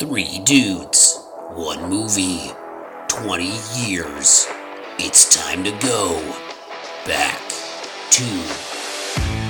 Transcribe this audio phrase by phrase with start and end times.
[0.00, 2.52] Three dudes, one movie,
[3.08, 3.44] 20
[3.84, 4.46] years.
[4.98, 6.18] It's time to go
[7.04, 7.38] back
[8.12, 8.24] to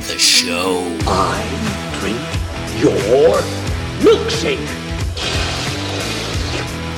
[0.08, 0.82] the show.
[1.06, 1.38] I
[2.00, 2.18] drink
[2.82, 3.38] your
[4.02, 4.58] milkshake.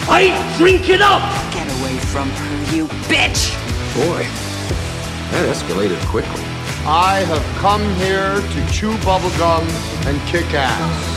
[0.09, 1.21] I drink it up.
[1.53, 3.53] Get away from her, you bitch!
[3.95, 4.23] Boy,
[5.31, 6.43] that escalated quickly.
[6.87, 9.69] I have come here to chew bubblegum
[10.07, 11.12] and kick ass.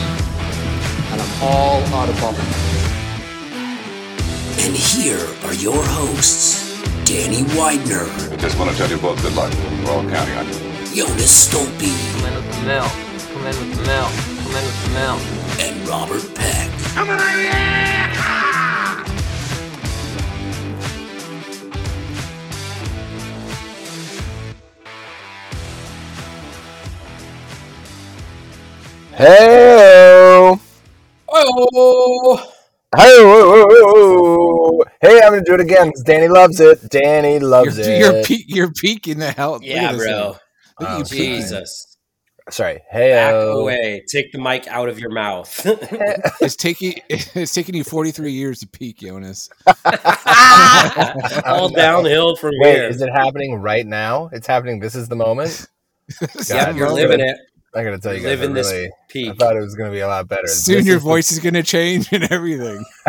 [1.16, 2.44] And I'm all out of bubblegum.
[4.66, 9.34] And here are your hosts, Danny Widener, I Just want to tell you both good
[9.34, 9.54] luck.
[9.86, 10.54] We're all counting on you.
[10.94, 12.92] Jonas Stolpe, Come in with the milk.
[13.32, 14.12] Come in with the milk.
[14.44, 15.22] Come in with the milk.
[15.62, 16.70] and Robert Peck.
[29.18, 29.24] Hey!
[29.24, 30.25] Oh, Hey!
[32.98, 33.18] Hey,
[35.02, 36.90] hey, I'm gonna do it again because Danny loves it.
[36.90, 38.00] Danny loves you're, it.
[38.00, 39.60] you're, pe- you're peeking the hell.
[39.62, 40.38] Yeah, bro.
[40.80, 41.04] Look Oh, you.
[41.06, 41.98] Jesus.
[42.50, 42.80] Sorry.
[42.92, 43.12] Hey.
[43.12, 44.04] Back away.
[44.10, 45.66] Take the mic out of your mouth.
[46.42, 49.50] It's taking it's taking you 43 years to peak, Jonas.
[51.46, 52.88] All downhill from Wait, here.
[52.88, 54.30] is it happening right now?
[54.32, 54.80] It's happening.
[54.80, 55.66] This is the moment.
[56.50, 57.38] yeah, you're living gonna- it.
[57.76, 60.00] I gotta tell you guys, I Living this really, I thought it was gonna be
[60.00, 60.48] a lot better.
[60.48, 62.84] Soon This your is the- voice is going to change and everything.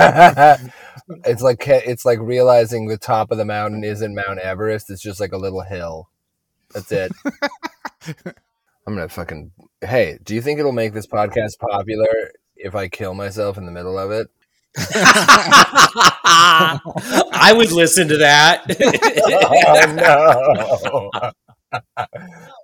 [1.25, 4.91] it's like it's like realizing the top of the mountain isn't Mount Everest.
[4.91, 6.09] It's just like a little hill.
[6.75, 7.13] That's it.
[8.87, 9.53] I'm gonna fucking.
[9.81, 12.09] Hey, do you think it'll make this podcast popular
[12.57, 14.27] if I kill myself in the middle of it?
[16.29, 18.65] I would listen to that.
[21.73, 22.11] oh no!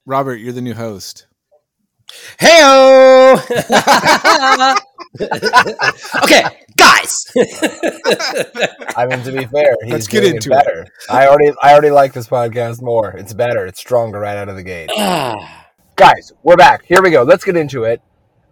[0.07, 1.27] Robert, you're the new host.
[2.39, 3.39] Heyo.
[6.25, 6.45] okay,
[6.77, 7.27] guys.
[8.97, 10.65] I mean, to be fair, he's Let's get doing into it it.
[10.65, 10.87] better.
[11.11, 13.11] I already, I already like this podcast more.
[13.17, 13.67] It's better.
[13.67, 14.91] It's stronger right out of the gate.
[14.97, 15.67] Ah,
[15.97, 16.85] guys, we're back.
[16.85, 17.23] Here we go.
[17.23, 18.01] Let's get into it.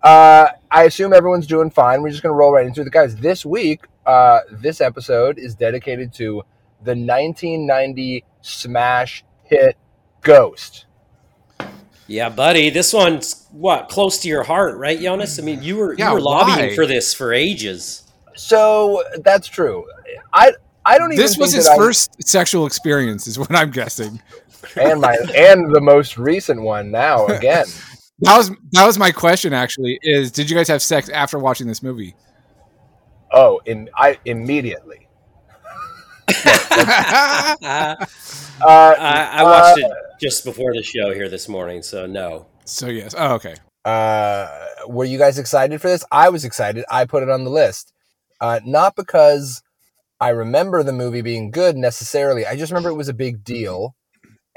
[0.03, 2.03] Uh, I assume everyone's doing fine.
[2.03, 2.91] We're just going to roll right into it.
[2.91, 6.43] Guys, this week, uh, this episode is dedicated to
[6.83, 9.77] the 1990 smash hit
[10.23, 10.87] Ghost.
[12.10, 12.71] Yeah, buddy.
[12.71, 15.38] This one's what close to your heart, right, Jonas?
[15.38, 16.75] I mean, you were Yeah, you were lobbying why?
[16.75, 18.03] for this for ages.
[18.37, 19.87] So that's true.
[20.32, 20.53] I
[20.84, 23.71] I don't even This was think his that I- first sexual experience, is what I'm
[23.71, 24.21] guessing.
[24.76, 27.66] and my and the most recent one now again.
[28.22, 29.54] That was that was my question.
[29.54, 32.15] Actually, is did you guys have sex after watching this movie?
[33.32, 35.09] Oh, in I immediately.
[37.63, 37.97] Uh,
[38.61, 42.47] Uh, I, I watched it just before the show here this morning, so no.
[42.67, 43.15] so yes.
[43.17, 43.55] Oh, okay.
[43.87, 44.49] uh,
[44.87, 46.05] were you guys excited for this?
[46.13, 46.85] I was excited.
[46.91, 47.95] I put it on the list.
[48.39, 49.63] Uh, not because
[50.21, 52.45] I remember the movie being good necessarily.
[52.45, 53.95] I just remember it was a big deal.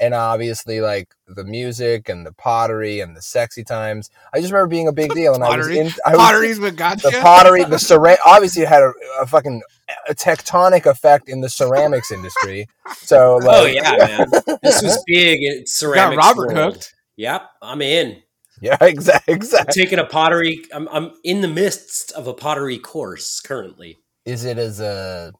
[0.00, 4.10] And obviously, like the music and the pottery and the sexy times.
[4.34, 5.34] I just remember being a big deal.
[5.34, 8.18] And I was Pottery, in I was, pottery's what got the pottery, the ceramic.
[8.26, 8.92] Obviously, it had a,
[9.22, 9.62] a fucking
[10.08, 12.66] a tectonic effect in the ceramics industry.
[12.96, 14.58] So, like, Oh yeah, man.
[14.62, 16.16] This was big in Got ceramics.
[16.18, 16.74] Robert world.
[16.74, 16.94] hooked.
[17.16, 18.22] Yep, I'm in.
[18.60, 19.82] yeah, exactly, I'm exactly.
[19.84, 20.62] taking a pottery.
[20.72, 23.98] I'm, I'm in the midst of a pottery course currently.
[24.24, 25.30] Is it as uh,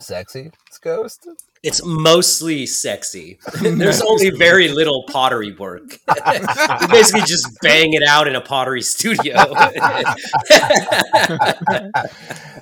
[0.00, 1.26] sexy as Ghost?
[1.62, 3.38] It's mostly sexy.
[3.60, 5.98] There's only very little pottery work.
[6.16, 9.36] you basically just bang it out in a pottery studio.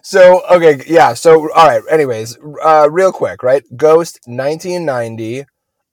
[0.03, 1.15] So okay, yeah.
[1.15, 1.83] So all right.
[1.91, 3.62] Anyways, uh, real quick, right?
[3.77, 5.44] Ghost, 1990.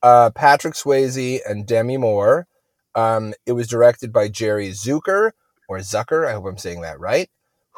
[0.01, 2.47] Uh, Patrick Swayze and Demi Moore.
[2.96, 5.31] Um, it was directed by Jerry Zucker
[5.67, 6.28] or Zucker.
[6.28, 7.29] I hope I'm saying that right.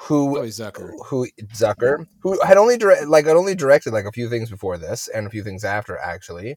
[0.03, 0.91] Who Chloe Zucker.
[1.07, 4.77] who Zucker, who had only direct, like had only directed like a few things before
[4.77, 6.55] this and a few things after actually.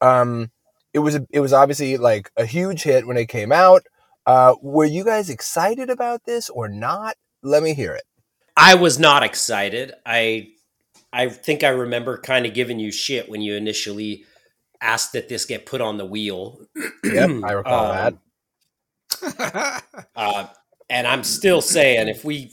[0.00, 0.50] Um,
[0.94, 3.82] it was a, it was obviously like a huge hit when it came out.
[4.26, 7.16] Uh, were you guys excited about this or not?
[7.42, 8.04] Let me hear it.
[8.56, 9.92] I was not excited.
[10.04, 10.48] I
[11.12, 14.24] I think I remember kind of giving you shit when you initially
[14.80, 16.60] asked that this get put on the wheel.
[17.04, 18.14] Yep, I recall that.
[18.14, 18.18] Um,
[20.16, 20.46] Uh,
[20.90, 22.50] and I'm still saying if we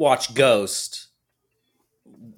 [0.00, 1.08] watch Ghost,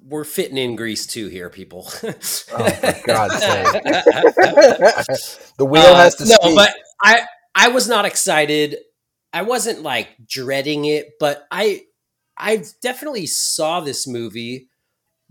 [0.05, 1.85] we're fitting in Grease too here, people.
[1.87, 3.83] Oh, for God's sake.
[5.57, 6.55] the wheel Uh, has to no, speak.
[6.55, 7.25] but I
[7.55, 8.77] I was not excited.
[9.31, 11.83] I wasn't like dreading it, but I
[12.37, 14.69] I definitely saw this movie,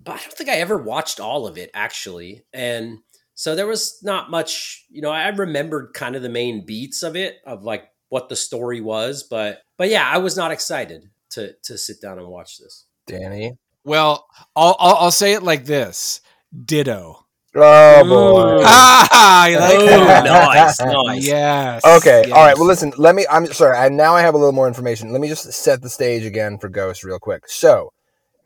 [0.03, 2.45] but I don't think I ever watched all of it actually.
[2.53, 2.99] And
[3.35, 7.15] so there was not much, you know, I remembered kind of the main beats of
[7.17, 11.53] it of like what the story was, but but yeah, I was not excited to
[11.65, 12.87] to sit down and watch this.
[13.07, 13.57] Danny.
[13.85, 16.21] Well, I'll, I'll I'll say it like this:
[16.65, 17.27] Ditto.
[17.55, 18.63] Oh boy.
[18.65, 20.25] Ah, you like Oh, that?
[20.25, 21.27] nice, nice.
[21.27, 21.85] Yes.
[21.85, 22.31] Okay.
[22.31, 22.57] All right.
[22.57, 22.93] Well, listen.
[22.97, 23.27] Let me.
[23.31, 23.77] I'm sorry.
[23.77, 25.13] I now I have a little more information.
[25.13, 27.49] Let me just set the stage again for Ghost real quick.
[27.49, 27.93] So,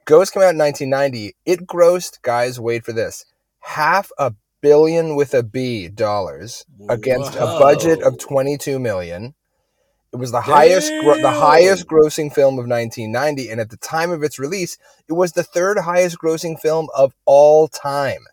[0.07, 1.37] Ghost came out in 1990.
[1.45, 2.59] It grossed, guys.
[2.59, 3.25] Wait for this.
[3.61, 9.35] Half a billion with a B dollars against a budget of 22 million.
[10.17, 14.11] It was the highest, gro- the highest grossing film of 1990, and at the time
[14.11, 14.79] of its release,
[15.09, 18.25] it was the third highest grossing film of all time.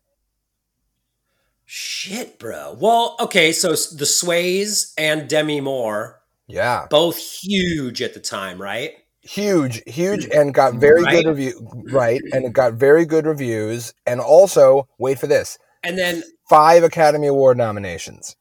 [1.65, 2.77] Shit, bro.
[2.80, 6.88] Well, okay, so the Swayze and Demi Moore, Yeah.
[6.89, 8.94] both huge at the time, right?
[9.25, 11.24] huge huge and got mm, very Right.
[11.24, 15.97] good review right and it got very good reviews and also wait for this And
[15.97, 18.36] then, five academy award nominations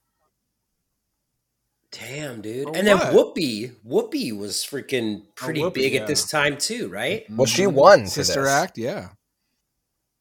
[1.93, 2.69] damn, dude.
[2.69, 2.99] For and then?
[2.99, 6.01] Whoopi, Whoopi was freaking oh, pretty Whoopi, big yeah.
[6.01, 7.25] at this time too, right?
[7.25, 7.37] Mm-hmm.
[7.37, 8.51] well she won Sister this.
[8.51, 8.79] Act.
[8.79, 9.11] Yeah.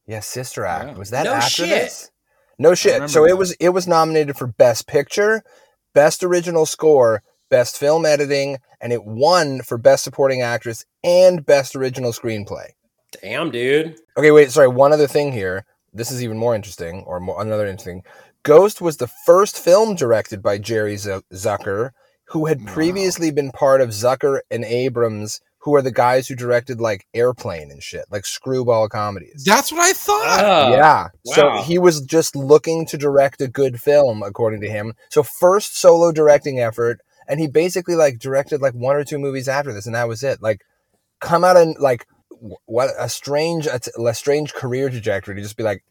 [0.05, 0.97] yeah sister act Yeah.
[0.97, 1.69] was that No after shit.
[1.69, 2.11] this
[2.59, 5.41] no shit remember so it was it was nominated for best picture
[5.95, 11.75] best original score best film editing and it won for best supporting actress and best
[11.75, 12.67] original screenplay
[13.21, 13.97] Damn, dude.
[14.17, 14.69] Okay, wait, sorry.
[14.69, 15.65] One other thing here.
[15.93, 18.03] This is even more interesting, or more, another interesting.
[18.43, 21.91] Ghost was the first film directed by Jerry Z- Zucker,
[22.25, 22.73] who had Wow.
[22.73, 27.69] previously been part of Zucker and Abrahams, who are the guys who directed like Airplane
[27.69, 29.43] and shit, like screwball comedies.
[29.45, 30.25] That's what I thought.
[30.43, 31.07] Ah, yeah.
[31.25, 34.93] So he was just looking to direct a good film, according to him.
[35.09, 39.47] So first solo directing effort, and he basically like directed like one or two movies
[39.47, 40.41] after this, and that was it.
[40.41, 40.61] Like,
[41.19, 42.07] come out and like
[42.65, 45.83] what a strange, a, t- a strange career trajectory to just be like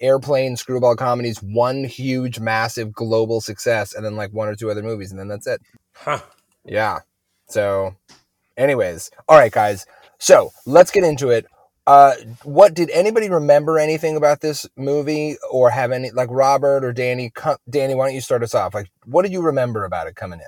[0.00, 4.82] airplane screwball comedies, one huge, massive global success, and then like one or two other
[4.82, 5.60] movies, and then that's it.
[5.94, 6.20] Huh.
[6.64, 7.00] Yeah.
[7.48, 7.94] So,
[8.56, 9.86] anyways, all right, guys.
[10.18, 11.46] So let's get into it.
[11.86, 16.92] Uh, what did anybody remember anything about this movie, or have any like Robert or
[16.92, 17.30] Danny?
[17.30, 18.74] Co- Danny, why don't you start us off?
[18.74, 20.46] Like, what did you remember about it coming in?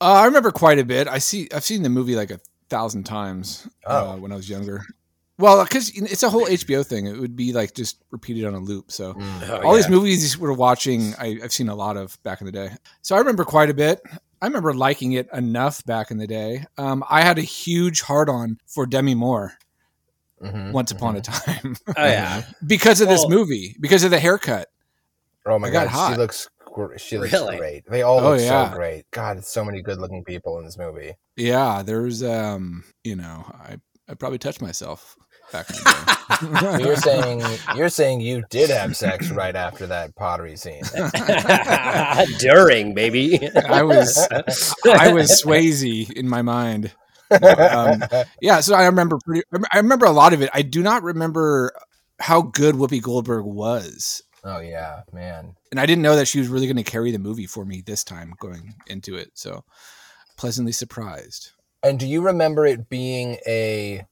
[0.00, 1.08] Uh, I remember quite a bit.
[1.08, 1.48] I see.
[1.52, 2.38] I've seen the movie like a
[2.68, 4.10] thousand times Oh.
[4.12, 4.84] uh, when I was younger.
[5.38, 7.06] Well, because it's a whole HBO thing.
[7.06, 8.90] It would be like just repeated on a loop.
[8.90, 12.46] So Oh, all these movies we're watching, I, I've seen a lot of back in
[12.46, 12.70] the day.
[13.02, 14.00] So I remember quite a bit.
[14.40, 16.64] I remember liking it enough back in the day.
[16.78, 19.52] Um, I had a huge hard on for Demi Moore
[20.42, 21.18] Mhm, once upon mhm.
[21.18, 22.42] a time Oh, yeah.
[22.66, 24.68] because of this movie, because of the haircut.
[25.46, 26.12] Oh my I god, hot.
[26.12, 27.56] she looks gr- she looks Really?
[27.56, 27.84] great.
[27.88, 28.70] They all Oh, look yeah.
[28.70, 29.04] so great.
[29.12, 31.12] God, so many good-looking people in this movie.
[31.36, 33.76] Yeah, there's um, you know, I
[34.08, 35.16] I probably touched myself
[35.52, 37.42] back in the So you're saying
[37.76, 40.82] you're saying you did have sex right after that pottery scene.
[42.38, 43.48] During, baby.
[43.68, 44.28] I was
[44.84, 46.92] I was Swayze in my mind.
[47.30, 48.04] Um,
[48.40, 49.42] yeah, so I remember pretty.
[49.72, 50.50] I remember a lot of it.
[50.52, 51.72] I do not remember
[52.18, 55.56] how good Whoopi Goldberg was, oh yeah, man.
[55.70, 57.82] and I didn't know that she was really going to carry the movie for me
[57.82, 59.30] this time going into it.
[59.34, 59.64] So
[60.36, 61.52] pleasantly surprised.
[61.82, 64.04] And do you remember it being a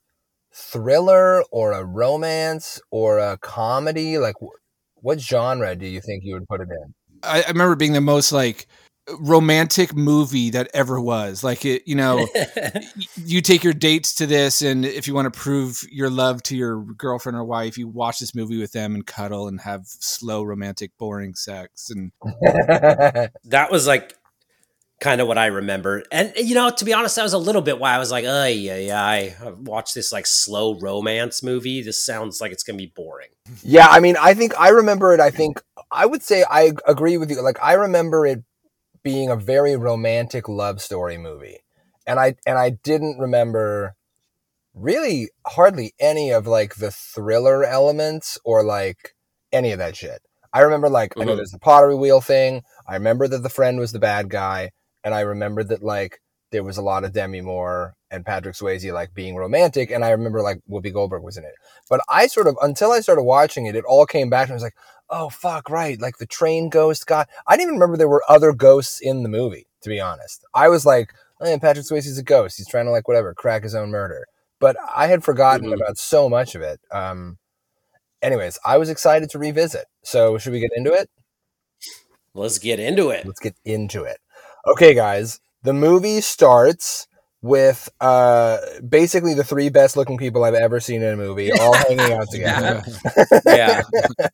[0.54, 4.18] thriller or a romance or a comedy?
[4.18, 4.36] Like,
[4.96, 6.94] what genre do you think you would put it in?
[7.22, 8.66] I, I remember being the most like
[9.18, 11.44] romantic movie that ever was.
[11.44, 12.26] Like it, you know,
[13.16, 16.56] you take your dates to this, and if you want to prove your love to
[16.56, 20.42] your girlfriend or wife, you watch this movie with them and cuddle and have slow,
[20.42, 21.90] romantic, boring sex.
[21.90, 22.12] And
[23.44, 24.14] that was like
[25.00, 26.02] kind of what I remember.
[26.12, 28.24] And you know, to be honest, that was a little bit why I was like,
[28.26, 29.02] oh yeah, yeah.
[29.02, 31.82] I watched this like slow romance movie.
[31.82, 33.28] This sounds like it's gonna be boring.
[33.62, 35.20] yeah, I mean, I think I remember it.
[35.20, 37.42] I think I would say I agree with you.
[37.42, 38.42] Like, I remember it
[39.02, 41.58] being a very romantic love story movie,
[42.06, 43.94] and I and I didn't remember
[44.74, 49.14] really hardly any of like the thriller elements or like
[49.52, 50.22] any of that shit.
[50.52, 51.36] I remember like I know Mhm.
[51.36, 52.62] there's the pottery wheel thing.
[52.88, 54.70] I remember that the friend was the bad guy,
[55.04, 56.20] and I remember that like
[56.50, 60.10] there was a lot of Demi Moore and Patrick Swayze like being romantic, and I
[60.10, 61.54] remember like Whoopi Goldberg was in it.
[61.90, 64.54] But I sort of until I started watching it, it all came back and I
[64.54, 64.76] was like,
[65.10, 67.26] oh fuck, right, like the train ghost guy.
[67.46, 69.66] I didn't even remember there were other ghosts in the movie.
[69.82, 72.56] To be honest, I was like, oh, yeah, Patrick Swayze's a ghost.
[72.56, 74.24] He's trying to like whatever crack his own murder.
[74.60, 75.74] But I had forgotten Mhm.
[75.74, 76.80] about so much of it.
[76.90, 77.36] Um,
[78.22, 79.84] anyways, I was excited to revisit.
[80.04, 81.10] So should we get into it?
[82.32, 83.26] Let's get into it.
[83.26, 84.18] Let's get into it.
[84.66, 85.40] Okay, guys.
[85.62, 87.06] The movie starts
[87.42, 88.56] with uh
[88.88, 92.26] basically the three best looking people I've ever seen in a movie all hanging out
[92.30, 92.82] together,
[93.46, 93.82] Yeah,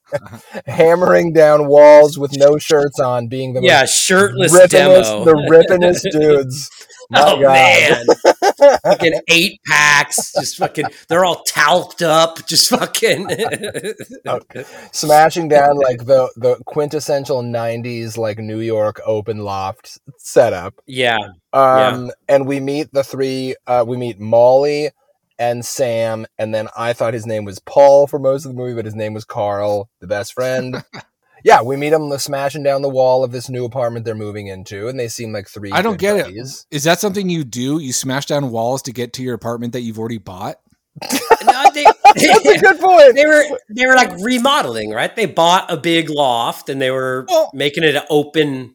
[0.67, 3.81] hammering down walls with no shirts on, being the yeah.
[3.81, 5.25] most Shirtless rippinest, demo.
[5.25, 6.71] the rippinest dudes.
[7.11, 7.53] My oh God.
[7.53, 8.07] man,
[8.85, 10.87] fucking eight packs, just fucking.
[11.09, 13.29] They're all talked up, just fucking.
[14.93, 20.75] smashing down like the the quintessential 90s like New York open loft setup.
[20.87, 21.19] yeah,
[21.53, 24.91] Um and we meet the three uh we meet Molly
[25.39, 28.75] and Sam and then I thought his name was Paul for most of the movie
[28.75, 30.83] but his name was Carl, the best friend.
[31.45, 34.89] yeah, we meet them smashing down the wall of this new apartment they're moving into
[34.89, 36.25] and they seem like three I don't get it.
[36.25, 36.67] buddies.
[36.71, 37.79] Is that something you do?
[37.79, 40.57] You smash down walls to get to your apartment that you've already bought?
[41.13, 43.15] no, they, That's a good point.
[43.15, 45.15] they were they were like remodeling, right?
[45.15, 48.75] They bought a big loft and they were Well- making it an open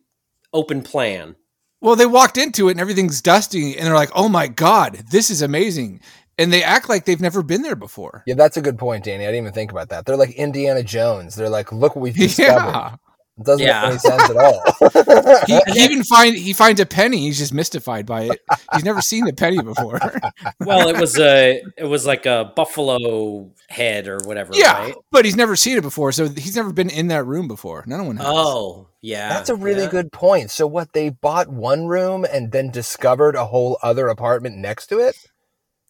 [0.54, 1.36] open plan.
[1.82, 5.30] Well, they walked into it and everything's dusty, and they're like, "Oh my god, this
[5.30, 6.00] is amazing!"
[6.38, 8.24] And they act like they've never been there before.
[8.28, 9.24] Yeah, that's a good point, Danny.
[9.24, 10.06] I didn't even think about that.
[10.06, 11.36] They're like Indiana Jones.
[11.36, 12.72] They're like, look what we've discovered.
[12.72, 12.96] Yeah,
[13.38, 13.82] It doesn't Yeah.
[13.82, 15.44] make any sense at all.
[15.48, 17.20] he, he even find he finds a penny.
[17.20, 18.42] He's just mystified by it.
[18.74, 20.00] He's never seen a penny before.
[20.60, 24.96] Well, it was a it was like a buffalo head or whatever, yeah, right?
[25.12, 27.84] but he's never seen it before, so he's never been in that room before.
[27.88, 28.26] None one has.
[28.28, 29.30] Oh, yeah.
[29.30, 29.90] That's a really yeah.
[29.92, 30.50] good point.
[30.52, 35.00] So what they bought one room and then discovered a whole other apartment next to
[35.00, 35.16] it?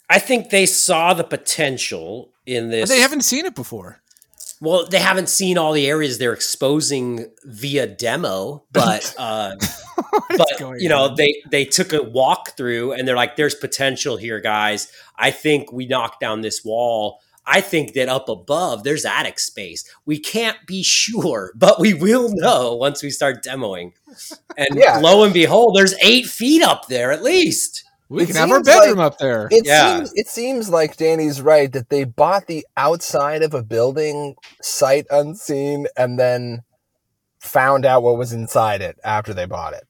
[0.10, 2.90] I think they saw the potential in But this.
[2.90, 4.02] they haven't seen it before.
[4.62, 9.56] Well, they haven't seen all the areas they're exposing via demo, but uh,
[10.38, 11.16] but you know on?
[11.16, 14.92] they they took a walk through and they're like, "There's potential here, guys.
[15.18, 17.20] I think we knock down this wall.
[17.48, 19.84] I think that up above there's attic space.
[20.06, 23.92] We can't be sure, but we will know once we start demoing."
[24.58, 25.00] And Yeah.
[25.00, 27.84] lo and behold, there's eight feet up there at least.
[28.08, 29.48] We It can have our bedroom like- up there.
[29.52, 29.98] It Yeah.
[29.98, 35.06] seems it seems like Danny's right that they bought the outside of a building sight
[35.10, 36.62] unseen and then
[37.40, 39.86] found out what was inside it after they bought it.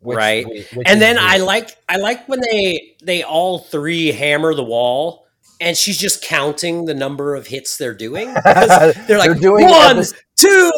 [0.00, 0.46] Which Right.
[0.46, 4.54] we- which and is then I like I like when they they all three hammer
[4.54, 5.26] the wall
[5.60, 8.32] and she's just counting the number of hits they're doing.
[8.44, 10.72] They're like They're doing one, epi- two,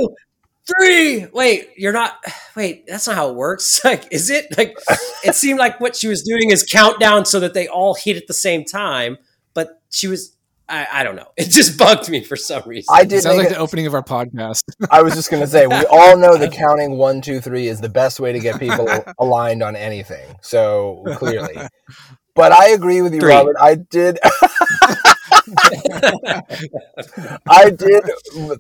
[0.67, 1.27] three.
[1.33, 2.17] Wait, you're not.
[2.57, 3.81] Wait, that's not how it works.
[3.85, 4.77] Like, is it like?
[5.25, 8.27] It seemed like what she was doing is countdown so that they all hit at
[8.27, 9.19] the same time.
[9.55, 10.37] But she was.
[10.69, 11.27] I, I don't know.
[11.37, 12.95] It just bugged me for some reason.
[12.95, 14.63] I It did sounds like it- the opening of our podcast.
[14.91, 17.89] I was just gonna say we all know that counting one, two, three is the
[17.91, 18.89] best way to get people
[19.19, 20.37] aligned on anything.
[20.41, 21.57] So clearly,
[22.35, 23.31] but I agree with you, Three.
[23.33, 23.57] Robert.
[23.61, 24.19] I did.
[27.49, 28.05] I did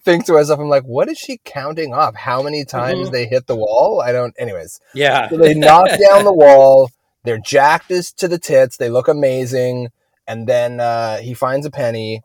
[0.04, 2.14] think to myself, I'm like, what is she counting off?
[2.14, 3.12] How many times Mhm.
[3.12, 4.00] they hit the wall?
[4.04, 4.34] I don't.
[4.38, 5.28] Anyways, yeah.
[5.28, 6.90] so they knock down the wall.
[7.24, 8.76] They're jacked as to the tits.
[8.76, 9.88] They look amazing.
[10.26, 12.22] And then uh, he finds a penny.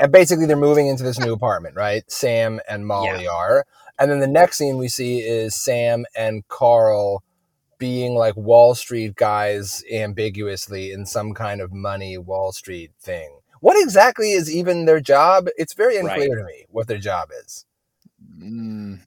[0.00, 2.02] And basically, they're moving into this new apartment, right?
[2.10, 3.64] Sam and Molly are.
[3.98, 7.22] And then the next scene we see is Sam and Carl
[7.78, 13.35] being like Wall Street guys ambiguously in some kind of money Wall Street thing.
[13.60, 15.48] What exactly is even their job?
[15.56, 16.38] It's very unclear Right.
[16.38, 17.64] to me what their job is.
[18.38, 19.00] Mm,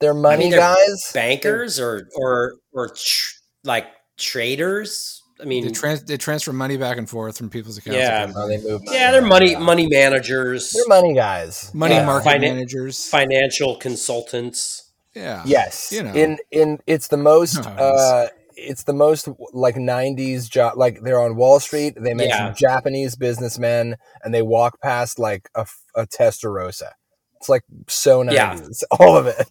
[0.00, 1.10] They're money mean, they're guys?
[1.14, 5.22] Bankers or or or tr- like traders.
[5.40, 7.98] I mean, they, trans- they transfer money back and forth from people's accounts.
[7.98, 8.32] Yeah.
[8.34, 9.58] Oh, they move yeah, they're money Yeah.
[9.58, 11.70] money managers, They're money guys.
[11.74, 12.06] Money Yeah.
[12.06, 13.04] market Finan- managers.
[13.08, 14.84] financial consultants.
[15.14, 15.42] yeah.
[15.46, 16.12] Yes, You know.
[16.14, 18.00] in in it's the most Know how it is.
[18.00, 20.74] uh, it's the most like '90s job.
[20.76, 21.94] Like they're on Wall Street.
[22.00, 22.52] They make Yeah.
[22.52, 26.92] Japanese businessmen, and they walk past like a, a Testarossa.
[27.36, 28.60] It's like so Yeah.
[28.60, 29.48] '90s, all of it.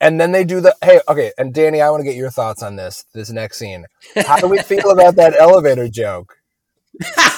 [0.00, 1.32] And then they do the hey, okay.
[1.38, 3.04] And Danny, I want to get your thoughts on this.
[3.14, 3.86] This next scene.
[4.26, 6.36] How do we feel about that elevator joke?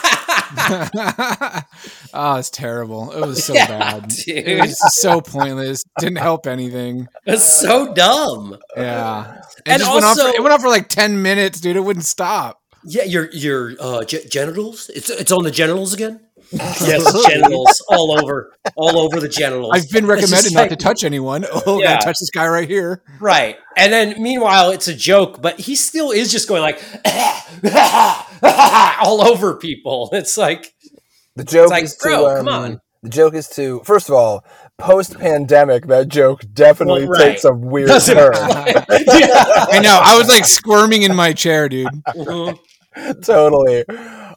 [2.14, 3.12] oh, it's terrible.
[3.12, 4.08] It was so Yeah, bad.
[4.08, 4.36] dude.
[4.36, 5.84] It was so pointless.
[5.98, 7.08] Didn't help anything.
[7.26, 8.56] It's so dumb.
[8.76, 9.38] Yeah.
[9.38, 11.76] It And just went also- for, it went on for like 10 minutes, dude.
[11.76, 12.60] It wouldn't stop.
[12.88, 14.90] Yeah, your your uh, ge- genitals.
[14.94, 16.20] It's it's on the genitals again.
[16.52, 19.70] yes, genitals all over, all over the genitals.
[19.74, 21.44] I've been recommended not like- to touch anyone.
[21.66, 21.94] Oh, Yeah.
[21.94, 23.02] gotta touch this guy right here.
[23.20, 26.80] Right, and then meanwhile, it's a joke, but he still is just going like
[29.02, 30.08] all over people.
[30.12, 30.74] It's like
[31.34, 32.80] The joke like, is to um, come on.
[33.02, 34.44] The joke is to first of all,
[34.78, 37.30] post pandemic, that joke definitely Well, right.
[37.32, 38.34] takes a weird Doesn't turn.
[38.34, 40.00] I know.
[40.02, 41.88] I was like squirming in my chair, dude.
[42.08, 42.58] Mhm.
[43.24, 43.84] totally.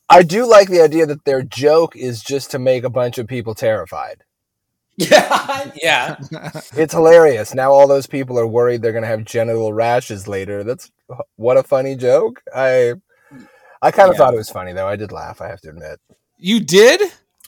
[0.10, 3.28] I do like the idea that their joke is just to make a bunch of
[3.28, 4.24] people terrified.
[4.98, 6.18] yeah, yeah.
[6.76, 7.54] It's hilarious.
[7.54, 10.64] Now all those people are worried they're going to have genital rashes later.
[10.64, 10.92] That's
[11.38, 12.42] what a funny joke.
[12.54, 12.96] I
[13.82, 14.18] I kind of Yeah.
[14.18, 14.88] thought it was funny though.
[14.88, 16.00] I did laugh, I have to admit.
[16.38, 17.02] You did?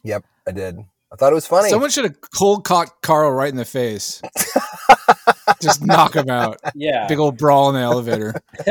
[0.04, 0.78] Yep, I did.
[1.12, 1.70] I thought it was funny.
[1.70, 4.22] Someone should have cold caught Carl right in the face.
[5.60, 6.58] Just knock him out.
[6.76, 7.08] Yeah.
[7.08, 8.34] Big old brawl in the elevator.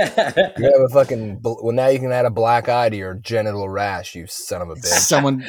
[0.60, 1.75] You have a fucking bl- well.
[1.75, 4.14] Now you can add a black eye to your genital rash.
[4.14, 4.84] You son of a bitch.
[4.84, 5.44] Someone,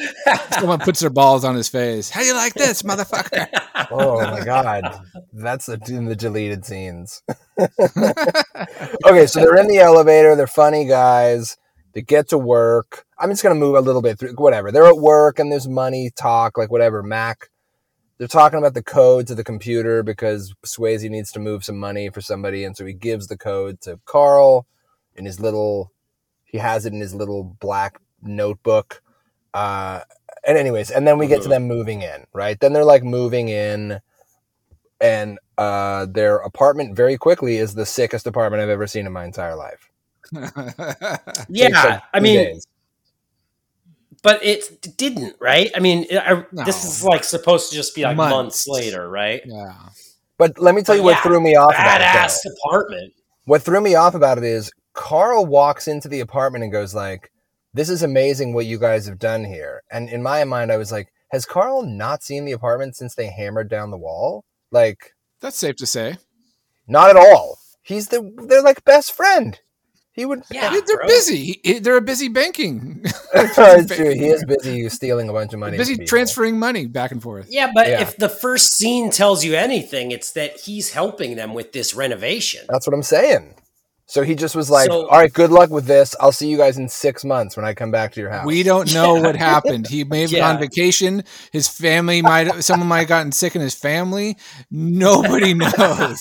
[0.58, 2.08] someone puts their balls on his face.
[2.10, 3.46] How you like this, motherfucker?
[3.90, 7.22] Oh my god, that's the, in the deleted scenes.
[7.58, 10.34] okay, so they're in the elevator.
[10.36, 11.56] They're funny guys.
[11.92, 13.04] They get to work.
[13.18, 14.34] I'm just gonna move a little bit through.
[14.34, 14.72] Whatever.
[14.72, 17.02] They're at work and there's money talk, like whatever.
[17.02, 17.50] Mac.
[18.22, 22.08] They're talking about the code to the computer because Swayze needs to move some money
[22.08, 24.64] for somebody, and so he gives the code to Carl
[25.16, 25.90] in his little.
[26.44, 29.02] He has it in his little black notebook.
[29.52, 30.02] Uh,
[30.46, 32.60] and anyways, and then we get to them moving in, right?
[32.60, 33.98] Then they're like moving in,
[35.00, 39.24] and uh, their apartment very quickly is the sickest apartment I've ever seen in my
[39.24, 39.90] entire life.
[41.48, 41.68] Yeah.
[41.70, 42.68] like, I mean, days.
[44.22, 45.70] But it didn't, right?
[45.74, 48.34] I mean, I, this is like supposed to just be like Months.
[48.34, 49.42] months, later, right?
[49.44, 49.74] yeah.
[50.38, 52.04] but let me tell you what threw me off about it.
[52.04, 53.12] Badass apartment.
[53.44, 57.32] What threw me off about it is Carl walks into the apartment and goes like,
[57.74, 60.92] "This is amazing what you guys have done here." And in my mind, I was
[60.92, 65.56] like, "Has Carl not seen the apartment since they hammered down the wall?" Like, That's
[65.56, 66.16] safe to say.
[66.86, 67.58] not at all.
[67.82, 69.58] He's the they're like best friend.
[70.14, 70.42] He would.
[70.50, 71.06] Yeah, they're bro.
[71.06, 71.60] busy.
[71.64, 73.00] He- They're a busy banking.
[73.34, 74.10] it's true.
[74.14, 75.78] He is busy stealing a bunch of money.
[75.78, 76.08] busy from people.
[76.08, 77.46] transferring money back and forth.
[77.48, 78.02] Yeah, but Yeah.
[78.02, 82.66] if the first scene tells you anything, it's that he's helping them with this renovation.
[82.68, 83.54] That's what I'm saying.
[84.12, 86.14] So he just was like, So- "All right, good luck with this.
[86.20, 88.62] I'll see you guys in six months when I come back to your house." We
[88.62, 89.86] don't know what happened.
[89.88, 90.40] He may have Yeah.
[90.40, 91.24] gone on vacation.
[91.50, 94.36] His family might someone might have gotten sick in his family.
[94.70, 96.20] Nobody knows.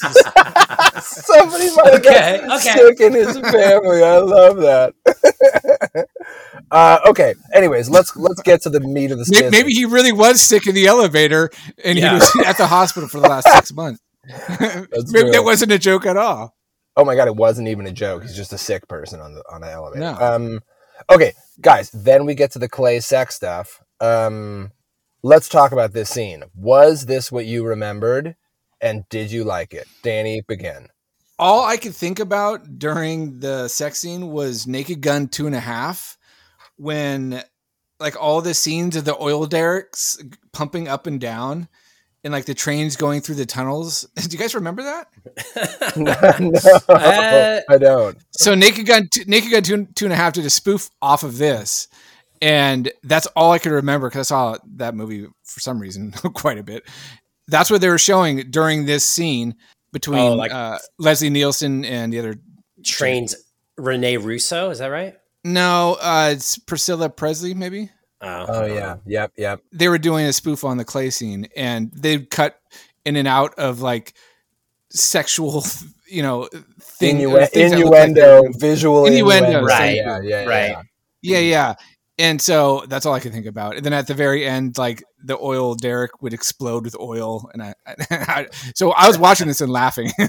[1.01, 2.73] Somebody might have Okay, got okay.
[2.77, 4.03] sick in his family.
[4.03, 6.07] I love that.
[6.71, 7.33] uh, okay.
[7.53, 10.65] Anyways, let's let's get to the meat of the May- Maybe he really was sick
[10.65, 11.49] in the elevator
[11.83, 12.09] and Yeah.
[12.09, 13.99] he was at the hospital for the last six months.
[14.47, 15.31] That's Maybe true.
[15.31, 16.55] that wasn't a joke at all.
[16.97, 18.23] Oh my god, it wasn't even a joke.
[18.23, 20.01] He's just a sick person on the on the elevator.
[20.01, 20.17] No.
[20.19, 20.59] Um,
[21.09, 21.89] okay, guys.
[21.91, 23.81] Then we get to the clay sex stuff.
[23.99, 24.71] Um,
[25.23, 26.43] let's talk about this scene.
[26.55, 28.35] Was this what you remembered?
[28.81, 29.87] And did you like it?
[30.01, 30.87] Danny, begin.
[31.37, 35.59] All I could think about during the sex scene was Naked Gun two and a
[35.59, 36.17] half,
[36.77, 37.43] when
[37.99, 41.67] like all the scenes of the oil derricks pumping up and down,
[42.23, 44.07] and like the trains going through the tunnels.
[44.15, 45.95] Do you guys remember that?
[45.97, 48.17] no, Uh, I don't.
[48.31, 51.23] So Naked Gun, two, Naked Gun two, two and a half did a spoof off
[51.23, 51.87] of this,
[52.41, 56.57] and that's all I could remember because I saw that movie for some reason quite
[56.57, 56.83] a bit.
[57.47, 59.55] That's what they were showing during this scene
[59.91, 62.35] between Oh, like- uh, Leslie Nielsen and the other.
[62.85, 63.35] Trains
[63.77, 65.15] Rene Russo, is that right?
[65.43, 67.53] No, uh, it's Priscilla Presley.
[67.53, 67.89] Maybe
[68.21, 69.61] Oh yeah, yep, yep.
[69.71, 72.59] they were doing a spoof on the clay scene, and they'd cut
[73.05, 74.13] in and out of like
[74.89, 75.63] sexual,
[76.07, 76.47] you know,
[76.79, 79.65] thing, Innue- things that looked like innuendo, visual Innuendo, innuendo.
[79.67, 80.69] right, Yeah, yeah, right.
[80.71, 80.81] yeah.
[81.23, 81.73] Yeah, yeah.
[82.19, 83.77] And so that's all I could think about.
[83.77, 87.63] And then at the very end, like the oil derrick would explode with oil, and
[87.63, 87.73] I,
[88.11, 90.11] I so I was watching this and laughing.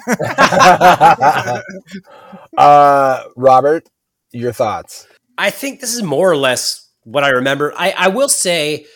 [2.57, 3.89] uh, Robert,
[4.33, 5.07] your thoughts?
[5.37, 7.73] I think this is more or less what I remember.
[7.77, 8.87] I, I will say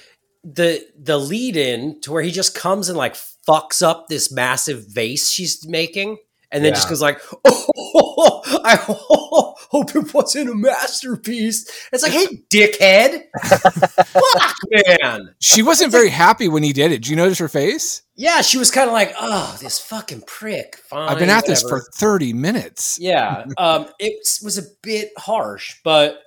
[0.44, 3.16] the the lead in to where he just comes and like
[3.48, 6.18] fucks up this massive vase she's making,
[6.52, 12.26] and then just goes like, "Oh, I hope it wasn't a masterpiece." It's like, "Hey,
[12.50, 13.24] dickhead,
[14.06, 17.02] fuck, man." she wasn't very happy when he did it.
[17.02, 18.02] Do you notice her face?
[18.14, 21.62] Yeah, she was kind of like, "Oh, this fucking prick." Fine, I've been at this
[21.62, 22.98] for thirty minutes.
[23.00, 26.20] yeah um it was a bit harsh but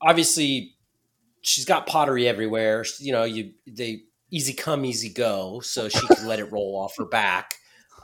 [0.00, 0.74] obviously
[1.42, 6.22] she's got pottery everywhere you know you they easy come easy go so she could
[6.24, 7.54] let it roll off her back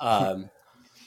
[0.01, 0.49] um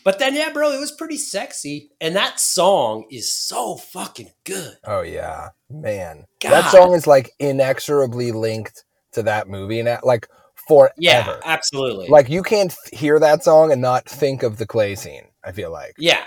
[0.03, 4.75] but then yeah bro it was pretty sexy and that song is so fucking good
[4.85, 6.25] Oh yeah, man.
[6.39, 6.51] God.
[6.51, 10.27] That song is like inexorably linked to that movie, and like
[10.67, 10.93] forever.
[10.97, 15.23] yeah absolutely Like you can't hear that song and not think of the clay scene.
[15.43, 15.95] I feel like.
[15.97, 16.23] yeah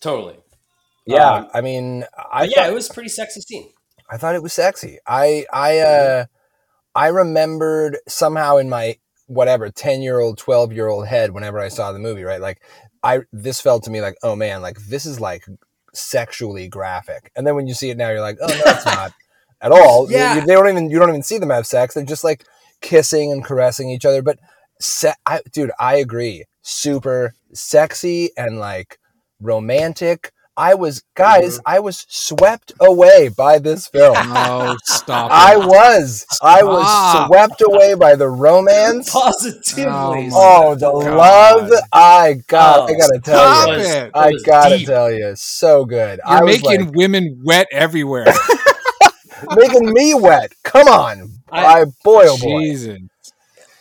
[0.00, 0.36] totally
[1.06, 3.70] Yeah, Um, I mean, I yeah thought, it was a pretty sexy scene
[4.10, 4.98] I thought it was sexy.
[5.06, 6.24] I I uh
[6.94, 11.68] I remembered somehow in my whatever 10 year old 12 year old head whenever I
[11.68, 12.40] saw the movie, right?
[12.40, 12.60] Like
[13.02, 15.44] I this felt to me like, oh man, like this is like
[15.94, 17.30] sexually graphic.
[17.36, 19.12] And then when you see it now, you're like, oh no, it's not
[19.60, 20.10] at all.
[20.10, 20.34] You- Yeah.
[20.36, 21.94] you- they don't even you don't even see them have sex.
[21.94, 22.44] They're just like
[22.80, 24.22] kissing and caressing each other.
[24.22, 24.38] But
[24.80, 26.44] se- I, dude, I agree.
[26.62, 28.98] Super sexy and like
[29.40, 30.32] romantic.
[30.56, 31.62] I was guys, mm-hmm.
[31.66, 34.16] I was swept away by this film.
[34.18, 35.30] Oh, stop!
[35.30, 35.66] I it.
[35.66, 36.24] was.
[36.42, 39.10] I was swept away by the romance.
[39.10, 40.30] Positively.
[40.32, 41.16] Oh, Oh, the God.
[41.16, 41.70] love!
[41.92, 42.88] I got.
[42.90, 44.10] I Oh, gotta tell you, was- it.
[44.14, 44.86] I was gotta deep.
[44.86, 46.20] tell you, so good.
[46.26, 48.26] You're I was making like, women wet everywhere.
[49.56, 50.52] making me wet.
[50.64, 52.60] Come on, I- I, boy, oh boy.
[52.62, 52.98] Jesus.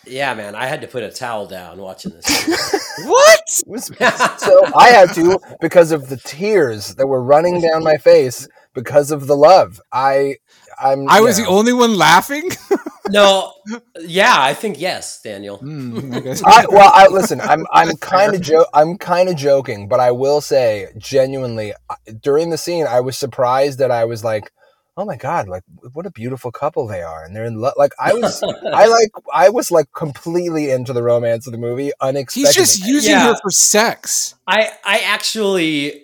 [0.08, 0.56] Yeah, man.
[0.56, 2.82] I had to put a towel down watching this.
[3.04, 3.50] What?
[3.50, 9.12] So I had to because of the tears that were running down my face because
[9.12, 9.82] of the love.
[9.92, 10.38] I,
[10.80, 11.10] I'm.
[11.10, 12.50] I was you the only one laughing.
[13.10, 13.52] no.
[14.00, 15.58] Yeah, I think yes, Daniel.
[15.58, 16.38] Hmm, I.
[16.46, 17.42] I, well, I listen.
[17.42, 21.74] I'm I'm kind of jo- I'm kind of joking, but I will say genuinely
[22.22, 24.52] during the scene, I was surprised that I was like,
[24.98, 25.48] "Oh my god!
[25.48, 27.74] Like, what a beautiful couple they are!" And they're in love.
[27.78, 31.92] Like, I was, I like, I was like completely into the romance of the movie,
[32.02, 32.48] unexpectedly.
[32.48, 33.28] He's just using Yeah.
[33.28, 34.36] her for sex.
[34.48, 36.04] I I actually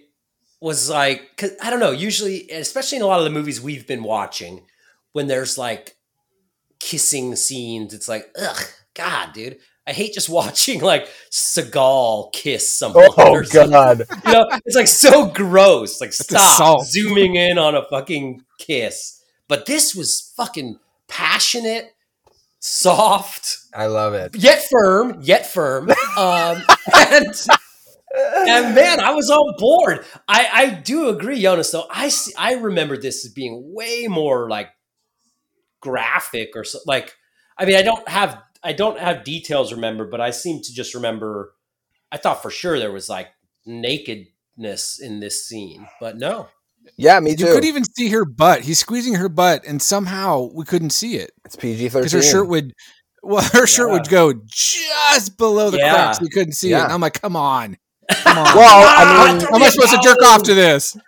[0.60, 1.92] was like, cause I don't know.
[1.92, 4.66] Usually, especially in a lot of the movies we've been watching,
[5.14, 5.96] when there's like
[6.80, 9.58] kissing scenes, it's like, ugh, God, dude.
[9.88, 13.10] I hate just watching like Seagal kiss someone.
[13.18, 14.04] oh or god!
[14.26, 16.00] You know, it's like so gross.
[16.02, 19.22] Like stop zooming in on a fucking kiss.
[19.48, 21.94] But this was fucking passionate,
[22.60, 24.36] soft, I love it.
[24.36, 25.90] yet firm, yet firm.
[26.18, 26.64] Um,
[26.96, 27.48] and
[28.16, 30.06] and man, I was on board.
[30.28, 31.72] I I do agree, Jonas.
[31.72, 34.70] Though I see, I remember this as being way more like
[35.82, 37.16] graphic or so, like.
[37.58, 40.94] I mean, I don't have I don't have details remembered, but I seem to just
[40.94, 41.54] remember.
[42.12, 43.30] I thought for sure there was like
[43.66, 46.48] nakedness in this scene, but no.
[46.98, 47.46] Yeah, me too.
[47.46, 48.62] You couldn't even see her butt.
[48.62, 52.22] He's squeezing her butt, and somehow we couldn't see it it's PG thirteen because her
[52.22, 52.74] shirt would.
[53.24, 55.94] Well, her shirt would go just below the Yeah.
[55.94, 56.22] cracks.
[56.22, 56.76] We couldn't see it.
[56.80, 57.78] And I'm like, come on,
[58.24, 58.56] come on.
[58.56, 60.96] Well, I mean, How am I supposed to jerk off to this?
[60.96, 61.02] a.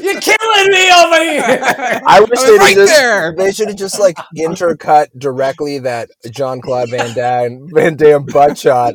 [0.02, 1.60] You're killing me over here.
[2.06, 3.34] I wish I they'd right just, there.
[3.36, 8.58] they should have just like intercut directly that Jean Claude Van Damme Van Damme butt
[8.58, 8.94] shot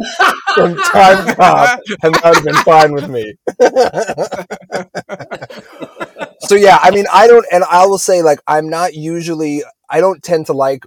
[0.54, 3.34] from Timecop, and that would have been fine with me.
[6.42, 10.00] so yeah, I mean, I don't, and I will say, like, I'm not usually, I
[10.00, 10.84] don't tend to like.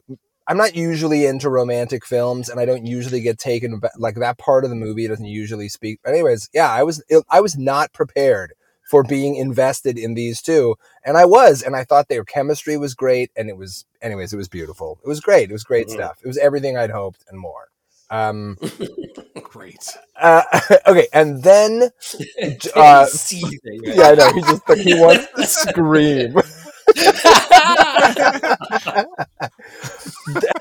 [0.49, 4.65] I'm not usually into romantic films, and I don't usually get taken like that part
[4.65, 6.01] of the movie doesn't usually speak.
[6.03, 8.55] But anyways, yeah, I was I was not prepared
[8.91, 12.95] for being invested in these two, and I was, and I thought their chemistry was
[12.95, 14.99] great, and it was, anyways, it was beautiful.
[15.05, 15.51] It was great.
[15.51, 15.93] It was great Mhm.
[15.93, 16.19] stuff.
[16.25, 17.69] It was everything I'd hoped and more.
[18.11, 18.57] Um,
[19.43, 19.95] Great.
[20.19, 20.43] uh,
[20.87, 21.91] okay, and then
[22.75, 23.97] uh, seething, right?
[23.97, 26.35] yeah, I know he just like, he wants to scream.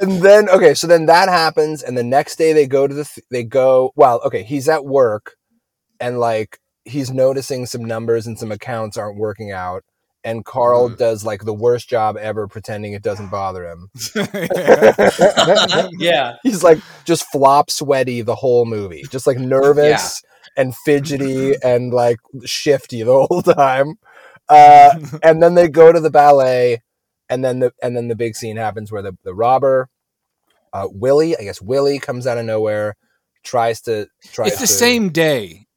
[0.01, 3.05] And then okay, so then that happens, and the next day they go to the
[3.05, 3.91] th- they go.
[3.95, 5.35] Well, okay, he's at work,
[5.99, 9.83] and like he's noticing some numbers and some accounts aren't working out,
[10.23, 13.89] and Carl does like the worst job ever, pretending it doesn't bother him.
[15.99, 16.35] yeah.
[16.43, 20.21] he's like just flop sweaty the whole movie, just like nervous
[20.57, 23.95] and fidgety and like shifty the whole time.
[24.49, 26.81] Uh, and then they go to the ballet,
[27.29, 29.89] and then the and then the big scene happens where the the robber,
[30.73, 32.95] uh, Willie, I guess Willie comes out of nowhere,
[33.43, 34.51] tries to tries.
[34.53, 35.67] it's the to- same day.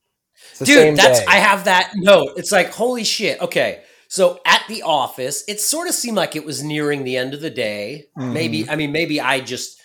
[0.58, 1.26] the Dude, same that's day.
[1.28, 2.32] I have that note.
[2.36, 3.40] It's like holy shit.
[3.40, 3.82] Okay.
[4.08, 7.40] So at the office, it sort of seemed like it was nearing the end of
[7.40, 8.06] the day.
[8.16, 9.80] Maybe I mean maybe I just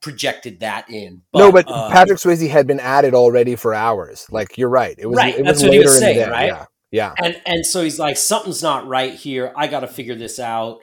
[0.00, 1.22] projected that in.
[1.34, 4.26] no, but uh, Patrick Swayze had been at it already for hours.
[4.30, 4.94] Like you're right.
[4.98, 6.30] It was Right, it was that's what he later was in saying, the day.
[6.30, 6.46] right?
[6.46, 7.14] Yeah, yeah.
[7.22, 9.52] and and so he's like something's not right here.
[9.54, 10.80] I got to figure this out.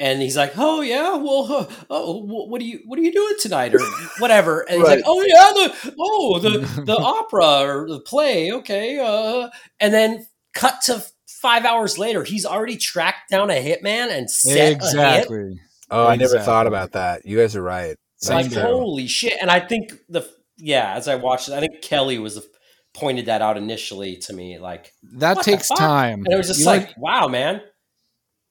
[0.00, 3.34] And he's like, "Oh yeah, well, huh, oh, what are you, what are you doing
[3.40, 3.80] tonight, or
[4.20, 4.96] whatever?" And he's Right.
[4.98, 5.52] like, "Oh yeah,
[5.90, 9.48] the, oh the, the opera or the play, okay." Uh,
[9.80, 14.56] and then cut to five hours later, he's already tracked down a hitman and set
[14.56, 14.72] a hit.
[14.76, 15.60] Exactly.
[15.90, 17.24] Oh, I never thought about that.
[17.26, 17.96] You guys are right.
[18.20, 18.62] Same like true.
[18.62, 22.34] holy shit and i think the yeah as i watched it i think kelly was
[22.34, 22.44] the,
[22.92, 26.24] pointed that out initially to me like That takes time.
[26.24, 27.60] and it was just You like wow man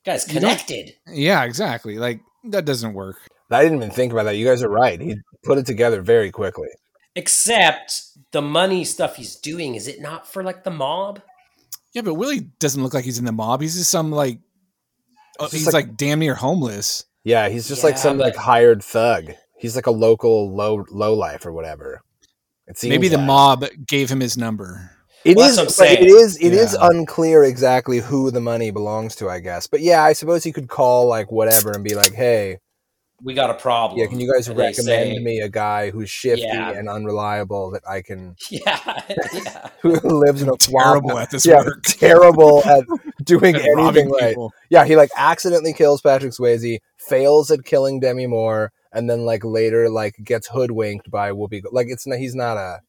[0.08, 1.98] guys connected yeah, exactly.
[2.00, 3.18] Like that doesn't work.
[3.52, 4.36] I didn't even think about that.
[4.38, 5.00] You guys are right.
[5.00, 6.70] He put it together very quickly.
[7.16, 11.22] except the money stuff he's doing is it not for like the mob
[11.94, 13.62] Yeah, but Willie doesn't look like he's in the mob.
[13.62, 14.40] He's just some like,
[15.40, 17.06] oh, He's just he's like- like, damn near homeless.
[17.24, 19.34] Yeah, he's just like some but- like hired thug.
[19.60, 22.02] He's like a local low low life or whatever.
[22.68, 23.26] It seems Maybe the like.
[23.28, 24.92] mob gave him his number.
[25.28, 26.26] It Well, is, that's what I'm but it saying.
[26.26, 29.30] is, it is unclear exactly who the money belongs to.
[29.30, 32.60] I guess, but yeah, I suppose he could call like whatever and be like, "Hey,
[33.24, 34.00] we got a problem.
[34.00, 36.72] Yeah, can you guys And recommend say- me a guy who's shifty Yeah.
[36.72, 38.80] and unreliable that I can Yeah,
[39.34, 39.70] yeah.
[39.82, 41.22] who lives in a Terrible swamp?
[41.24, 41.84] at this yeah, work.
[41.84, 42.86] terrible at
[43.24, 44.30] doing And anything right.
[44.30, 44.54] people.
[44.70, 49.44] Yeah, he like accidentally kills Patrick Swayze, fails at killing Demi Moore, and then like
[49.44, 51.64] later like gets hoodwinked by Whoopi.
[51.72, 52.80] Like it's not he's not a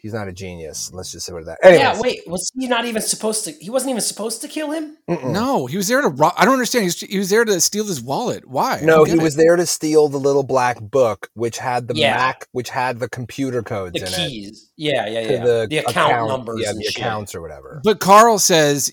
[0.00, 0.90] he's not a genius.
[0.92, 1.58] Let's just say what that.
[1.62, 3.52] Anyways, Yeah, wait, was he not even supposed to?
[3.52, 4.96] He wasn't even supposed to kill him.
[5.08, 5.32] mm-mm.
[5.32, 6.32] No, he was there to rob.
[6.36, 6.82] I don't understand.
[6.82, 8.46] He was, he was there to steal his wallet.
[8.46, 8.80] Why?
[8.82, 12.14] No, he get was there to steal the little black book, which had the Yeah.
[12.16, 14.70] Mac, which had the computer codes The in it keys.
[14.76, 15.44] Yeah, yeah, yeah.
[15.44, 16.96] the, The, account, numbers yeah, and the shit.
[16.96, 17.80] accounts or whatever.
[17.84, 18.92] But Carl says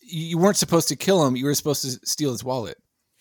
[0.00, 1.34] you weren't supposed to kill him.
[1.36, 2.76] You were supposed to steal his wallet.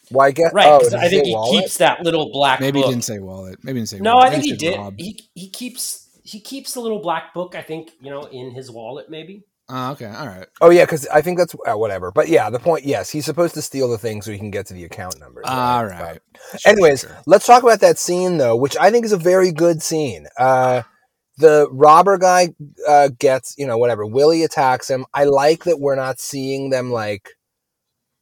[0.09, 1.61] Why get Right, Oh, 'cause did I think he wallet?
[1.63, 2.87] keeps that little black Maybe book.
[2.87, 3.57] he didn't say wallet.
[3.63, 4.03] Maybe he didn't say wallet.
[4.03, 4.27] no, wallet.
[4.27, 4.77] I think he said did.
[4.77, 4.93] rob.
[4.97, 7.55] He he keeps he keeps the little black book.
[7.55, 9.45] I think you know in his wallet, maybe.
[9.69, 10.47] Oh, okay, all right.
[10.61, 12.11] Oh yeah, because I think that's uh, whatever.
[12.11, 12.85] But yeah, the point.
[12.85, 15.45] Yes, he's supposed to steal the thing so he can get to the account numbers.
[15.47, 16.19] All But- right.
[16.59, 17.19] Sure, Anyways, sure, sure.
[17.25, 20.27] let's talk about that scene though, which I think is a very good scene.
[20.37, 20.81] Uh,
[21.37, 22.49] the robber guy
[22.87, 24.05] uh, gets, you know, whatever.
[24.05, 25.05] Willie attacks him.
[25.13, 27.29] I like that we're not seeing them like.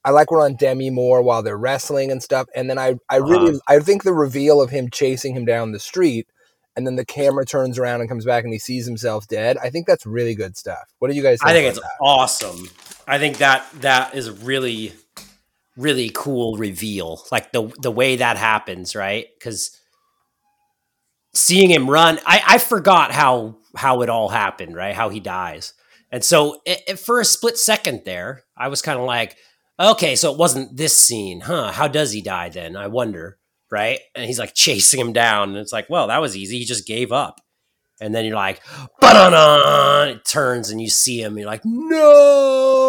[0.06, 3.18] I like we're on Demi Moore while they're wrestling and stuff, and then I, I
[3.18, 6.28] really, I think the reveal of him chasing him down the street,
[6.76, 9.58] and then the camera turns around and comes back and he sees himself dead.
[9.58, 10.94] I think that's really good stuff.
[11.00, 11.40] What do you guys?
[11.40, 11.90] think I think it's that?
[12.02, 12.70] awesome.
[13.08, 14.94] I think that that is really
[15.78, 17.24] really cool reveal.
[17.32, 19.28] Like the the way that happens, right?
[19.38, 19.78] Because
[21.34, 24.94] seeing him run, I I forgot how how it all happened, right?
[24.96, 25.74] How he dies,
[26.12, 29.38] and so it, it- for a split second there, I was kind of like,
[29.80, 31.72] okay, so it wasn't this scene, huh?
[31.72, 32.76] How does he die then?
[32.76, 33.38] I wonder,
[33.72, 34.00] right?
[34.14, 36.60] And he's like chasing him down, and it's like, well, that was easy.
[36.60, 37.42] He just gave up.
[38.00, 38.62] And then you're like,
[39.00, 41.38] ba It turns and you see him.
[41.38, 42.82] You're like, no.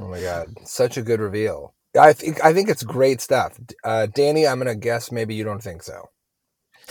[0.00, 1.74] Oh my god, such a good reveal.
[1.98, 3.58] I think I think it's great stuff.
[3.84, 6.10] Uh, Danny, I'm gonna guess maybe you don't think so.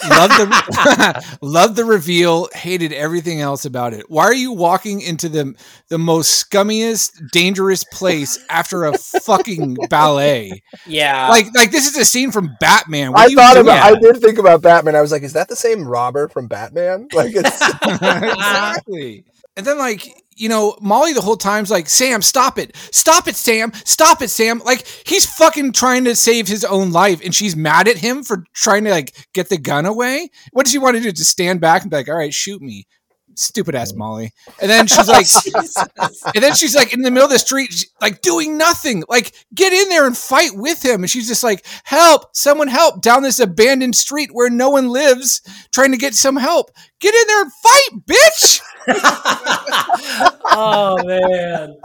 [0.10, 2.50] Love the love the reveal.
[2.54, 4.10] Hated everything else about it.
[4.10, 5.54] Why are you walking into the
[5.90, 10.64] the most scummiest, dangerous place after a fucking ballet?
[10.86, 11.30] yeah.
[11.30, 13.12] Like like this is a scene from Batman.
[13.12, 13.68] What I you thought doing?
[13.68, 13.84] about.
[13.84, 14.96] I did think about Batman.
[14.96, 17.08] I was like, is that the same robber from Batman?
[17.14, 19.26] Like, it's exactly.
[19.56, 22.76] And then like you know Molly the whole time's like Sam stop it.
[22.92, 23.72] Stop it Sam.
[23.86, 24.62] Stop it Sam.
[24.66, 28.46] Like he's fucking trying to save his own life and she's mad at him for
[28.54, 30.30] trying to like get the gun away.
[30.52, 31.12] What does she want to do?
[31.12, 32.88] Just stand back and be like all right shoot me
[33.36, 33.98] stupid ass oh.
[33.98, 35.28] Molly and then she's like
[36.36, 39.74] and then she's like in the middle of the street like doing nothing like get
[39.74, 43.40] in there and fight with him and she's just like help someone help down this
[43.40, 45.42] abandoned street where no one lives
[45.72, 48.62] trying to get some help get in there and fight bitch
[50.46, 51.76] oh man.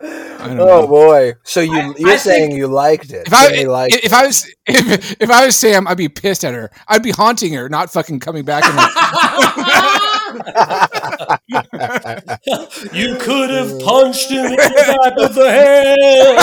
[0.00, 0.86] Oh know.
[0.86, 1.32] boy.
[1.44, 3.26] So you I- you're I saying think- you liked it?
[3.26, 6.44] If I Danny liked if I was if, if I was Sam, I'd be pissed
[6.44, 6.70] at her.
[6.88, 8.62] I'd be haunting her, not fucking coming back.
[10.28, 10.42] And
[12.92, 16.38] you could have punched him in the back of the head.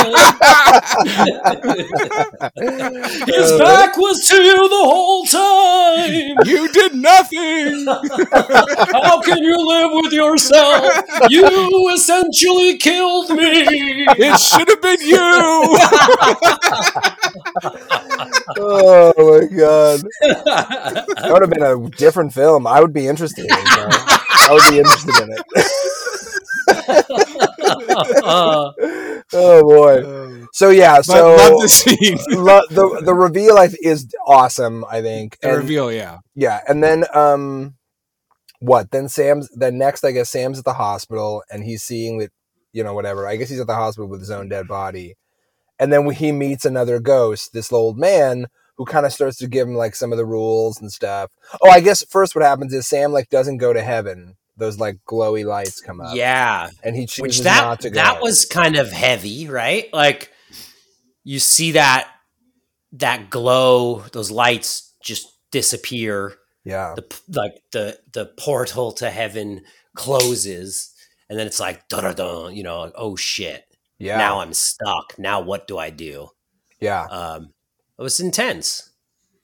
[3.28, 6.38] His back was to you the whole time.
[6.46, 7.86] you did nothing.
[8.94, 10.86] How can you live with yourself?
[11.30, 14.06] You essentially killed me.
[14.18, 15.18] It should have been you.
[18.58, 22.68] oh my god, that would have been a different film.
[22.68, 23.52] I would be interested in
[24.34, 25.42] I would be interested in it.
[29.34, 30.46] Oh boy.
[30.54, 30.98] So yeah.
[30.98, 32.18] But So love the scene.
[32.30, 34.84] lo- the the reveal I th- is awesome.
[34.90, 35.40] I think.
[35.42, 36.20] The And- reveal, yeah.
[36.36, 37.76] Yeah, and then um,
[38.60, 38.92] what?
[38.92, 39.50] Then Sam's.
[39.56, 42.32] Then next, I guess Sam's at the hospital, and he's seeing that,
[42.74, 43.28] you know, whatever.
[43.28, 45.16] I guess he's at the hospital with his own dead body,
[45.80, 48.48] and then he meets another ghost, this old man
[48.82, 51.30] who kind of starts to give him like some of the rules and stuff.
[51.62, 54.38] Oh, I guess first what happens is Sam like doesn't go to heaven.
[54.58, 57.96] Those like glowy lights come up, yeah, and he chooses which not that to go.
[57.98, 59.88] that was kind of heavy, right?
[59.94, 60.32] Like
[61.24, 62.08] you see that
[62.94, 66.34] that glow, those lights just disappear.
[66.64, 69.62] yeah, The like the the portal to heaven
[69.96, 70.92] closes,
[71.30, 72.48] and then it's like da da da.
[72.48, 73.64] You know, like, oh shit!
[74.00, 75.20] yeah, Now I'm stuck.
[75.20, 76.30] Now what do I do?
[76.80, 77.04] yeah.
[77.04, 77.54] Um,
[78.02, 78.90] it was intense.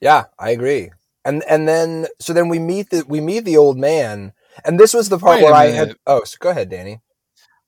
[0.01, 0.89] Yeah, I agree.
[1.23, 4.33] And and then so then we meet the we meet the old man,
[4.65, 5.95] and this was the part Wait where I had.
[6.07, 7.01] Oh, so go ahead, Danny.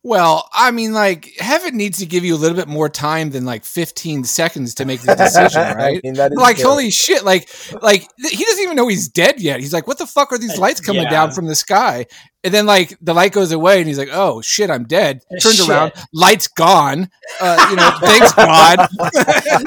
[0.02, 3.44] Well, I mean, like heaven needs to give you a little bit more time than
[3.44, 6.04] like 15 seconds to make the decision, I right?
[6.04, 6.70] mean, like true.
[6.70, 7.26] holy shit!
[7.26, 7.50] Like,
[7.82, 9.60] like th- he doesn't even know he's dead yet.
[9.60, 11.10] He's like, "What the fuck are these lights coming yeah.
[11.10, 12.06] down from the sky?"
[12.46, 15.58] And then like the light goes away, and he's like, "Oh shit, I'm dead." Turns
[15.58, 15.68] Shit.
[15.68, 17.10] around, light's gone.
[17.42, 18.88] Uh, you know, thanks God.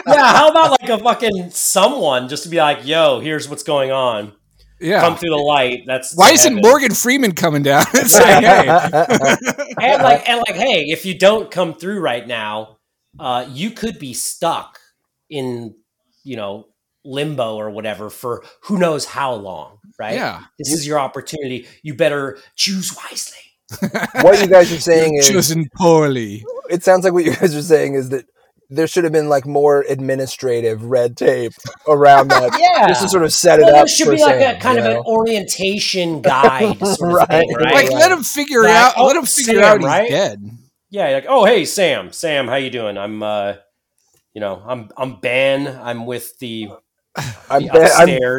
[0.07, 3.91] yeah, how about like a fucking someone just to be like, "Yo, here's what's going
[3.93, 4.33] on.
[4.83, 5.01] Yeah.
[5.01, 6.69] Come through the light." That's Why isn't heaven.
[6.69, 8.69] Morgan Freeman coming down and saying, "Hey"?
[9.81, 12.79] and like and like, hey, if you don't come through right now,
[13.19, 14.79] uh, you could be stuck
[15.31, 15.75] in
[16.25, 16.69] you know
[17.05, 19.79] limbo or whatever for who knows how long.
[19.99, 20.15] Right?
[20.15, 20.43] Yeah.
[20.59, 21.67] This is your opportunity.
[21.83, 23.39] You better choose wisely.
[24.23, 26.45] what you guys are saying is Chosen poorly.
[26.69, 28.27] it sounds like what you guys are saying is that
[28.75, 31.53] there should have been like more administrative red tape
[31.89, 32.89] around that Yeah.
[32.89, 34.79] just to sort of set it up there should for be like Sam, a kind
[34.79, 37.29] you of an orientation guide Right.
[37.29, 37.75] thing, right?
[37.75, 38.71] Like, let him figure Right.
[38.75, 38.95] out.
[38.97, 40.09] Oh, let him figure Sam, out he's right?
[40.11, 40.51] dead.
[40.91, 42.99] Yeah, like, oh hey Sam, Sam, how you doing?
[42.99, 43.55] I'm uh
[44.35, 45.67] you know, I'm I'm Ben.
[45.67, 46.69] I'm with the
[47.51, 47.91] I'm Ben,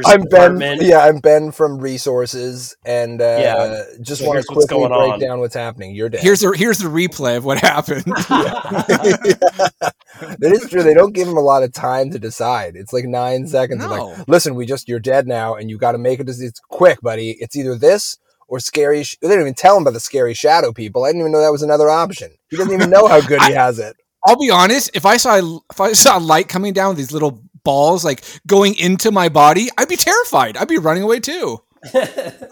[0.05, 0.79] I'm, I'm Ben.
[0.81, 3.83] Yeah, I'm Ben from Resources, and uh, Yeah.
[4.01, 5.19] just So want to quickly going break on.
[5.19, 5.93] down what's happening.
[5.93, 6.21] You're dead.
[6.23, 8.03] Here's the here's the replay of what happened.
[8.07, 9.93] that
[10.41, 10.81] is true.
[10.83, 12.75] They don't give him a lot of time to decide.
[12.75, 13.81] It's like nine seconds.
[13.81, 14.07] No.
[14.07, 16.27] Like, listen, we just you're dead now, and you got to make it.
[16.27, 17.31] It's quick, buddy.
[17.39, 19.03] It's either this or scary.
[19.03, 21.03] Sh- they didn't even tell him about the scary shadow people.
[21.03, 22.31] I didn't even know that was another option.
[22.49, 23.95] He doesn't even know how good he has it.
[24.25, 24.89] I'll be honest.
[24.93, 28.75] If I saw if I saw light coming down with these little balls like going
[28.75, 30.57] into my body, I'd be terrified.
[30.57, 31.61] I'd be running away too.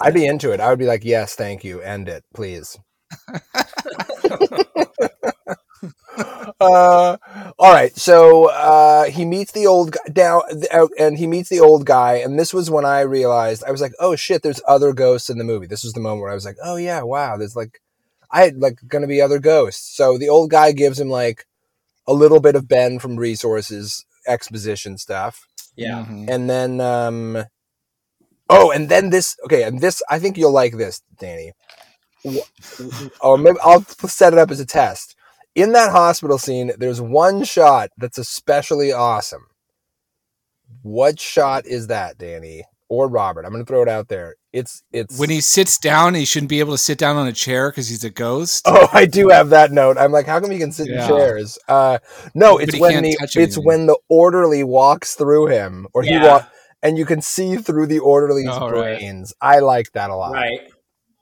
[0.02, 0.60] I'd be into it.
[0.60, 1.82] I would be like, yes, thank you.
[1.82, 2.78] End it, please.
[6.60, 7.17] uh,
[7.58, 7.95] all right.
[7.95, 12.15] So uh, he meets the old guy down, uh, and he meets the old guy.
[12.15, 15.38] And this was when I realized I was like, oh shit, there's other ghosts in
[15.38, 15.67] the movie.
[15.67, 17.82] This was the moment where I was like, oh yeah, wow, there's like,
[18.30, 19.95] I had like gonna be other ghosts.
[19.95, 21.45] So the old guy gives him like
[22.08, 25.46] a little bit of Ben from Resources exposition stuff.
[25.76, 26.06] Yeah.
[26.08, 26.30] Mhm.
[26.30, 27.46] and then um
[28.50, 31.54] oh and then this okay and this i think you'll like this danny.
[32.26, 32.50] Wh-
[33.22, 35.15] or maybe i'll set it up as a test.
[35.56, 39.46] In that hospital scene there's one shot that's especially awesome.
[40.84, 45.18] What shot is that danny or robert i'm gonna throw it out there it's it's
[45.18, 47.88] When he sits down, he shouldn't be able to sit down on a chair because
[47.88, 48.64] he's a ghost.
[48.68, 49.98] Oh, I do have that note.
[49.98, 51.04] I'm like, how come you can sit Yeah.
[51.04, 51.58] in chairs?
[51.70, 52.00] Uh,
[52.36, 53.64] no, But it's when can't the it's anything.
[53.64, 56.28] when the orderly walks through him, or he Yeah.
[56.34, 56.52] walk,
[56.84, 59.00] and you can see through the orderly's Oh, right.
[59.00, 59.34] brains.
[59.40, 60.34] I like that a lot.
[60.34, 60.60] Right.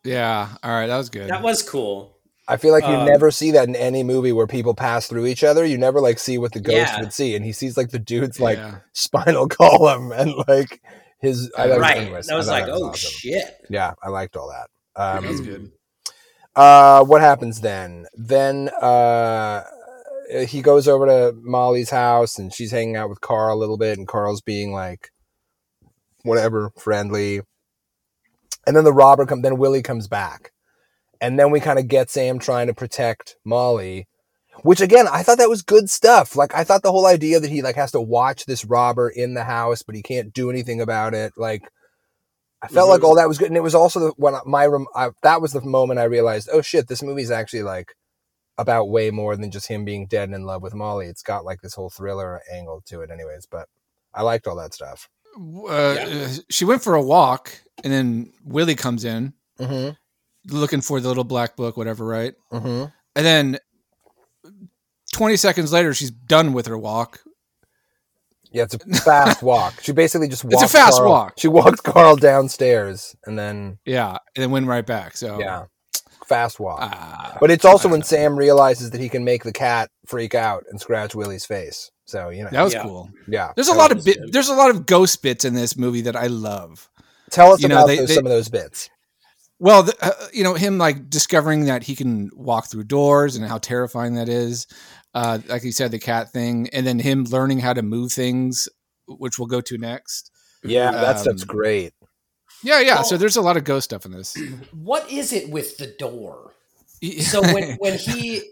[0.03, 0.47] Yeah.
[0.63, 0.87] All right.
[0.87, 1.29] That was good.
[1.29, 2.15] That was cool.
[2.47, 5.27] I feel like you Um, never see that in any movie where people pass through
[5.27, 5.63] each other.
[5.63, 7.01] You never like see what the ghost Yeah.
[7.01, 8.77] would see, and he sees like the dude's like Yeah.
[8.93, 10.81] spinal column and like
[11.19, 11.51] his.
[11.57, 11.97] I thought- right.
[11.97, 13.11] anyways, that I was thought like, that was oh awesome.
[13.11, 13.65] shit.
[13.69, 14.69] Yeah, I liked all that.
[15.01, 15.71] Um, That was good.
[16.55, 18.05] Uh, what happens then?
[18.15, 19.63] Then uh,
[20.47, 23.97] he goes over to Molly's house and she's hanging out with Carl a little bit,
[23.97, 25.09] and Carl's being like,
[26.23, 27.41] whatever, friendly.
[28.67, 29.43] And then the robber comes.
[29.43, 30.51] Then Willie comes back,
[31.21, 34.07] and then we kind of get Sam trying to protect Molly.
[34.63, 36.35] Which again, I thought that was good stuff.
[36.35, 39.33] Like I thought the whole idea that he like has to watch this robber in
[39.33, 41.33] the house, but he can't do anything about it.
[41.37, 41.63] Like
[42.61, 44.87] I felt like all that was good, and it was also the, when my rem-
[44.93, 47.95] I, that was the moment I realized, oh shit, this movie's actually like
[48.57, 51.07] about way more than just him being dead and in love with Molly.
[51.07, 53.45] It's got like this whole thriller angle to it, anyways.
[53.49, 53.69] But
[54.13, 55.07] I liked all that stuff.
[55.39, 60.55] Uh, uh, She went for a walk, and then Willie comes in Mm-hmm.
[60.55, 62.33] looking for the little black book, whatever, right?
[62.51, 62.85] Mm-hmm.
[63.15, 63.59] And then
[65.13, 67.19] 20 seconds later, she's done with her walk.
[68.51, 69.75] Yeah, it's a fast walk.
[69.81, 71.33] She basically just walked It's a fast Carl- walk.
[71.37, 74.17] She walked Carl downstairs and then Yeah.
[74.35, 75.17] And then went right back.
[75.17, 75.65] So, yeah,
[76.25, 76.79] fast walk.
[76.81, 77.37] Ah.
[77.39, 80.79] but it's also when Sam realizes that he can make the cat freak out and
[80.81, 81.91] scratch Willie's face.
[82.05, 82.81] So you know, that was Yeah.
[82.81, 83.09] cool.
[83.27, 83.51] yeah.
[83.55, 84.33] There's a lot of bit, good.
[84.33, 86.89] there's a lot of ghost bits in this movie that I love.
[87.29, 88.89] Tell us you know, about they- those, they- some of those bits.
[89.61, 93.45] Well, the, uh, you know, him like discovering that he can walk through doors and
[93.45, 94.65] how terrifying that is.
[95.13, 98.69] Uh, like you said, the cat thing, and then him learning how to move things,
[99.07, 100.31] which we'll go to next.
[100.63, 101.93] Yeah, that stuff's Um, great.
[102.63, 103.01] Yeah, yeah.
[103.01, 104.35] so there's a lot of ghost stuff in this.
[104.73, 106.53] What is it with the door?
[107.21, 108.43] So when when he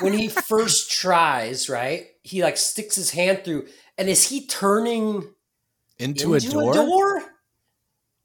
[0.00, 2.06] when he first tries, right?
[2.22, 3.66] He like sticks his hand through,
[3.98, 5.28] and is he turning
[5.98, 7.22] into, into a door,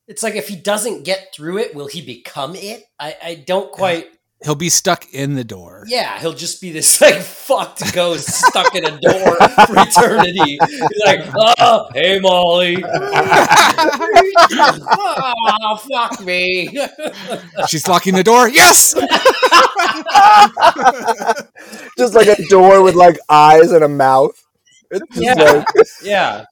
[0.08, 2.86] It's like if he doesn't get through it, will he become it?
[3.00, 4.08] I, I don't quite.
[4.44, 5.84] He'll be stuck in the door.
[5.88, 10.58] Yeah, he'll just be this like fucked ghost stuck in a door for eternity.
[10.68, 11.22] He's like,
[11.60, 12.84] oh, hey Molly.
[14.92, 16.70] oh, fuck me.
[17.68, 18.50] She's locking the door.
[18.50, 18.94] Yes.
[21.98, 24.32] Just like a door with like eyes and a mouth.
[24.92, 25.34] It's just Yeah.
[25.36, 25.66] like-
[26.04, 26.46] Yeah.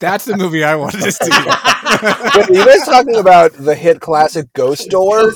[0.00, 1.30] That's the movie I wanted to see.
[1.30, 5.32] Wait, are you guys talking about the hit classic Ghost Door?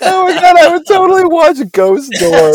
[0.00, 2.52] Oh my god, I would totally watch Ghost Door.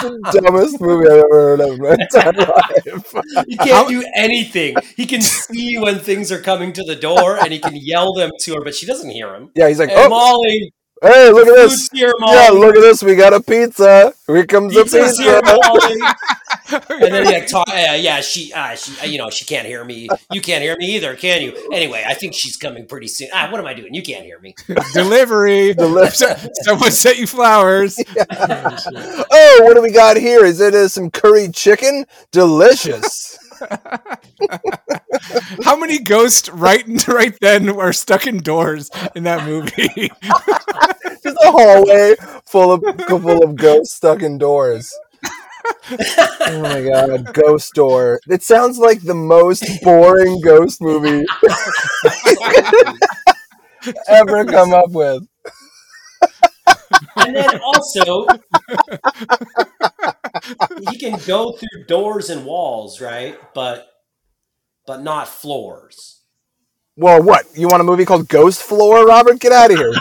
[0.00, 3.46] the dumbest movie I've ever heard of in my entire life.
[3.48, 4.76] He can't do anything.
[4.96, 8.30] He can see when things are coming to the door and he can yell them
[8.42, 9.50] to her, but she doesn't hear him.
[9.54, 10.72] Yeah, he's like, Hey, oh, Molly,
[11.02, 11.88] hey, look at this.
[11.92, 13.02] here, Yeah, look at this.
[13.02, 14.12] We got a pizza.
[14.26, 15.58] Here comes the Pizza's here, pizza.
[15.64, 16.00] Molly.
[17.04, 17.68] and then he like talk.
[17.68, 20.08] Uh, yeah, she, uh, she, uh, you know, she can't hear me.
[20.32, 21.68] You can't hear me either, can you?
[21.72, 23.28] Anyway, I think she's coming pretty soon.
[23.32, 23.94] Ah, what am I doing?
[23.94, 24.54] You can't hear me.
[24.92, 25.74] Delivery.
[25.74, 26.10] Deli-
[26.62, 27.98] Someone sent you flowers.
[28.30, 30.44] oh, what do we got here?
[30.44, 32.04] Is it uh, some curry chicken?
[32.32, 33.38] Delicious.
[35.64, 40.10] How many ghosts right right then are stuck indoors in that movie?
[41.22, 42.14] Just a hallway
[42.46, 44.92] full of full of ghosts stuck indoors.
[45.90, 48.20] oh my god, Ghost Door.
[48.28, 51.24] It sounds like the most boring ghost movie
[54.08, 55.24] ever come up with.
[57.16, 58.26] And then also,
[60.90, 63.38] he can go through doors and walls, right?
[63.54, 63.88] But,
[64.86, 66.22] but not floors.
[66.96, 67.46] Well, what?
[67.54, 69.38] You want a movie called Ghost Floor, Robert?
[69.38, 69.92] Get out of here.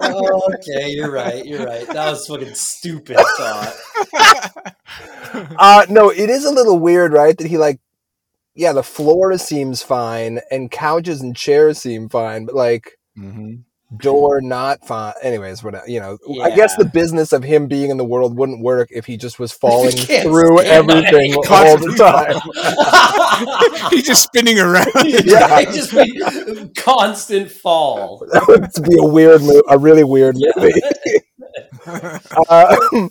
[0.00, 1.44] Oh, okay, you're right.
[1.44, 1.86] You're right.
[1.88, 3.74] That was fucking stupid thought.
[5.58, 7.36] Uh no, it is a little weird, right?
[7.36, 7.80] That he like
[8.54, 12.98] yeah, the floor seems fine and couches and chairs seem fine, but like
[13.96, 15.14] door not fine.
[15.22, 18.62] Anyways, what you know, I guess the business of him being in the world wouldn't
[18.62, 21.42] work if he just was falling through everything all
[21.78, 21.94] the
[23.80, 23.90] time.
[23.90, 24.86] He's just spinning around.
[25.04, 25.60] Yeah.
[25.60, 28.26] It'd just be constant fall.
[28.32, 30.80] That would be a weird move, a really weird movie.
[32.48, 33.10] um,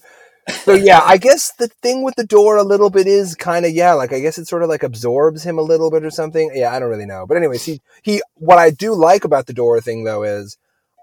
[0.50, 3.72] so yeah, I guess the thing with the door a little bit is kind of
[3.72, 6.52] yeah, like I guess it sort of like absorbs him a little bit or something.
[6.54, 8.22] Yeah, I don't really know, but anyways, he he.
[8.36, 10.58] What I do like about the door thing though is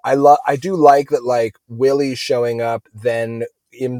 [0.08, 3.44] I love I do like that like Willie showing up then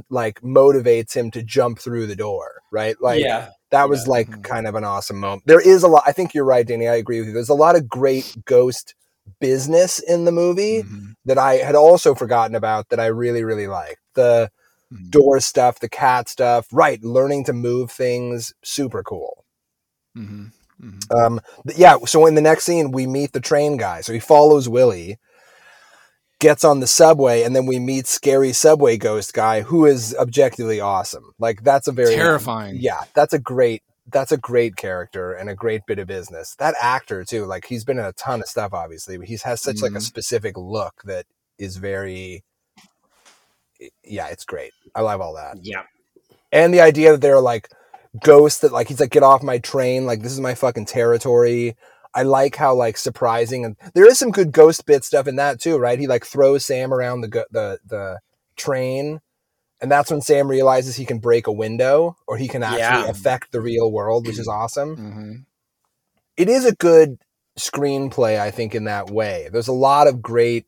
[0.09, 2.97] like motivates him to jump through the door, right?
[3.01, 3.51] Like yeah.
[3.71, 5.43] that was like kind of an awesome moment.
[5.47, 6.05] There is a lot.
[6.07, 6.89] I think you're right, Danny.
[6.89, 7.35] I agree with you.
[7.35, 8.95] There's a lot of great ghost
[9.39, 11.15] business in the movie Mhm.
[11.27, 14.01] that I had also forgotten about that I really, really liked.
[14.15, 14.51] The
[14.91, 15.11] Mhm.
[15.11, 17.03] door stuff, the cat stuff, right?
[17.05, 19.45] Learning to move things, super cool.
[20.17, 20.53] Mhm.
[20.83, 21.15] Mhm.
[21.15, 21.41] Um,
[21.77, 21.99] yeah.
[22.07, 24.01] So in the next scene, we meet the train guy.
[24.01, 25.19] So he follows Willie,
[26.41, 30.81] gets on the subway, and then we meet scary subway ghost guy, who is objectively
[30.81, 31.33] awesome.
[31.39, 32.77] Like that's a very Terrifying.
[32.79, 36.55] yeah, that's a great that's a great character and a great bit of business.
[36.59, 39.61] That actor too, like he's been in a ton of stuff, obviously, but he has
[39.61, 40.03] such like a Mhm.
[40.03, 41.27] specific look that
[41.59, 42.43] is very
[44.05, 44.73] yeah, it's great.
[44.95, 45.59] I love all that.
[45.63, 45.83] Yeah.
[46.51, 47.69] And the idea that they're like
[48.25, 51.77] ghosts that like he's like, get off my train, like this is my fucking territory.
[52.15, 55.61] I like how like surprising and there is some good ghost bit stuff in that
[55.61, 55.99] too, right?
[55.99, 58.19] He like throws Sam around the the the
[58.57, 59.21] train,
[59.81, 63.09] and that's when Sam realizes he can break a window or he can actually Yeah.
[63.09, 64.97] affect the real world, which is awesome.
[64.97, 65.45] Mhm.
[66.37, 67.19] It is a good
[67.59, 69.49] screenplay, I think, in that way.
[69.53, 70.67] There's a lot of great,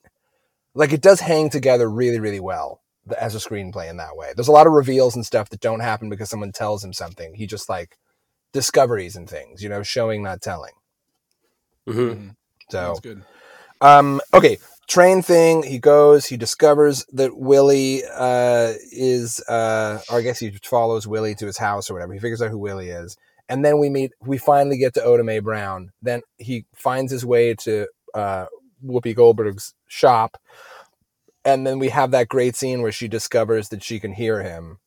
[0.75, 2.83] like it does hang together really, really well
[3.19, 4.33] as a screenplay in that way.
[4.35, 7.35] There's a lot of reveals and stuff that don't happen because someone tells him something.
[7.35, 7.97] He just like
[8.53, 10.73] discoveries and things, you know, showing not telling.
[11.89, 12.35] Mhm.
[12.71, 13.25] So That's good.
[13.81, 15.63] um, okay, train thing.
[15.63, 16.27] He goes.
[16.27, 21.59] He discovers that Willie uh, is, uh, or I guess he follows Willie to his
[21.59, 22.13] house or whatever.
[22.13, 23.17] He figures out who Willie is,
[23.49, 24.13] and then we meet.
[24.21, 25.91] We finally get to Oda Mae Brown.
[26.03, 28.47] Then he finds his way to uh,
[28.85, 30.37] Whoopi Goldberg's shop,
[31.45, 34.79] and then we have that great scene where she discovers that she can hear him.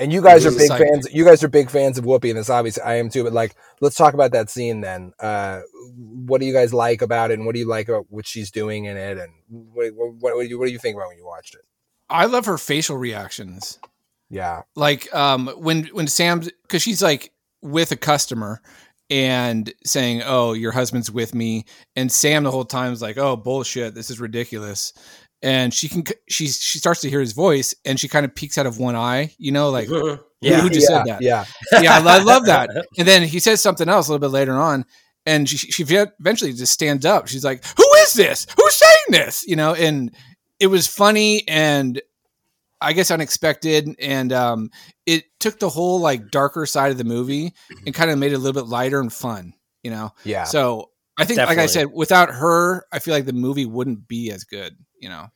[0.00, 1.08] And you guys are big fans.
[1.12, 3.24] You guys are big fans of Whoopi, and this obviously I am too.
[3.24, 5.12] But like, let's talk about that scene then.
[5.18, 5.62] Uh,
[5.96, 8.50] what do you guys like about it, and what do you like about what she's
[8.50, 11.18] doing in it, and what what, what, do, you, what do you think about when
[11.18, 11.62] you watched it?
[12.08, 13.80] I love her facial reactions.
[14.30, 18.62] Yeah, like um when when Sam's because she's like with a customer
[19.10, 21.64] and saying, "Oh, your husband's with me,"
[21.96, 24.92] and Sam the whole time is like, "Oh, bullshit, this is ridiculous."
[25.42, 28.58] And she can she she starts to hear his voice, and she kind of peeks
[28.58, 30.16] out of one eye, you know, like Mhm.
[30.18, 30.68] who Yeah.
[30.68, 31.22] just yeah, said that?
[31.22, 31.44] yeah,
[31.80, 32.70] yeah, I, I love that.
[32.98, 34.84] And then he says something else a little bit later on,
[35.26, 37.28] and she, she eventually just stands up.
[37.28, 38.46] She's like, "Who is this?
[38.56, 40.12] Who's saying this?" You know, and
[40.58, 42.02] it was funny and
[42.80, 44.70] I guess unexpected, and um,
[45.06, 47.52] it took the whole like darker side of the movie
[47.86, 49.54] and kind of made it a little bit lighter and fun.
[49.84, 50.44] You know, Yeah.
[50.44, 54.30] So I think, like I said, without her, I feel like the movie wouldn't be
[54.30, 54.76] as good.
[55.00, 55.30] You know,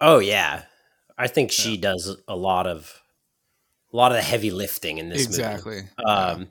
[0.00, 0.62] Oh yeah,
[1.18, 3.02] I think she does a lot of
[3.92, 5.42] a lot of the heavy lifting in this movie.
[5.42, 5.80] exactly.
[6.02, 6.48] Um,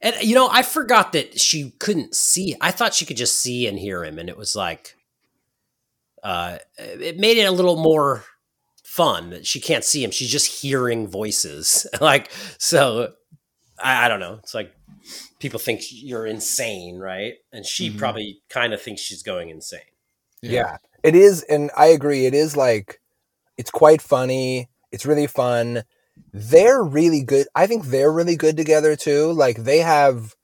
[0.00, 2.56] and you know, I forgot that she couldn't see.
[2.60, 4.96] I thought she could just see and hear him, and it was like,
[6.24, 8.24] uh, it made it a little more
[8.82, 10.10] fun that she can't see him.
[10.10, 11.86] She's just hearing voices.
[12.00, 13.12] like, so
[13.78, 14.40] I, I don't know.
[14.42, 14.72] It's like
[15.38, 17.34] people think you're insane, right?
[17.52, 17.98] And she Mhm.
[17.98, 19.80] probably kind of thinks she's going insane.
[20.42, 20.78] Yeah.
[21.02, 22.26] It is, and I agree.
[22.26, 23.00] It is like
[23.56, 24.68] it's quite funny.
[24.92, 25.84] It's really fun.
[26.32, 27.46] They're really good.
[27.54, 29.32] I think they're really good together too.
[29.32, 30.34] Like they have,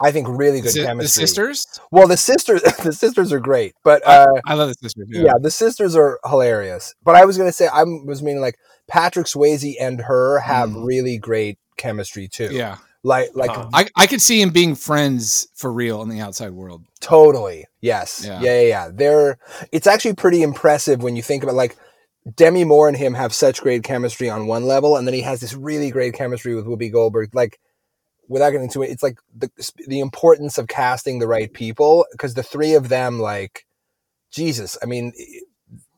[0.00, 1.22] I think, really good Si- the chemistry.
[1.22, 1.66] sisters.
[1.90, 5.06] Well, the sisters, the sisters are great, but uh, I love the sisters.
[5.10, 5.32] yeah.
[5.40, 6.94] the sisters are hilarious.
[7.02, 8.56] But I was gonna say, I was meaning like
[8.88, 10.86] Patrick Swayze and her have Mm.
[10.86, 12.48] really great chemistry too.
[12.52, 12.76] yeah.
[13.04, 13.68] Like like Huh.
[13.72, 16.84] I, I could see him being friends for real in the outside world.
[17.00, 17.66] Totally.
[17.80, 18.24] Yes.
[18.26, 18.40] Yeah.
[18.40, 18.60] Yeah.
[18.60, 18.68] yeah.
[18.68, 18.90] Yeah.
[18.92, 19.38] They're.
[19.70, 21.76] It's actually pretty impressive when you think about like
[22.34, 25.40] Demi Moore and him have such great chemistry on one level, and then he has
[25.40, 27.34] this really great chemistry with Whoopi Goldberg.
[27.34, 27.58] Like,
[28.28, 29.50] without getting into it, it's like the
[29.86, 33.66] the importance of casting the right people because the three of them, like,
[34.32, 35.12] Jesus, I mean,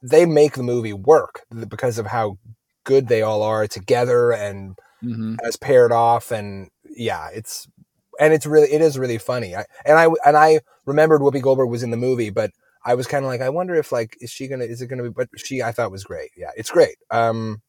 [0.03, 2.39] they make the movie work because of how
[2.83, 7.69] good they all are together and hmm as paired off and yeah it's
[8.19, 9.55] and it's really it is really funny.
[9.55, 12.51] I, and i and i remembered whoopi goldberg was in the movie but
[12.85, 15.03] i was kind of like i wonder if like is she gonna is it gonna
[15.05, 16.31] be but she i thought was great.
[16.37, 16.97] Yeah it's great.
[17.11, 17.61] Um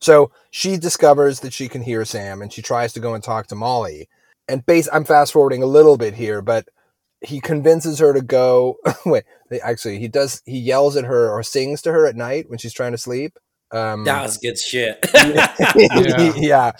[0.00, 3.46] so she discovers that she can hear sam and she tries to go and talk
[3.48, 4.08] to molly.
[4.48, 6.68] And base i'm fast forwarding a little bit here but
[7.22, 8.76] he convinces her to go
[9.06, 9.24] wait
[9.62, 12.74] actually he does he yells at her or sings to her at night when she's
[12.74, 13.38] trying to sleep
[13.74, 14.98] um That was good shit.
[16.36, 16.72] yeah.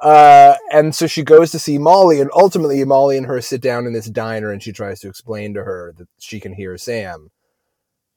[0.00, 3.86] Uh, and so she goes to see Molly, and ultimately Molly and her sit down
[3.86, 7.30] in this diner, and she tries to explain to her that she can hear Sam,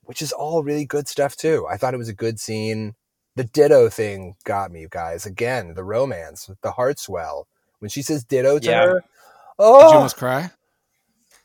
[0.03, 1.65] which is all really good stuff too.
[1.69, 2.95] I thought it was a good scene.
[3.35, 5.25] The ditto thing got me, guys.
[5.25, 7.47] Again, the romance, the heart swell.
[7.79, 8.85] When she says ditto to Yeah.
[8.85, 9.03] her, Did
[9.59, 10.51] oh, you almost cry?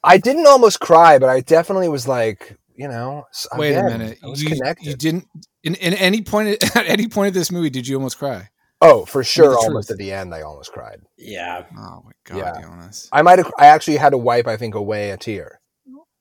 [0.04, 4.18] I didn't almost cry, but I definitely was like, you know, s- Wait a minute.
[4.22, 4.86] I was You, connected.
[4.86, 5.26] you didn't
[5.64, 8.48] in, in any point at any point of this movie did you almost cry?
[8.80, 9.56] oh, for sure.
[9.58, 9.90] Almost truth.
[9.90, 11.00] at the end, I almost cried.
[11.18, 11.64] yeah.
[11.76, 12.62] Oh my god, Yeah.
[12.62, 13.08] Jonas.
[13.12, 13.50] I might have.
[13.58, 14.46] I actually had to wipe.
[14.46, 15.60] I think away a tear.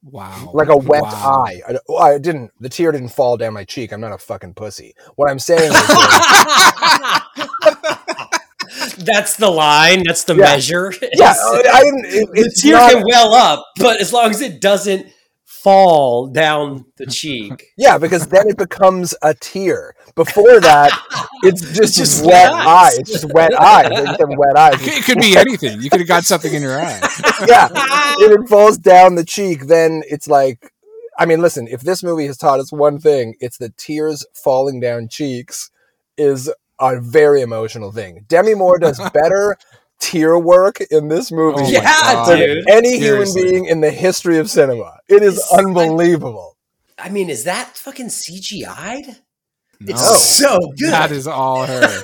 [0.03, 0.51] Wow.
[0.53, 1.43] like a wet Wow.
[1.45, 1.61] eye.
[1.67, 2.51] I, oh, I didn't.
[2.59, 3.91] The tear didn't fall down my cheek.
[3.91, 4.93] I'm not a fucking pussy.
[5.15, 5.71] What I'm saying is,
[8.99, 10.03] That's the line.
[10.05, 10.43] That's the Yeah.
[10.45, 10.93] measure.
[11.01, 12.05] yeah, It's- oh, I didn't.
[12.05, 15.07] It, the tear not- can well up, but as long as it doesn't
[15.63, 17.73] fall down the cheek.
[17.77, 19.95] yeah, because then it becomes a tear.
[20.15, 20.91] Before that,
[21.43, 22.85] it's just, just wet wet eye.
[22.87, 22.97] eyes.
[22.99, 23.89] It's just wet eyes.
[23.89, 24.87] They just wet eyes.
[24.87, 25.81] It could be anything.
[25.81, 26.99] You could have got something in your eye.
[27.47, 27.67] yeah,
[28.19, 30.71] if it falls down the cheek, then it's like.
[31.19, 31.67] I mean, listen.
[31.67, 35.71] If this movie has taught us one thing, it's that tears falling down cheeks
[36.15, 38.25] is a very emotional thing.
[38.27, 39.57] Demi Moore does better
[39.99, 42.29] tear work in this movie Oh Yeah, God.
[42.29, 42.69] than dude.
[42.69, 43.43] any human Seriously.
[43.43, 44.99] being in the history of cinema.
[45.09, 46.57] It is It's unbelievable.
[46.99, 49.17] I mean, is that fucking CGI'd?
[49.79, 49.91] No.
[49.93, 50.91] It's so good.
[50.91, 52.01] That is all her.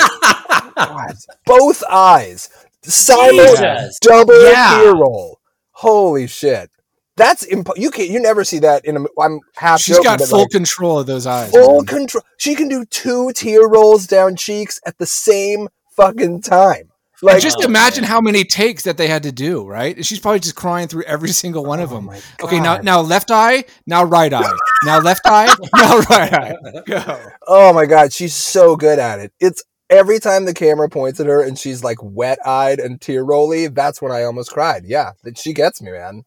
[1.45, 2.49] Both eyes,
[2.83, 3.97] simul Jesus.
[4.01, 4.77] double Yeah.
[4.81, 5.39] tear roll.
[5.71, 6.69] Holy shit!
[7.17, 9.05] That's imp- you can not you never see that in a.
[9.19, 9.81] I'm half.
[9.81, 11.51] She's joking, got full like, control of those eyes.
[11.51, 12.23] full control.
[12.37, 16.89] She can do two tear rolls down cheeks at the same fucking time.
[17.23, 18.09] Like just Oh, imagine man.
[18.11, 20.03] how many takes that they had to do, right?
[20.05, 22.05] She's probably just crying through every single one of Oh them.
[22.05, 24.51] my Okay, now now left eye, now right eye,
[24.83, 25.45] now left eye,
[25.75, 26.55] now right eye.
[26.85, 27.19] Go.
[27.47, 29.31] Oh my god, she's so good at it.
[29.39, 33.23] It's every time the camera points at her and she's like wet eyed and tear
[33.23, 34.83] rolly, that's when I almost cried.
[34.85, 36.23] Yeah, that she gets me, man.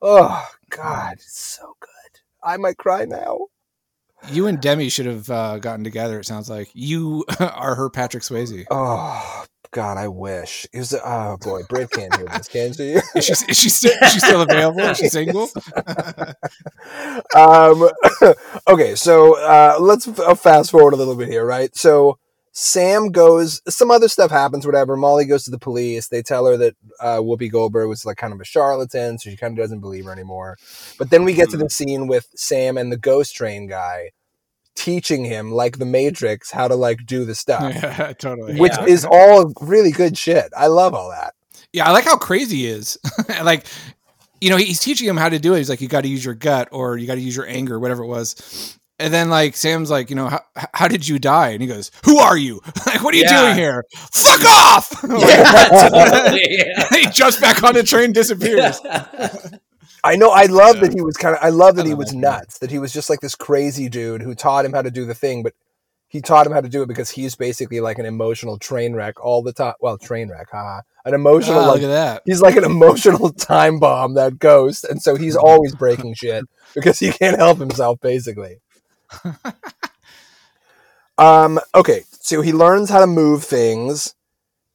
[0.00, 1.88] Oh god, it's so good.
[2.42, 3.46] I might cry now.
[4.30, 6.20] You and Demi should have uh, gotten together.
[6.20, 8.64] It sounds like you are her Patrick Swayze.
[8.70, 10.66] Oh god, I wish.
[10.72, 12.92] It was oh boy, Brit can't hear this, can she?
[13.16, 14.80] Is she, is she, still, is she still available?
[14.80, 15.48] Is she single?
[17.34, 17.88] um,
[18.68, 21.74] okay, so uh, let's uh, fast forward a little bit here, right?
[21.74, 22.18] So
[22.52, 24.96] Sam goes, some other stuff happens, whatever.
[24.96, 26.08] Molly goes to the police.
[26.08, 29.36] They tell her that uh, Whoopi Goldberg was like kind of a charlatan, so she
[29.36, 30.58] kind of doesn't believe her anymore.
[30.98, 34.10] But then we get to the scene with Sam and the ghost train guy
[34.74, 37.74] teaching him, like the Matrix, how to like do the stuff.
[37.82, 38.58] yeah, totally.
[38.58, 38.86] Which Yeah.
[38.86, 40.52] is all really good shit.
[40.56, 41.34] I love all that.
[41.72, 42.98] Yeah, I like how crazy he is.
[43.42, 43.66] like,
[44.40, 45.58] you know, he's teaching him how to do it.
[45.58, 47.78] He's like, you got to use your gut or you got to use your anger,
[47.78, 48.76] whatever it was.
[48.98, 50.40] And then like Sam's like, you know, how,
[50.74, 51.48] how did you die?
[51.50, 52.60] And he goes, "Who are you?
[52.86, 53.42] like, what are you Yeah.
[53.42, 53.84] doing here?
[54.12, 56.46] Fuck off!" Yeah, totally.
[56.50, 56.88] Yeah.
[56.90, 58.78] he jumps back on the train, disappears.
[60.04, 60.30] I know.
[60.30, 61.42] I love that he was kind of.
[61.42, 62.16] I love that I he was that.
[62.16, 62.58] nuts.
[62.58, 65.14] That he was just like this crazy dude who taught him how to do the
[65.14, 65.54] thing, but
[66.08, 69.24] he taught him how to do it because he's basically like an emotional train wreck
[69.24, 69.74] all the time.
[69.80, 70.82] Well, train wreck, haha.
[71.04, 71.60] An emotional.
[71.60, 72.22] Oh, like, look at that.
[72.26, 76.44] he's like an emotional time bomb that ghost, and so he's always breaking shit
[76.74, 78.58] because he can't help himself, basically.
[81.18, 81.60] um.
[81.74, 84.14] Okay, so he learns how to move things.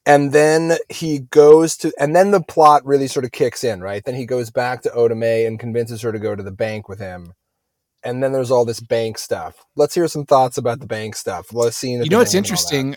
[0.07, 4.03] And then he goes to, and then the plot really sort of kicks in, right?
[4.05, 6.87] Then he goes back to Oda Mae and convinces her to go to the bank
[6.87, 7.33] with him.
[8.03, 9.65] And then there's all this bank stuff.
[9.75, 11.51] Let's hear some thoughts about the bank stuff.
[11.51, 11.91] Let's see.
[11.91, 12.95] You know what's interesting?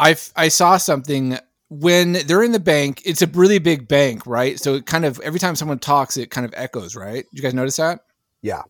[0.00, 1.38] I I saw something
[1.68, 3.02] when they're in the bank.
[3.04, 4.58] It's a really big bank, right?
[4.58, 7.24] So it kind of every time someone talks, it kind of echoes, right?
[7.30, 8.00] Did you guys notice that?
[8.42, 8.62] Yeah.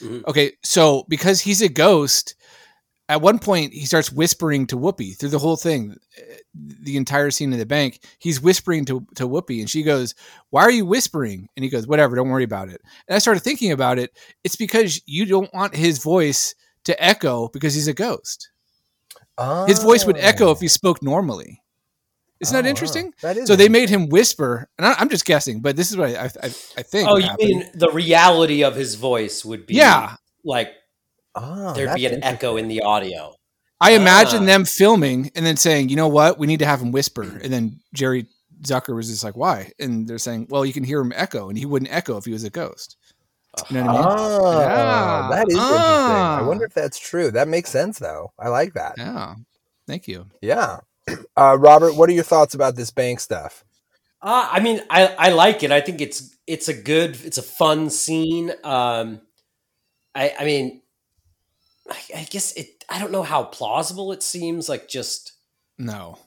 [0.00, 0.24] Mhm.
[0.26, 2.36] Okay, so because he's a ghost,
[3.10, 7.30] at one point he starts whispering to Whoopi through the whole thing, eh, the entire
[7.30, 8.02] scene in the bank.
[8.18, 10.14] He's whispering to to Whoopi, and she goes,
[10.50, 13.40] "Why are you whispering?" And he goes, "Whatever, don't worry about it." And I started
[13.40, 14.10] thinking about it.
[14.44, 16.54] It's because you don't want his voice
[16.84, 18.50] to echo because he's a ghost.
[19.66, 21.62] His voice would echo if he spoke normally.
[22.40, 23.12] Isn't Oh, that interesting?
[23.22, 25.96] That is So they made him whisper, and I, I'm just guessing, but this is
[25.96, 26.46] what I I, I,
[26.78, 27.08] I think.
[27.08, 27.46] Oh, you happen.
[27.46, 30.16] mean the reality of his voice would be Yeah.
[30.44, 30.72] like
[31.34, 33.34] Oh, there'd be an echo in the audio.
[33.80, 34.46] I imagine Ah.
[34.46, 37.22] them filming and then saying, you know what, we need to have him whisper.
[37.42, 38.26] And then Jerry
[38.62, 39.70] Zucker was just like, why?
[39.78, 42.32] And they're saying, well, you can hear him echo, and he wouldn't echo if he
[42.32, 42.96] was a ghost.
[43.70, 44.04] You know what I mean?
[44.06, 45.28] Oh, Yeah.
[45.30, 45.78] that is interesting.
[45.78, 46.46] I Ah.
[46.46, 47.30] wonder if that's true.
[47.30, 48.32] That makes sense, though.
[48.38, 48.94] I like that.
[48.98, 49.34] Yeah.
[49.86, 50.26] Thank you.
[50.42, 50.80] Yeah.
[51.36, 53.64] Uh, Robert, what are your thoughts about this bank stuff?
[54.20, 55.72] Uh, I mean, I, I like it.
[55.72, 58.52] I think it's it's a good, it's a fun scene.
[58.62, 59.22] Um,
[60.14, 60.82] I I mean,
[61.90, 62.84] I, I guess it.
[62.88, 64.68] I don't know how plausible it seems.
[64.68, 65.32] Like just
[65.78, 66.18] No.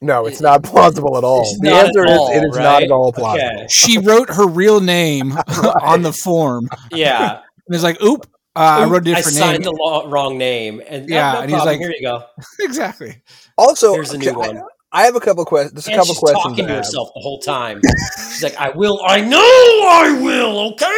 [0.00, 1.44] No, it's not plausible at all.
[1.60, 3.20] The answer at is all, it is not at all Okay.
[3.20, 3.66] plausible.
[3.70, 5.32] She wrote her real name
[5.82, 6.68] on the form.
[6.90, 7.40] yeah.
[7.68, 9.72] And it's like, oop, uh, I wrote a I different I signed name.
[9.72, 12.24] the lo- wrong name, and Yeah, no and he's like- here you go.
[12.60, 13.22] exactly.
[13.56, 14.62] Also, Here's a new I- one.
[14.92, 15.74] I, have a couple questions.
[15.74, 16.42] Just a And couple she's questions.
[16.44, 17.80] talking to herself the whole time.
[18.30, 19.00] She's like, "I will.
[19.06, 20.72] I know I will.
[20.72, 20.88] Okay.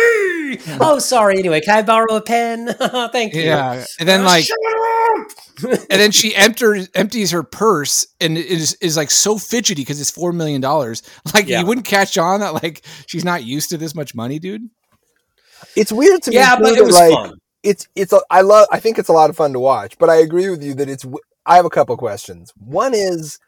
[0.80, 1.38] Oh, sorry.
[1.38, 2.72] Anyway, can I borrow a pen?
[3.12, 3.42] Thank you.
[3.42, 3.84] Yeah.
[3.98, 4.44] And then, like,
[5.64, 10.10] and then she empties empties her purse and is is like so fidgety because it's
[10.10, 11.02] four million dollars.
[11.34, 11.60] Like Yeah.
[11.60, 14.62] you wouldn't catch on that like she's not used to this much money, dude.
[15.76, 16.36] It's weird to me.
[16.36, 17.38] yeah, but it was like, fun.
[17.62, 18.12] It's it's.
[18.12, 18.68] A, I love.
[18.70, 19.96] I think it's a lot of fun to watch.
[19.98, 21.04] But I agree with you that it's.
[21.46, 22.52] I have a couple questions.
[22.58, 23.38] One is,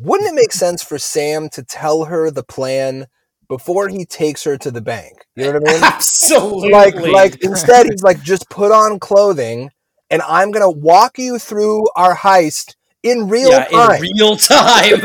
[0.00, 3.06] wouldn't it make sense for Sam to tell her the plan
[3.48, 5.24] before he takes her to the bank?
[5.36, 5.82] You know what I mean?
[5.84, 6.70] Absolutely.
[6.70, 9.70] like like instead he's like just put on clothing
[10.10, 15.00] and i'm gonna walk you through our heist in real yeah, time in real time.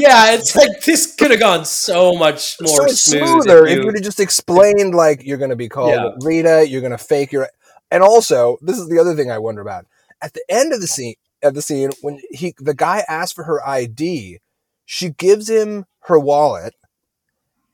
[0.00, 3.28] yeah, it's like this could have gone so much more so smooth.
[3.44, 6.10] smoother if you would have just explained like you're gonna be called Yeah.
[6.20, 7.48] rita you're gonna fake your
[7.90, 9.84] and also this is the other thing i wonder about
[10.22, 13.44] at the end of the scene at the scene when he the guy asks for
[13.44, 14.40] her id
[14.84, 16.74] she gives him her wallet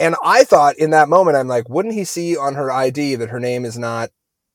[0.01, 3.31] and i thought in that moment i'm like wouldn't he see on her id that
[3.31, 4.11] her name is not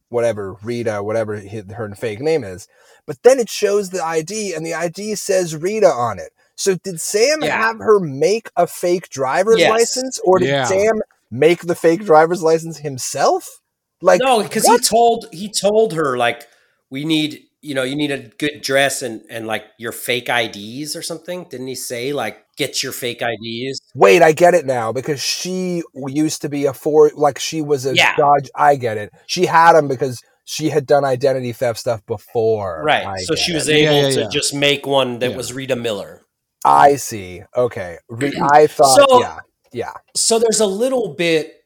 [0.09, 1.39] whatever rita whatever
[1.75, 2.67] her fake name is
[3.05, 7.01] but then it shows the id and the id says rita on it so did
[7.01, 7.57] sam Yeah.
[7.57, 9.69] have her make a fake driver's Yes.
[9.69, 10.65] license or did Yeah.
[10.65, 11.01] sam
[11.31, 13.59] make the fake driver's license himself
[14.01, 16.47] like no, because he told he told her like
[16.91, 20.95] we need you know you need a good dress and and like your fake IDs
[20.95, 21.45] or something.
[21.49, 23.79] Didn't he say like get your fake IDs?
[23.95, 27.85] Wait, I get it now because she used to be a four, like she was
[27.85, 28.15] a Yeah.
[28.17, 28.49] Dodge.
[28.55, 29.11] I get it.
[29.27, 32.83] She had him because she had done identity theft stuff before.
[32.85, 33.07] Right.
[33.07, 33.55] I so she it.
[33.55, 35.37] was Yeah, able yeah, to just make one that Yeah.
[35.37, 36.21] was Rita Miller.
[36.65, 37.43] I see.
[37.55, 37.97] Okay.
[38.09, 38.97] Re- I thought.
[39.09, 39.39] So- yeah.
[39.71, 39.93] Yeah.
[40.15, 41.63] So there's a little bit.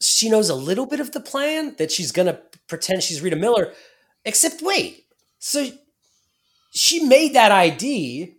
[0.00, 3.74] She knows a little bit of the plan that she's gonna pretend she's Rita Miller.
[4.24, 5.04] Except wait,
[5.38, 5.66] so
[6.72, 8.34] she made that ID,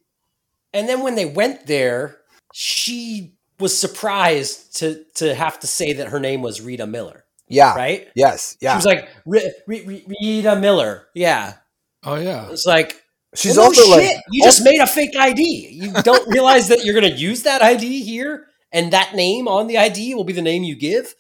[0.73, 2.17] and then when they went there,
[2.53, 7.25] she was surprised to to have to say that her name was Rita Miller.
[7.47, 7.75] Yeah.
[7.75, 8.07] Right?
[8.15, 8.57] Yes.
[8.61, 8.73] Yeah.
[8.73, 11.07] She was like Ri- Ri- Ri- Rita Miller.
[11.13, 11.55] Yeah.
[12.03, 12.49] Oh yeah.
[12.49, 13.03] It's like
[13.36, 14.01] She's well, no also like.
[14.03, 15.69] shit, you just made a fake ID.
[15.71, 19.67] You don't realize that you're going to use that ID here, and that name on
[19.67, 21.15] the ID will be the name you give.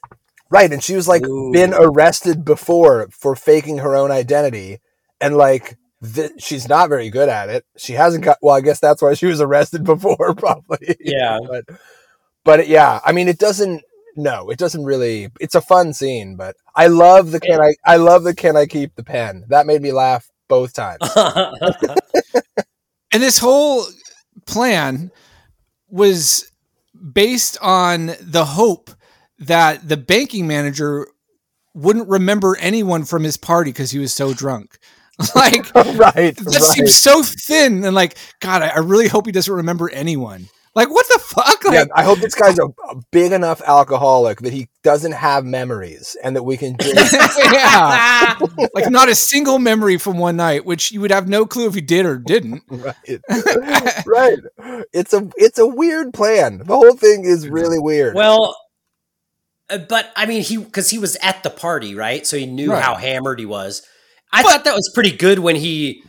[0.51, 1.51] Right, and she was like Ooh.
[1.51, 4.79] been arrested before for faking her own identity,
[5.19, 7.65] and like th- she's not very good at it.
[7.77, 8.37] She hasn't got.
[8.41, 10.97] Well, I guess that's why she was arrested before, probably.
[10.99, 11.39] Yeah.
[11.47, 11.65] but
[12.43, 13.83] but yeah, I mean, it doesn't.
[14.17, 15.29] No, it doesn't really.
[15.39, 17.75] It's a fun scene, but I love the can I.
[17.85, 19.45] I love the can I keep the pen.
[19.47, 20.99] That made me laugh both times.
[23.11, 23.83] And this whole
[24.45, 25.11] plan
[25.89, 26.49] was
[27.13, 28.91] based on the hope
[29.41, 31.07] that the banking manager
[31.73, 34.77] wouldn't remember anyone from his party because he was so drunk.
[35.35, 36.55] Like right, that right.
[36.55, 40.47] seems so thin and like God, I, I really hope he doesn't remember anyone.
[40.73, 41.63] Like what the fuck?
[41.65, 45.45] Like yeah, I hope this guy's a, a big enough alcoholic that he doesn't have
[45.45, 47.13] memories, and that we can just
[47.53, 48.39] yeah.
[48.73, 51.75] like not a single memory from one night, which you would have no clue if
[51.75, 52.63] he did or didn't.
[52.69, 53.19] right,
[54.07, 54.39] right.
[54.93, 56.59] It's a it's a weird plan.
[56.59, 58.15] The whole thing is really weird.
[58.15, 58.55] well,
[59.77, 62.25] but I mean, he because he was at the party, right?
[62.25, 62.83] So he knew Right.
[62.83, 63.81] how hammered he was.
[64.33, 66.03] I thought that was pretty good when he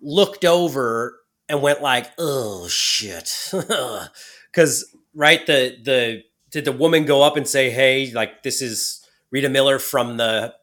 [0.00, 3.30] looked over and went like, "Oh shit,"
[4.52, 9.04] because right the the did the woman go up and say, "Hey, like this is
[9.30, 10.54] Rita Miller from the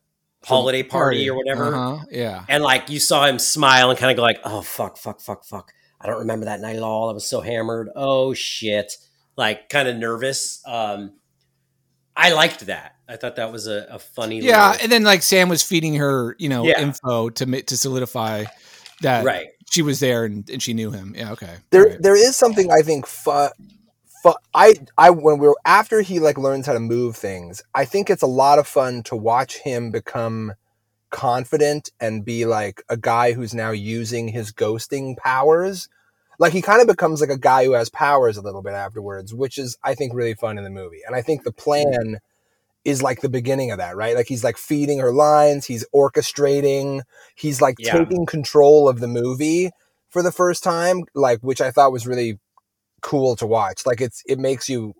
[0.43, 2.05] holiday party, or whatever," Uh-huh.
[2.11, 2.45] Yeah.
[2.49, 5.45] and like you saw him smile and kind of go like, "Oh fuck, fuck, fuck,
[5.45, 7.09] fuck." I don't remember that night at all.
[7.09, 7.89] I was so hammered.
[7.95, 8.91] Oh shit.
[9.37, 10.61] Like kind of nervous.
[10.67, 11.13] Um
[12.15, 12.95] I liked that.
[13.09, 15.95] I thought that was a, a funny Yeah, little- and then like Sam was feeding
[15.95, 16.79] her, you know, Yeah.
[16.81, 18.45] info to to solidify
[19.01, 19.47] that right.
[19.69, 21.13] she was there and, and she knew him.
[21.17, 21.55] Yeah, okay.
[21.71, 22.01] there Alright.
[22.01, 23.49] there is something I think fu-
[24.23, 27.83] fu- I I when we are after he like learns how to move things, I
[27.85, 30.53] think it's a lot of fun to watch him become
[31.09, 35.89] confident and be like a guy who's now using his ghosting powers.
[36.39, 39.33] Like he kind of becomes like a guy who has powers a little bit afterwards,
[39.33, 41.01] which is I think really fun in the movie.
[41.05, 42.19] And I think the plan
[42.85, 44.15] is like the beginning of that, right?
[44.15, 47.01] Like he's like feeding her lines, he's orchestrating,
[47.35, 47.97] he's like Yeah.
[47.99, 49.69] taking control of the movie
[50.09, 52.39] for the first time, like which I thought was really
[53.01, 53.85] cool to watch.
[53.85, 54.93] Like it's it makes you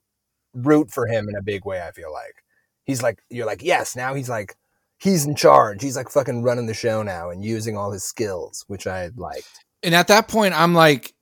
[0.53, 2.43] root for him in a big way, I feel like.
[2.85, 4.55] He's like you're like, yes, now he's like
[4.97, 5.81] he's in charge.
[5.81, 9.65] He's like fucking running the show now and using all his skills, which I liked.
[9.83, 11.13] and at that point, I'm like,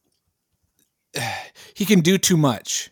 [1.73, 2.89] he can do too much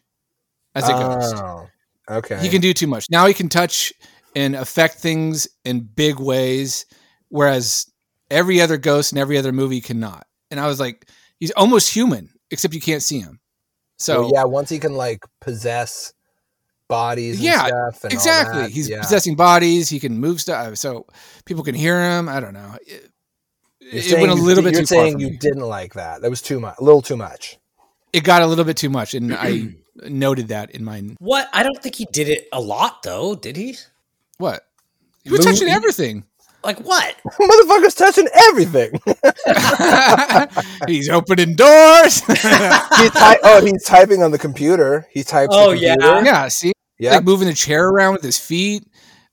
[0.76, 1.36] as a ghost.
[1.38, 1.67] Oh,
[2.09, 2.39] okay.
[2.39, 3.05] He can do too much.
[3.09, 3.93] Now he can touch
[4.36, 6.86] and affect things in big ways,
[7.30, 7.91] whereas
[8.30, 10.26] every other ghost in every other movie cannot.
[10.51, 11.07] And I was like,
[11.39, 13.39] he's almost human, except you can't see him.
[13.97, 16.13] So So yeah, once he can like possess
[16.88, 18.72] bodies and Yeah, stuff and all exactly.
[18.72, 19.01] He's yeah.
[19.01, 19.89] possessing bodies.
[19.89, 21.05] He can move stuff, so
[21.45, 22.30] people can hear him.
[22.30, 22.76] I don't know.
[22.88, 23.11] It,
[23.82, 25.03] it went a you- little bit You're too far.
[25.05, 25.38] saying you me.
[25.38, 26.22] didn't like that.
[26.22, 26.76] That was too much.
[26.80, 27.57] A little too much.
[28.14, 29.76] It got a little bit too much, and I
[30.07, 31.49] noted that in my What?
[31.53, 33.76] I don't think he did it a lot though, did he?
[34.38, 34.66] what.
[35.24, 36.24] He was Move- touching everything.
[36.64, 37.16] Like what?
[37.26, 38.99] Motherfucker's touching everything.
[40.88, 42.20] He's opening doors.
[42.28, 45.07] he's ty- oh, he's typing on the computer.
[45.12, 45.53] He types.
[45.55, 45.95] Oh, the yeah.
[45.95, 46.26] computer.
[46.26, 47.16] yeah, see, yeah.
[47.16, 48.84] like moving the chair around with his feet.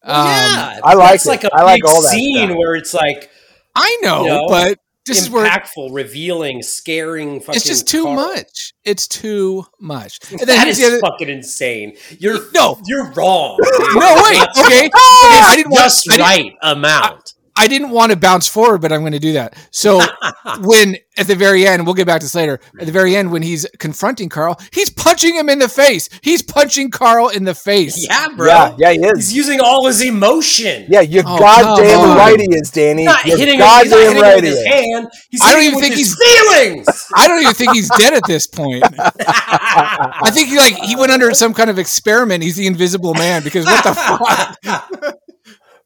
[0.02, 1.28] Um, yeah, I like that's it.
[1.30, 2.56] like a I like all that scene stuff.
[2.58, 3.30] where it's like
[3.74, 7.40] I know, You know, but this is where impactful, revealing, scaring.
[7.40, 8.16] Fucking it's just too Carl.
[8.16, 8.72] much.
[8.84, 10.18] It's too much.
[10.30, 10.98] And That is the other.
[11.00, 11.96] fucking insane.
[12.18, 12.80] You're No.
[12.86, 13.58] you're wrong.
[13.60, 14.42] No, wait.
[14.66, 14.90] Okay, okay.
[14.92, 15.82] I didn't want.
[15.84, 17.34] just I didn't, right amount.
[17.56, 19.54] I didn't want to bounce forward, but I'm going to do that.
[19.70, 20.00] So
[20.60, 22.60] when at the very end, we'll get back to this later.
[22.78, 26.10] At the very end, when he's confronting Carl, he's punching him in the face.
[26.22, 28.06] He's punching Carl in the face.
[28.08, 28.46] yeah, bro.
[28.46, 29.28] Yeah, yeah, he is.
[29.28, 30.86] He's using all his emotion.
[30.88, 33.02] Yeah, you're Oh, goddamn come right he is, Danny.
[33.02, 33.66] He's not You're hitting him.
[33.66, 35.08] He's not goddamn hitting him with his hand.
[35.30, 36.86] He's I don't even with think his feelings.
[37.16, 38.84] I don't even think he's dead at this point.
[38.98, 42.42] I think he, like he went under some kind of experiment.
[42.42, 45.16] He's the Invisible Man because what the fuck?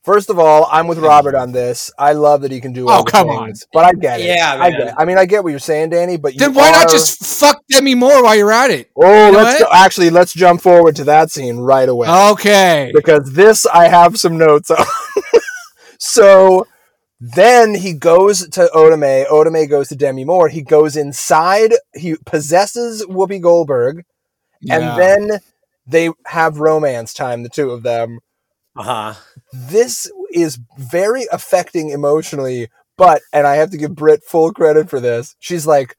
[0.03, 1.91] First of all, I'm with Robert on this.
[1.99, 3.53] I love that he can do oh, all Oh, the come on.
[3.73, 4.27] but I get it.
[4.29, 4.81] Yeah, I get.
[4.89, 4.95] It.
[4.97, 6.17] I mean, I get what you're saying, Danny.
[6.17, 8.91] But you Then why not just fuck Demi Moore while you're at it?
[8.97, 9.69] Oh, You let's go.
[9.71, 12.09] Actually, let's jump forward to that scene right away.
[12.09, 12.91] Okay.
[12.95, 14.85] because this I have some notes on.
[15.99, 16.67] so
[17.21, 19.27] then he goes to Oda Mae.
[19.31, 20.49] Otame goes to Demi Moore.
[20.49, 21.75] He goes inside.
[21.95, 24.05] He possesses Whoopi Goldberg,
[24.63, 24.77] Yeah.
[24.79, 24.99] and
[25.31, 25.41] then
[25.87, 27.43] they have romance time.
[27.43, 28.21] The two of them.
[28.77, 29.15] Uh huh.
[29.53, 32.69] This is very affecting emotionally.
[32.97, 35.35] But and I have to give Britt full credit for this.
[35.39, 35.97] She's like,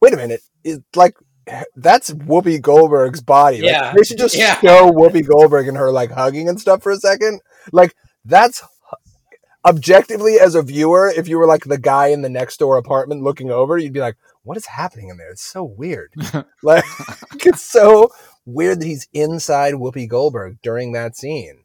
[0.00, 1.14] wait a minute, it, like.
[1.74, 3.60] That's Whoopi Goldberg's body.
[3.62, 3.92] Like, Yeah.
[3.96, 4.60] they should just Yeah.
[4.60, 7.40] show Whoopi Goldberg and her like hugging and stuff for a second.
[7.72, 8.62] Like that's
[9.64, 13.22] objectively as a viewer, if you were like the guy in the next door apartment
[13.22, 15.30] looking over, you'd be like, "What is happening in there?
[15.30, 16.12] It's so weird."
[16.62, 16.84] like
[17.44, 18.10] it's so
[18.44, 21.64] weird that he's inside Whoopi Goldberg during that scene.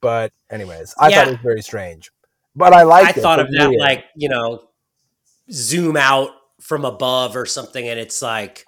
[0.00, 1.16] But anyways, I Yeah.
[1.16, 2.10] thought it was very strange.
[2.54, 3.16] But I I it.
[3.18, 3.80] I thought of that weird.
[3.80, 4.68] like you know,
[5.50, 6.30] zoom out
[6.60, 8.66] from above or something, and it's like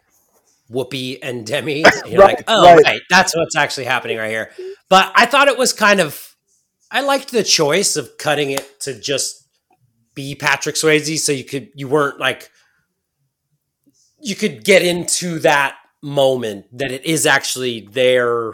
[0.71, 1.85] Whoopi and Demi.
[1.85, 2.85] And you're Right, like, oh, right.
[2.85, 3.01] right.
[3.11, 4.51] that's what's actually happening right here.
[4.89, 6.35] But I thought it was kind of,
[6.91, 9.47] I liked the choice of cutting it to just
[10.15, 12.51] be Patrick Swayze, so you could you weren't like
[14.21, 18.53] you could get into that moment that it is actually their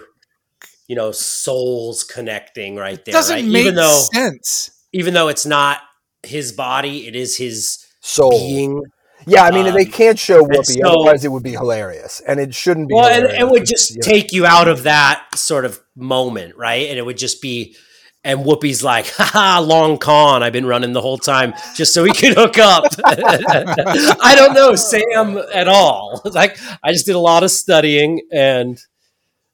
[0.89, 3.45] you know souls connecting right there Doesn't right?
[3.45, 4.71] make even though sense.
[4.93, 5.79] even though it's not
[6.25, 8.31] his body it is his Soul.
[8.31, 8.83] being
[9.27, 12.21] Yeah, I mean they Um, can't show and Whoopi, so- otherwise it would be hilarious,
[12.27, 12.95] and it shouldn't be.
[12.95, 14.03] well and it would just Yeah.
[14.03, 17.77] take you out of that sort of moment right and it would just be
[18.25, 20.43] and Whoopi's like, haha, long con.
[20.43, 22.85] I've been running the whole time just so we could hook up.
[23.05, 26.21] I don't know Sam at all.
[26.33, 28.79] Like, I just did a lot of studying and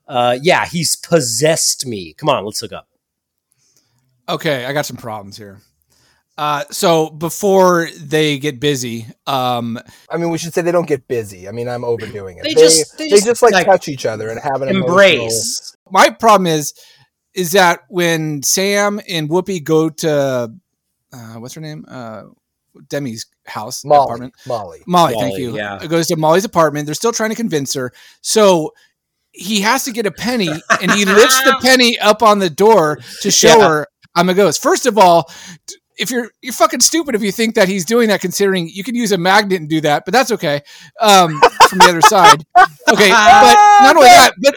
[0.07, 2.13] uh, yeah, he's possessed me.
[2.15, 2.89] Come on, let's look up.
[4.29, 5.61] Okay, I got some problems here.
[6.37, 9.79] Uh, so before they get busy, um,
[10.11, 11.47] I mean, we should say they don't get busy.
[11.49, 12.43] I mean, I'm overdoing it.
[12.43, 14.69] They They, just- they, they just, just, like, like, touch each other and have an
[14.69, 15.77] emotional- Embrace.
[15.91, 16.75] my problem is
[17.35, 20.53] is that when Sam and Whoopi go to
[21.13, 22.23] uh, what's her name, uh,
[22.89, 24.05] Demi's house Molly.
[24.05, 24.83] apartment, Molly.
[24.87, 25.57] Molly, thank you.
[25.57, 25.83] yeah.
[25.83, 26.87] It goes to Molly's apartment.
[26.87, 27.93] They're still trying to convince her.
[28.21, 28.73] So
[29.35, 30.49] he has to get a penny
[30.81, 33.69] and he lifts the penny up on the door to show Yeah.
[33.69, 34.63] her I'm a ghost.
[34.63, 35.29] First of all,
[35.99, 38.95] if you're you're fucking stupid if you think that he's doing that, considering you can
[38.95, 40.63] use a magnet and do that, but that's okay.
[41.01, 43.11] Um, from the other side, okay.
[43.11, 44.55] But not only that, but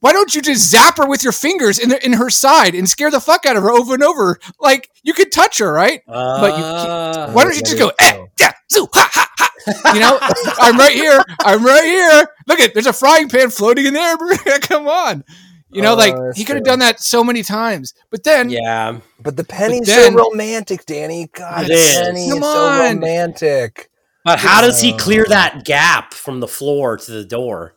[0.00, 2.88] why don't you just zap her with your fingers in the, in her side and
[2.88, 4.38] scare the fuck out of her over and over?
[4.60, 6.02] Like you could touch her, right?
[6.06, 9.92] But you Uh, Why don't you just go, eh, yeah, zoo, ha, ha, ha.
[9.94, 10.18] You know,
[10.60, 11.22] I'm right here.
[11.40, 12.28] I'm right here.
[12.46, 14.16] Look at there's a frying pan floating in there.
[14.62, 15.24] Come on.
[15.70, 17.92] You know, Oh, like he could have done that so many times.
[18.10, 19.00] But then yeah.
[19.20, 21.28] But the penny's then- so romantic, Danny.
[21.34, 21.96] God, It the is.
[21.96, 23.90] penny Come is so romantic.
[24.24, 27.74] But how does he clear that gap from the floor to the door?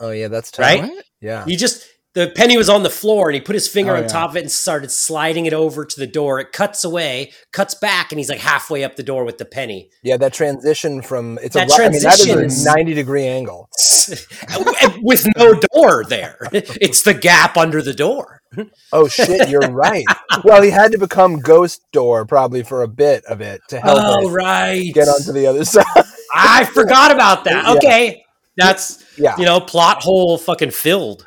[0.00, 0.64] Oh yeah, that's tough.
[0.64, 0.82] Right?
[0.82, 1.04] What?
[1.20, 1.44] Yeah.
[1.44, 4.02] He just the penny was on the floor and he put his finger Oh, on
[4.02, 4.08] yeah.
[4.08, 6.40] top of it and started sliding it over to the door.
[6.40, 9.90] It cuts away, cuts back, and he's like halfway up the door with the penny.
[10.02, 13.26] Yeah, that transition from it's That a I mean, that transition is a ninety degree
[13.26, 13.68] angle.
[15.02, 16.38] with no door there.
[16.52, 18.40] It's the gap under the door.
[18.92, 20.06] Oh shit, you're right.
[20.44, 23.98] Well, he had to become Ghost Door probably for a bit of it to help
[24.00, 24.92] Oh right.
[24.94, 25.84] get onto the other side.
[26.34, 27.78] I forgot about that.
[27.82, 28.14] Yeah.
[28.60, 28.66] Okay.
[28.68, 29.36] That's Yeah.
[29.38, 31.24] you know, plot hole fucking filled.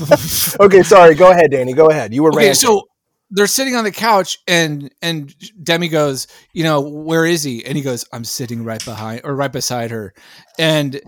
[0.60, 1.14] okay, sorry.
[1.14, 1.72] Go ahead, Danny.
[1.72, 2.12] Go ahead.
[2.14, 2.54] You were Okay, ranting.
[2.54, 2.88] so
[3.30, 7.64] they're sitting on the couch and and Demi goes, you know, where is he?
[7.64, 10.12] And he goes, I'm sitting right behind or right beside her.
[10.58, 11.00] And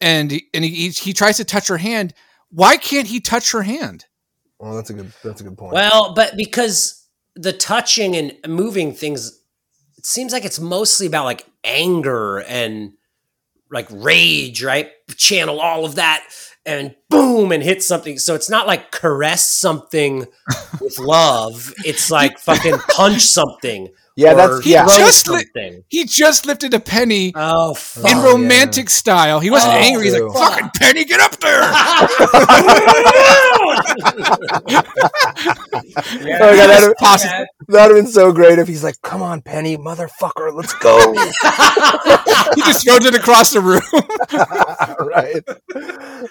[0.00, 2.14] and and he he, he tries to touch her hand.
[2.50, 4.04] Why can't he touch her hand?
[4.58, 5.12] well, that's a good.
[5.22, 5.74] That's a good point.
[5.74, 9.38] Well, but because the touching and moving things,
[9.98, 12.92] it seems like it's mostly about like anger and
[13.70, 14.90] like rage, right?
[15.16, 16.24] Channel all of that
[16.64, 18.18] and boom and hit something.
[18.18, 20.26] So it's not like caress something
[20.80, 21.72] with love.
[21.84, 23.88] It's like fucking punch something.
[24.16, 24.86] Yeah, or that's- yeah.
[24.86, 28.10] throw Just li- He just lifted a penny Oh, in fuck.
[28.10, 28.24] yeah.
[28.24, 29.40] romantic style.
[29.40, 30.04] He wasn't Oh, angry.
[30.10, 31.60] He's like, fucking penny, get up there.
[35.98, 39.76] Oh, God, that'd, Possi- that'd have been so great if he's like, "Come on, Penny,
[39.76, 41.12] motherfucker, let's go!"
[42.54, 43.80] he just throws it across the room.
[45.08, 45.42] right?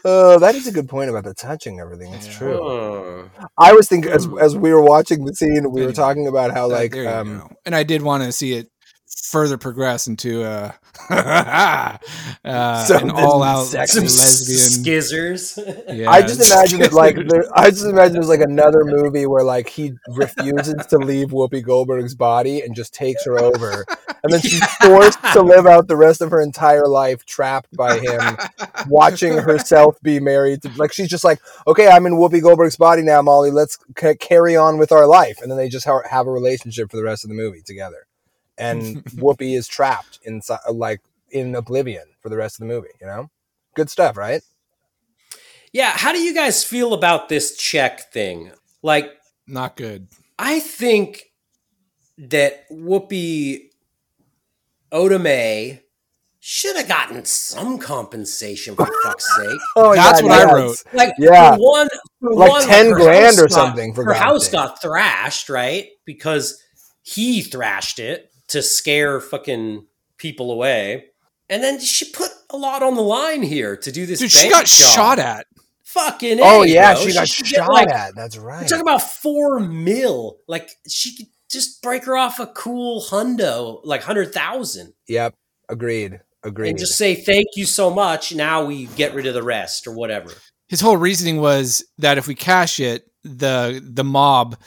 [0.06, 2.14] Oh, that is a good point about the touching everything.
[2.14, 2.60] It's true.
[2.62, 3.30] Oh.
[3.58, 6.68] I was thinking as as we were watching the scene, we were talking about how
[6.68, 8.70] like There you um, and I did want to see it
[9.30, 10.72] further progress into uh,
[11.10, 11.98] uh
[12.44, 14.84] an all out sexy lesbian.
[14.84, 15.96] Skizzers.
[15.96, 19.44] Yeah, I just imagine it like there, I just imagine there's like another movie where
[19.44, 23.86] like he refuses to leave Whoopi Goldberg's body and just takes her over,
[24.24, 28.00] and then she's forced to live out the rest of her entire life trapped by
[28.00, 28.38] him,
[28.88, 30.62] watching herself be married.
[30.64, 33.52] To, like she's just like, okay, I'm in Whoopi Goldberg's body now, Molly.
[33.52, 36.92] Let's c- carry on with our life, and then they just ha- have a relationship
[36.92, 38.08] for the rest of the movie together,
[38.58, 41.02] and Whoopi is trapped inside, like
[41.32, 42.90] in oblivion for the rest of the movie.
[43.02, 43.30] You know,
[43.76, 44.42] good stuff, right?
[45.74, 48.52] Yeah, how do you guys feel about this check thing?
[48.82, 49.12] Like,
[49.46, 50.08] not good.
[50.40, 51.32] I think
[52.18, 53.70] that Whoopi
[54.92, 55.82] Oda Mae
[56.40, 59.60] should have gotten some compensation for fuck's sake.
[59.76, 60.84] Oh, That's yeah, what I wrote.
[60.94, 61.56] Like Yeah.
[61.56, 61.90] for one,
[62.22, 64.54] for Like one, 10 grand or got- something, for her house sake.
[64.54, 65.88] got thrashed, right?
[66.06, 66.62] Because
[67.02, 69.86] he thrashed it to scare fucking
[70.18, 71.06] people away.
[71.50, 74.20] And then she put a lot on the line here to do this.
[74.20, 74.94] Dude, she got job.
[74.96, 75.46] shot at.
[75.84, 77.04] Fucking Oh A, yeah, bro.
[77.06, 78.16] she got should get, shot like, at.
[78.16, 78.62] That's right.
[78.64, 80.40] We're talking about four mil.
[80.48, 85.36] Like she could just break her off a cool hundo, like hundred thousand, Yep.
[85.70, 86.20] Agreed.
[86.44, 86.70] Agreed.
[86.70, 88.34] and just say thank you so much.
[88.36, 90.32] Now we get rid of the rest or whatever.
[90.68, 94.58] His whole reasoning was that if we cash it, the the mob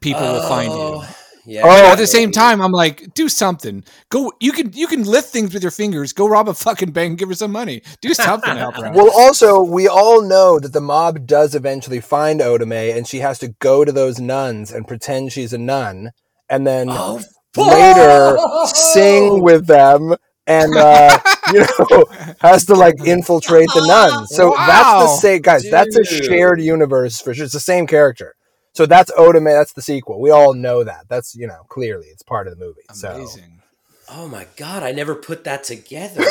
[0.00, 0.78] people will find you.
[0.78, 1.16] Oh.
[1.48, 1.62] Oh, Yeah.
[1.64, 3.82] Oh, at the same time, I'm like, do something.
[4.10, 4.32] Go.
[4.40, 6.12] You can you can lift things with your fingers.
[6.12, 7.82] Go rob a fucking bank and give her some money.
[8.02, 8.94] Do something to help her out.
[8.94, 13.18] Well, also, we all know that the mob does eventually find Oda Mae, and she
[13.20, 16.10] has to go to those nuns and pretend she's a nun,
[16.50, 17.20] and then Oh,
[17.56, 18.36] later
[18.66, 20.14] sing with them,
[20.46, 21.18] and uh,
[21.52, 22.04] you know
[22.40, 24.28] has to like infiltrate the nuns.
[24.34, 25.68] So that's the same guys.
[25.70, 27.44] That's a shared universe for sure.
[27.44, 28.34] It's the same character.
[28.78, 29.54] So that's Oda Mae.
[29.54, 30.20] That's the sequel.
[30.20, 31.06] We all know that.
[31.08, 32.82] That's you know clearly it's part of the movie.
[32.92, 33.60] So Amazing.
[34.08, 36.22] Oh my god, I never put that together.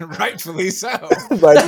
[0.18, 0.88] Rightfully so.
[1.30, 1.58] Right.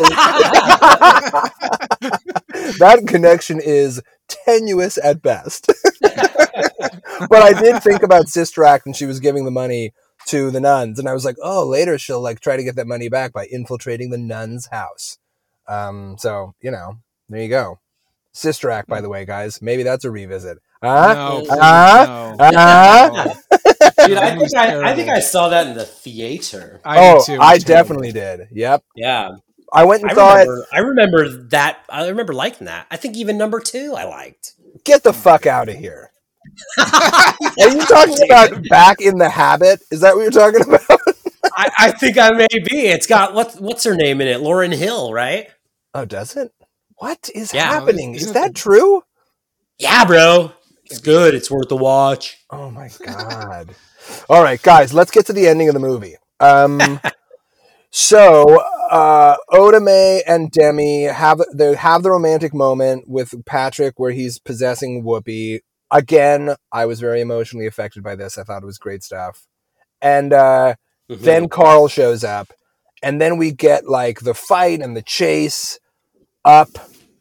[2.78, 5.70] that connection is tenuous at best.
[6.00, 9.92] but I did think about Sister Act when she was giving the money
[10.28, 12.86] to the nuns, and I was like, oh, later she'll like try to get that
[12.86, 15.18] money back by infiltrating the nun's house.
[15.68, 17.80] Um, so you know, there you go.
[18.34, 19.62] Sister Act, by the way, guys.
[19.62, 20.58] Maybe that's a revisit.
[20.82, 21.14] Huh?
[21.14, 22.36] No, Uh-huh.
[22.38, 22.44] no.
[22.44, 23.34] Uh-huh.
[24.06, 25.08] Dude, I think I, I think.
[25.08, 26.80] I saw that in the theater.
[26.84, 27.40] I oh, did too.
[27.40, 27.82] I was terrible.
[27.82, 28.48] definitely did.
[28.52, 28.84] Yep.
[28.96, 29.30] Yeah.
[29.72, 30.40] I went and I saw it.
[30.40, 32.86] remember I remember that I remember liking that.
[32.90, 34.52] I think even number two I liked.
[34.84, 36.10] Get the fuck out of here.
[36.78, 37.34] Are
[37.70, 39.80] you talking about back in the habit?
[39.90, 41.00] Is that what you're talking about?
[41.56, 42.86] I, I think I may be.
[42.86, 44.40] It's got what what's her name in it?
[44.40, 45.48] Lauryn Hill, right?
[45.94, 46.52] Oh, does it?
[46.98, 47.64] What is Yeah.
[47.64, 48.14] happening?
[48.14, 49.02] Is that true?
[49.78, 50.52] Yeah, bro.
[50.84, 51.34] It's good.
[51.34, 52.36] It's worth a watch.
[52.50, 53.74] Oh my god.
[54.28, 56.16] All right, guys, let's get to the ending of the movie.
[56.40, 57.00] Um
[57.90, 64.12] so uh Oda Mae and Demi have they have the romantic moment with Patrick where
[64.12, 65.60] he's possessing Whoopi.
[65.90, 68.36] Again, I was very emotionally affected by this.
[68.38, 69.46] I thought it was great stuff.
[70.00, 70.74] And uh
[71.10, 71.20] Mhm.
[71.20, 72.52] then Carl shows up,
[73.02, 75.78] and then we get like the fight and the chase
[76.44, 76.68] up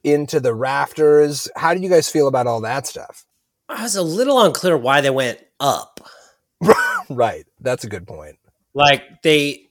[0.04, 1.48] into the rafters.
[1.56, 3.26] How do you guys feel about all that stuff?
[3.70, 6.00] I was a little unclear why they went up.
[7.10, 8.38] right, that's a good point.
[8.74, 9.70] Like they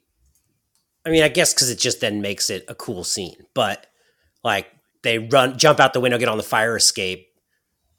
[1.05, 3.46] I mean, I guess cuz it just then makes it a cool scene.
[3.55, 3.86] But
[4.44, 4.68] like
[5.03, 7.28] they run jump out the window, get on the fire escape.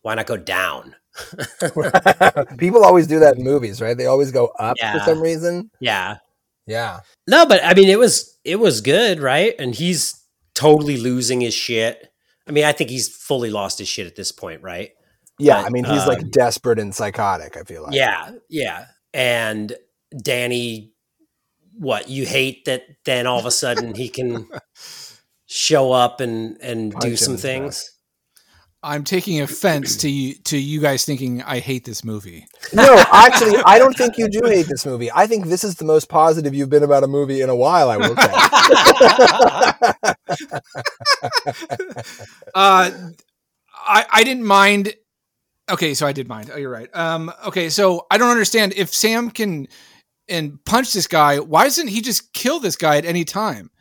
[0.01, 0.95] Why not go down?
[2.57, 3.97] People always do that in movies, right?
[3.97, 5.69] They always go up for some reason.
[5.79, 6.17] Yeah.
[6.65, 9.53] Yeah, No, but I mean, it was it was good, right?
[9.59, 10.22] And he's
[10.55, 12.11] totally losing his shit.
[12.47, 14.91] I mean, I think he's fully lost his shit at this point, right?
[15.39, 15.61] yeah.
[15.61, 17.57] But, I mean, he's like um, desperate and psychotic.
[17.57, 17.93] I feel like.
[17.93, 18.85] Yeah, yeah.
[19.13, 19.73] And
[20.15, 20.93] Danny,
[21.77, 22.83] what you hate that?
[23.05, 24.47] Then all of a sudden he can
[25.45, 27.92] show up and and Punch do some things.
[28.83, 32.45] I'm taking offense to you to you guys thinking I hate this movie.
[32.73, 35.09] No, actually, I don't think you do hate this movie.
[35.13, 37.89] I think this is the most positive you've been about a movie in a while.
[37.89, 40.13] I will say.
[42.55, 42.91] Uh,
[43.75, 44.93] I I didn't mind.
[45.71, 46.51] Okay, so I did mind.
[46.53, 46.93] Oh, you're right.
[46.93, 49.67] Um, okay, so I don't understand if Sam can
[50.27, 51.39] and punch this guy.
[51.39, 53.71] Why doesn't he just kill this guy at any time?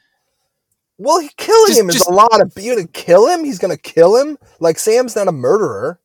[1.03, 2.53] Well, he, killing Just- him is just- a lot of.
[2.57, 3.45] You gonna kill him?
[3.45, 4.39] He's gonna kill him.
[4.61, 5.99] Like Sam's not a murderer.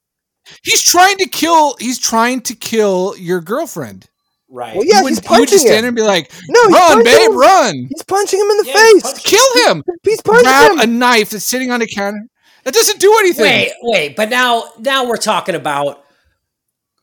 [0.63, 1.75] He's trying to kill.
[1.79, 4.07] He's trying to kill your girlfriend.
[4.49, 4.75] Right.
[4.77, 5.85] Well, yeah, you he's would, you would just punching stand there him.
[5.87, 7.37] and be like, No, he's "Run, babe, him.
[7.37, 7.75] run!
[7.89, 9.01] He's punching him in the Yeah, face.
[9.03, 9.83] punching- Kill him!
[10.03, 10.79] He's punching Grab him.
[10.79, 12.21] a knife that's sitting on the counter.
[12.63, 16.05] That doesn't do anything." Wait, wait, but now now we're talking about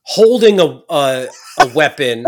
[0.05, 1.28] holding a a,
[1.61, 2.26] a weapon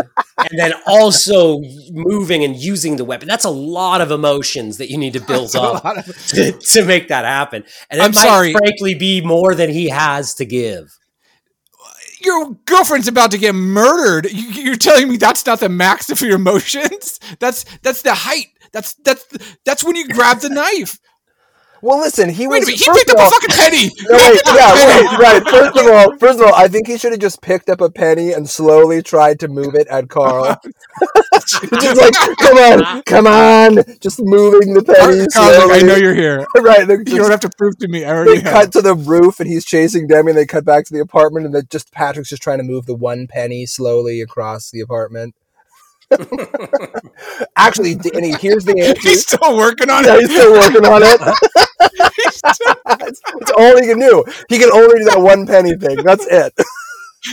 [0.49, 1.61] and then also
[1.91, 3.27] moving and using the weapon.
[3.27, 7.07] That's a lot of emotions that you need to build up of- to, to make
[7.09, 7.63] that happen.
[7.89, 8.53] And it I'm might sorry.
[8.53, 10.97] frankly be more than he has to give.
[12.23, 14.31] your girlfriend's about to get murdered.
[14.31, 17.19] You, you're telling me that's not the max of your emotions?
[17.39, 18.47] That's that's the height.
[18.71, 19.25] That's that's
[19.65, 20.99] that's when you grab the knife.
[21.81, 22.67] Well, listen, he Wait was.
[22.69, 23.91] a minute, he picked of up all- a fucking penny.
[24.09, 25.43] No, wait, yeah, wait, right.
[25.47, 27.89] First of all, first of all, I think he should have just picked up a
[27.89, 30.57] penny and slowly tried to move it at Carl.
[31.47, 35.25] just like, come on, come on, just moving the penny.
[35.27, 36.45] Carl's like, I know you're here.
[36.57, 36.87] right.
[36.87, 38.03] They're You don't have to prove to me.
[38.05, 38.53] I already they have.
[38.53, 40.31] cut to the roof and he's chasing Demi.
[40.31, 42.95] And they cut back to the apartment, and just Patrick's just trying to move the
[42.95, 45.35] one penny slowly across the apartment.
[47.55, 49.01] Actually, Danny, here's the answer.
[49.09, 50.21] He's still working on Yeah, it.
[50.21, 51.19] he's still working on it.
[53.01, 54.23] it's, it's all he can do.
[54.49, 55.97] He can only do that one penny thing.
[56.03, 56.53] That's it.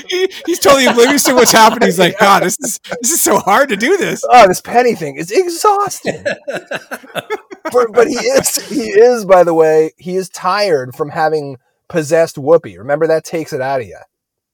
[0.09, 1.87] He- he's totally oblivious to what's happening.
[1.87, 4.25] He's like, God, this is this is so hard to do this.
[4.29, 6.25] Oh, this penny thing is exhausting.
[6.47, 11.59] but, but he is he is, by the way, he is tired from having
[11.89, 12.77] possessed Whoopi.
[12.79, 13.99] Remember that takes it out of you.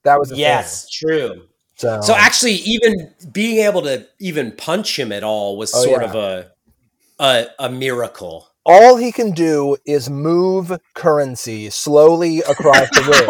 [0.03, 1.47] That was the yes, true.
[1.81, 2.03] Thing.
[2.03, 6.03] So, So actually, even being able to even punch him at all was Oh, sort
[6.03, 6.09] yeah.
[6.09, 6.51] of a,
[7.19, 8.49] a a miracle.
[8.67, 13.29] all he can do is move currency slowly across the room.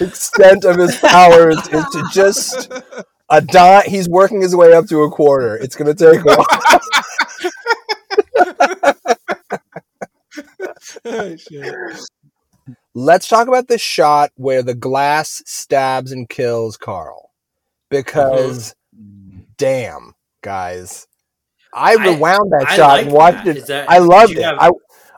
[0.00, 2.72] extent of his powers is to just
[3.30, 3.84] a dot.
[3.86, 5.56] He's working his way up to a quarter.
[5.56, 6.80] It's going to take a while.
[11.04, 11.74] Oh, shit.
[12.98, 17.30] Let's talk about the shot where the glass stabs and kills Carl.
[17.90, 19.42] Because, mm-hmm.
[19.56, 21.06] damn, guys.
[21.72, 23.56] I I- rewound that I shot like and watched that.
[23.56, 23.66] it.
[23.68, 24.42] That- I loved it.
[24.42, 24.70] have- I,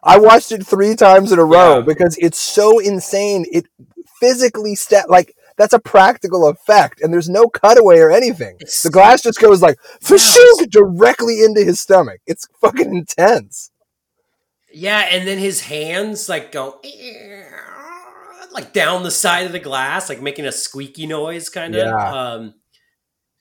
[0.02, 1.84] I watched it three times in a row Yeah.
[1.84, 3.46] because it's so insane.
[3.50, 3.64] It
[4.20, 8.56] physically sta like that's a practical effect, and there's no cutaway or anything.
[8.60, 12.20] It's- the glass just goes like Yeah, directly into his stomach.
[12.26, 13.70] It's fucking intense.
[14.72, 16.78] Yeah, and then his hands like go
[18.52, 21.86] like down the side of the glass, like making a squeaky noise, kind of.
[21.86, 22.12] Yeah.
[22.12, 22.54] Um,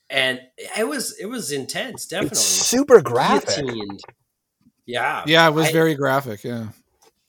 [0.10, 0.40] and
[0.78, 2.30] it was it was intense, definitely.
[2.38, 3.56] It's super graphic.
[3.66, 4.00] Guillotined.
[4.86, 6.44] Yeah, Yeah, it was I- very graphic.
[6.44, 6.68] Yeah.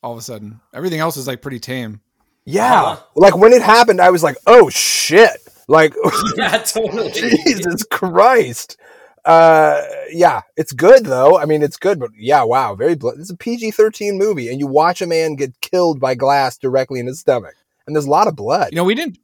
[0.03, 2.01] All of a sudden, everything else is like pretty tame.
[2.47, 3.03] Yeah, Uh-huh.
[3.17, 5.31] like when it happened, I was like, "Oh shit!"
[5.69, 5.95] Like,
[6.37, 7.11] yeah, totally.
[7.13, 8.79] Jesus Christ.
[9.27, 11.39] Uh, yeah, it's good though.
[11.39, 12.95] I mean, it's good, but yeah, wow, very.
[12.95, 16.57] Bl- it's a PG thirteen movie, and you watch a man get killed by glass
[16.57, 17.55] directly in his stomach,
[17.87, 18.69] and there's a lot of blood.
[18.73, 19.19] You know, we didn't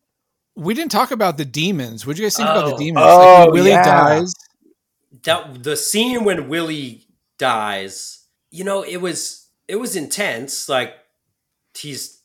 [0.57, 2.07] we didn't talk about the demons.
[2.07, 2.79] What do you guys think about the Oh.
[2.79, 3.07] demons?
[3.07, 3.85] Oh, like when Willie yeah.
[3.85, 4.35] dies.
[5.25, 7.07] that the scene when Willie
[7.39, 10.69] dies, you know, it was it was intense.
[10.69, 10.95] Like
[11.77, 12.23] he's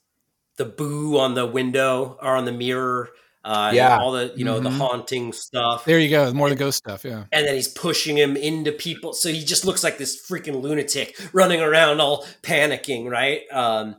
[0.57, 3.09] the boo on the window or on the mirror.
[3.43, 3.97] Uh, Yeah.
[3.99, 4.77] all the you know the Mhm.
[4.77, 5.83] haunting stuff.
[5.85, 6.31] There you go.
[6.31, 7.03] More of the ghost stuff.
[7.03, 7.23] Yeah.
[7.31, 11.19] and then he's pushing him into people, so he just looks like this freaking lunatic
[11.33, 13.09] running around, all panicking.
[13.09, 13.41] Right?
[13.51, 13.95] Um,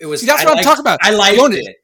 [0.00, 0.20] it was.
[0.20, 0.98] See, that's I what I'm talking about.
[1.02, 1.76] I liked Jonas- it.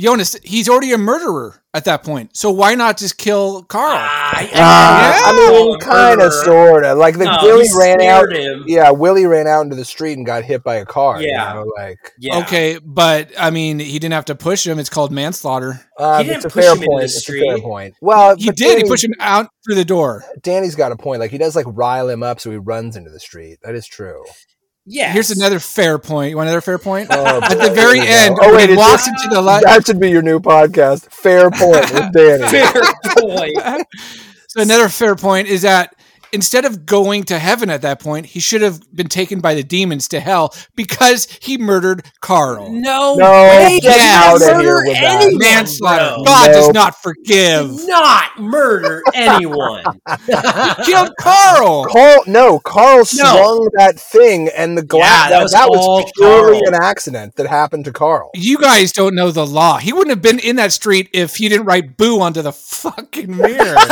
[0.00, 2.36] Jonas, he's already a murderer at that point.
[2.36, 3.96] So why not just kill Carl?
[3.98, 5.50] Ah, I- Ah, I Yeah.
[5.50, 6.98] mean, kind of, sort of.
[6.98, 8.30] Like the No, Willie ran out.
[8.32, 8.62] him.
[8.68, 11.20] Yeah, Willie ran out into the street and got hit by a car.
[11.20, 11.52] you Yeah.
[11.52, 12.38] know, like Yeah.
[12.38, 14.78] Okay, but I mean, he didn't have to push him.
[14.78, 15.80] It's called manslaughter.
[15.98, 17.00] uh, He didn't a push fair him into point.
[17.00, 17.62] the It's a fair street.
[17.64, 17.94] point.
[18.00, 18.78] Well, He but did.
[18.78, 20.24] He pushed him out through the door.
[20.44, 21.18] Danny's got a point.
[21.18, 23.58] Like he does, like rile him up so he runs into the street.
[23.64, 24.22] That is true.
[24.90, 25.12] Yes.
[25.12, 26.30] Here's another fair point.
[26.30, 27.08] You want another fair point?
[27.10, 28.12] Oh, At the very here we go.
[28.14, 29.62] end, Oh when wait, he walks just- into the light.
[29.64, 31.10] that should be your new podcast.
[31.12, 32.48] Fair point with Danny.
[32.48, 32.82] fair
[33.18, 33.86] point.
[34.50, 35.94] So another fair point is that
[36.32, 39.62] instead of going to heaven at that point, he should have been taken by the
[39.62, 42.70] demons to hell because he murdered Carl.
[42.72, 43.78] No, No, way.
[43.82, 45.22] get He out of didn't here murder with that.
[45.22, 46.14] anyone, Manslaughter.
[46.16, 46.24] bro.
[46.24, 47.76] God does not forgive.
[47.76, 49.84] Did not murder anyone.
[50.78, 51.86] He killed Carl.
[51.86, 55.30] Carl, no, Carl swung that thing, and the glass.
[55.30, 56.68] Yeah, that that, was was, purely Carl.
[56.68, 58.30] an accident that happened to Carl.
[58.34, 59.78] You guys don't know the law.
[59.78, 63.36] He wouldn't have been in that street if he didn't write boo onto the fucking
[63.36, 63.76] mirror.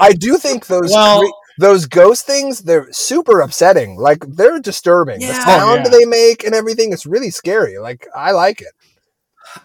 [0.00, 1.28] I do think those Well- cre-
[1.60, 3.96] those ghost things they're super upsetting.
[3.98, 5.20] Like they're disturbing.
[5.20, 5.28] Yeah.
[5.32, 5.88] The sound Oh, yeah.
[5.88, 6.92] they make and everything.
[6.92, 7.78] It's really scary.
[7.78, 8.68] Like I like it.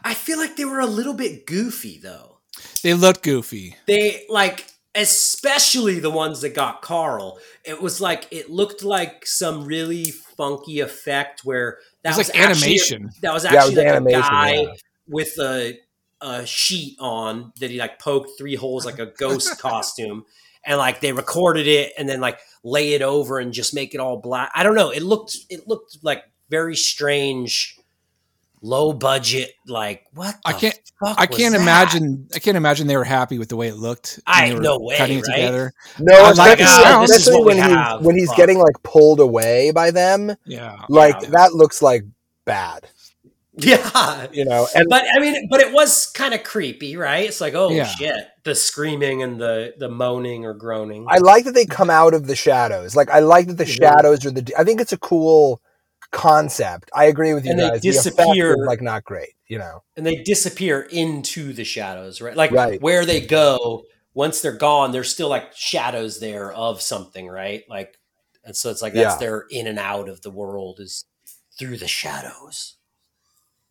[0.04, 2.40] I feel like they were a little bit goofy though.
[2.82, 3.76] they look goofy.
[3.86, 4.66] They like
[4.96, 7.40] especially the ones that got Carl.
[7.64, 10.06] It was like it looked like some really
[10.38, 13.10] funky effect where that It was was, like actually- animation.
[13.22, 14.74] that was Yeah, was actually like animation, a guy yeah.
[15.08, 15.78] with a
[16.24, 20.26] a sheet on that he like poked three holes like a ghost costume
[20.66, 24.00] and like they recorded it and then like lay it over and just make it
[24.00, 24.50] all black.
[24.56, 24.90] I don't know.
[24.92, 27.78] It looked it looked like very strange
[28.66, 31.60] low budget like what I can't- fuck I can't that?
[31.62, 32.30] imagine.
[32.34, 34.22] I can't imagine they were happy with the way it looked.
[34.26, 35.36] I- they were no way, cutting it right?
[35.36, 35.74] together.
[36.00, 36.84] No, I like especially.
[36.94, 38.06] Oh, this is especially what we when he's have.
[38.06, 38.38] when he's Fuck.
[38.38, 40.34] getting like pulled away by them.
[40.46, 40.78] Yeah.
[40.88, 41.30] Like Yeah.
[41.32, 42.04] that looks like
[42.46, 42.88] bad.
[43.58, 44.28] Yeah.
[44.32, 47.28] You know, and But I mean, but it was kind of creepy, right?
[47.28, 47.86] It's like, oh Yeah.
[47.86, 51.06] shit, the screaming and the the moaning or groaning.
[51.08, 52.96] I like that they come out of the shadows.
[52.96, 53.78] Like I like that the Mhm.
[53.78, 54.54] shadows are the.
[54.58, 55.62] I think it's a cool
[56.12, 56.90] concept.
[56.96, 57.82] I agree with you And they guys.
[57.82, 58.52] The effect disappear.
[58.54, 59.30] is, like not great.
[59.48, 59.84] You know.
[59.98, 62.36] and they disappear into the shadows, right?
[62.36, 62.82] Like Right.
[62.82, 63.84] where they go,
[64.16, 67.64] once they're gone, there's still like shadows there of something, right?
[67.70, 68.00] Like,
[68.44, 69.20] and so it's like that's Yeah.
[69.20, 71.06] their in and out of the world is
[71.60, 72.78] through the shadows.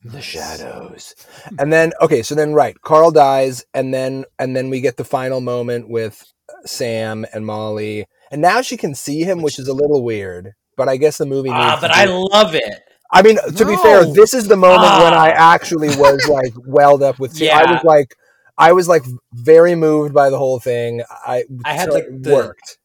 [0.05, 1.15] The shadows.
[1.59, 5.05] And then okay, so then right, Carl dies, and then and then we get the
[5.05, 6.23] final moment with
[6.67, 10.53] Sam and Molly, and now she can see him, which is a little weird.
[10.77, 11.51] But I guess the movie.
[11.53, 12.83] Ah, but to I love it.
[13.13, 15.53] I mean, to be fair, this is the moment when I Ah.
[15.55, 17.41] actually was like welled up with.
[17.41, 17.73] I Yeah.
[17.75, 18.15] was like,
[18.59, 19.03] I was like
[19.35, 21.03] very moved by the whole thing.
[21.11, 22.79] I I had, so like, the- worked.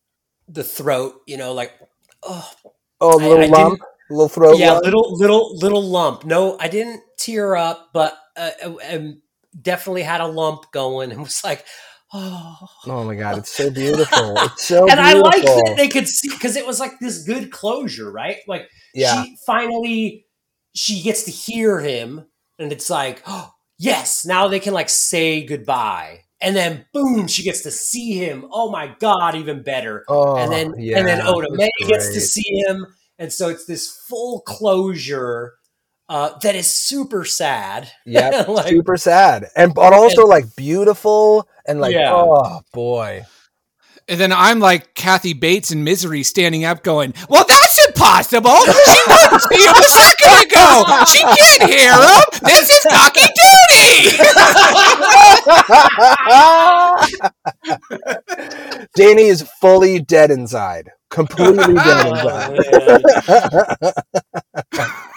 [0.49, 1.73] The throat, you know, like
[2.23, 2.49] oh,
[3.02, 3.80] Oh, a I- little I lump.
[4.10, 4.58] Little throat.
[4.58, 4.86] yeah, lump?
[4.86, 6.26] little little little lump.
[6.26, 8.52] No, I didn't tear up, but uh,
[8.92, 9.22] um,
[9.62, 11.66] definitely had a lump going and was like,
[12.14, 12.56] oh.
[12.86, 14.36] Oh my god, it's so beautiful.
[14.38, 17.52] It's so and I like that they could see because it was like this good
[17.52, 18.38] closure, right?
[18.48, 19.24] Like Yeah.
[19.24, 20.26] she finally
[20.74, 22.26] she gets to hear him,
[22.60, 26.22] and it's like, oh, yes, now they can like say goodbye.
[26.40, 28.46] And then boom, she gets to see him.
[28.52, 30.06] Oh my god, even better.
[30.08, 32.86] Oh, and then yeah, and then Oda Mae gets to see him,
[33.19, 35.53] and so it's this full closure
[36.10, 37.91] uh, that is super sad.
[38.06, 42.14] Yeah, Like- super sad, and but also like beautiful and like Yeah.
[42.14, 43.26] oh boy,
[44.07, 47.57] And then I'm like Kathy Bates in Misery standing up going, Well, that's
[48.08, 48.60] impossible.
[48.66, 50.84] She couldn't see him a second ago.
[51.12, 52.24] She can't hear him.
[52.44, 54.18] This is cocky duty.
[58.96, 63.94] Danny is fully dead inside, completely dead Oh, inside.
[64.78, 64.88] All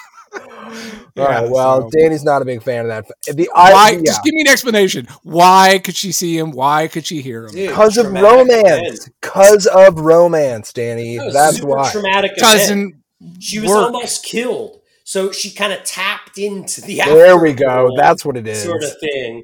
[1.16, 3.36] Yeah, right, well, so- Danny's not a big fan of that.
[3.36, 3.90] The I, Why?
[3.90, 4.01] yeah.
[4.06, 5.06] Just give me an explanation.
[5.22, 6.52] Why could she see him?
[6.52, 7.55] Why could she hear him?
[7.55, 9.09] Because of romance.
[9.20, 11.18] Because of romance, Danny.
[11.18, 11.90] That That's super why.
[11.90, 12.32] traumatic.
[12.36, 12.40] event.
[12.52, 12.94] Doesn't
[13.40, 13.86] She was work.
[13.92, 16.97] almost killed, so she kind of tapped into the.
[17.05, 17.90] There we go.
[17.97, 18.62] That's what it is.
[18.62, 19.42] sort of thing,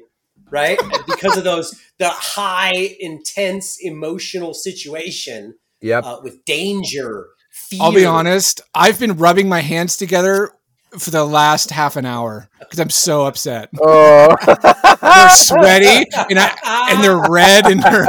[0.49, 0.79] right?
[1.05, 6.03] Because of those, the high, intense, emotional situation Yep.
[6.05, 7.27] uh, with danger.
[7.51, 7.79] Fear.
[7.81, 8.61] I'll be honest.
[8.73, 10.51] I've been rubbing my hands together
[10.99, 13.69] for the last half an hour because I'm so upset.
[13.79, 14.35] Oh.
[14.45, 18.05] They're sweaty and I, and they're red and they're,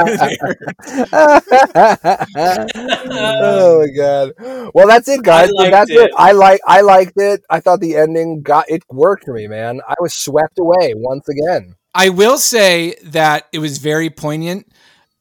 [3.10, 4.32] oh my god.
[4.74, 5.50] Well, that's it, guys.
[5.58, 5.96] I that's it.
[5.98, 6.10] it.
[6.16, 6.60] I like.
[6.66, 7.42] I liked it.
[7.48, 9.80] I thought the ending got it worked for me, man.
[9.88, 11.76] I was swept away once again.
[11.94, 14.70] I will say that it was very poignant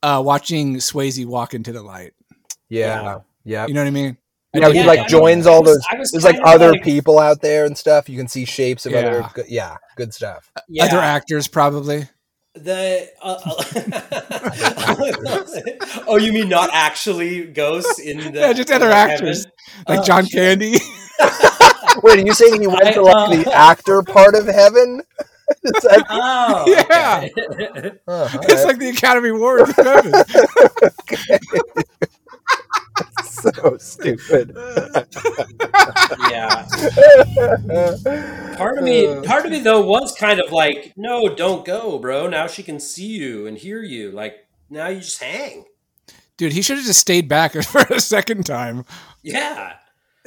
[0.04, 2.14] uh, watching Swayze walk into the light.
[2.70, 3.20] Yeah.
[3.44, 3.68] Yeah.
[3.68, 4.18] You know what I mean?
[4.54, 5.08] You know, he like yeah.
[5.08, 5.86] joins I all those.
[5.92, 8.08] I was There's like other like- people out there and stuff.
[8.10, 9.20] You can see shapes of other.
[9.20, 9.30] Yeah.
[9.34, 10.52] Good, yeah, good stuff.
[10.70, 10.86] Yeah.
[10.86, 12.08] Other actors probably.
[12.56, 13.54] The uh, uh,
[16.08, 19.46] oh, you mean not actually ghosts in the Yeah, just other actors.
[19.46, 19.52] heaven?
[19.88, 20.34] Like Oh, John shit.
[20.60, 20.72] Candy.
[22.04, 25.04] Wait, are you saying he went I, to like the uh, actor part of heaven?
[25.64, 27.28] Is that- Oh, Yeah.
[27.52, 27.92] okay.
[28.08, 28.66] oh, all it's right.
[28.66, 29.62] like the Academy Award.
[29.62, 30.14] of heaven.
[33.24, 34.56] so stupid.
[36.30, 36.68] yeah.
[38.58, 39.22] Part of me, uh.
[39.24, 42.28] part of me though, was kind of like, no, don't go, bro.
[42.28, 44.12] Now she can see you and hear you.
[44.12, 45.66] Like now you just hang.
[46.38, 48.86] Dude, he should have just stayed back for a second time.
[49.24, 49.74] Yeah.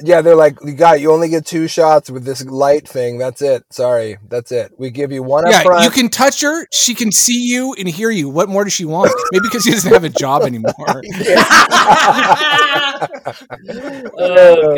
[0.03, 3.17] Yeah, they're like, you got, you only get two shots with this light thing.
[3.17, 3.63] That's it.
[3.71, 4.73] Sorry, that's it.
[4.77, 5.83] We give you one up Yeah, front.
[5.83, 6.65] you can touch her.
[6.71, 8.29] She can see you and hear you.
[8.29, 9.11] What more does she want?
[9.31, 10.73] Maybe because she doesn't have a job anymore.
[13.69, 14.75] oh, oh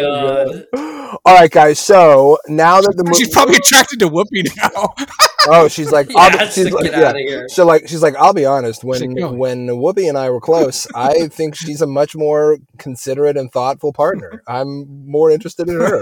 [0.74, 1.20] god.
[1.26, 1.80] All right, guys.
[1.80, 4.94] So now that the She's movie, probably attracted to Whoopi now.
[5.48, 7.10] oh, she's like, Yeah, I'll be- she's like, get yeah.
[7.10, 7.50] outta here.
[7.50, 8.84] So like, she's like, I'll be honest.
[8.84, 12.16] When She's like, "No." when Whoopi and I were close, I think she's a much
[12.16, 14.44] more considerate and thoughtful partner.
[14.48, 16.02] I'm more interested in her.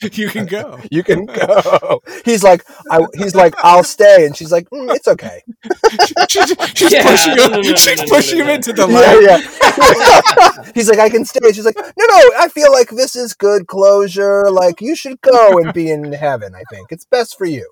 [0.12, 0.78] you can go.
[0.90, 2.02] You can go.
[2.24, 3.00] He's like, I.
[3.14, 5.42] He's like, I'll stay, and she's like, "Mm, it's okay.
[6.28, 7.36] She's, she's Yeah, pushing him.
[7.38, 10.70] no, no, no, she's no, no, pushing him into the Yeah, yeah.
[10.74, 11.52] He's like, I can stay.
[11.52, 12.30] She's like, no, no.
[12.38, 14.50] I feel like this is good closure.
[14.50, 16.54] Like you should go and be in heaven.
[16.54, 17.70] I think it's best for you.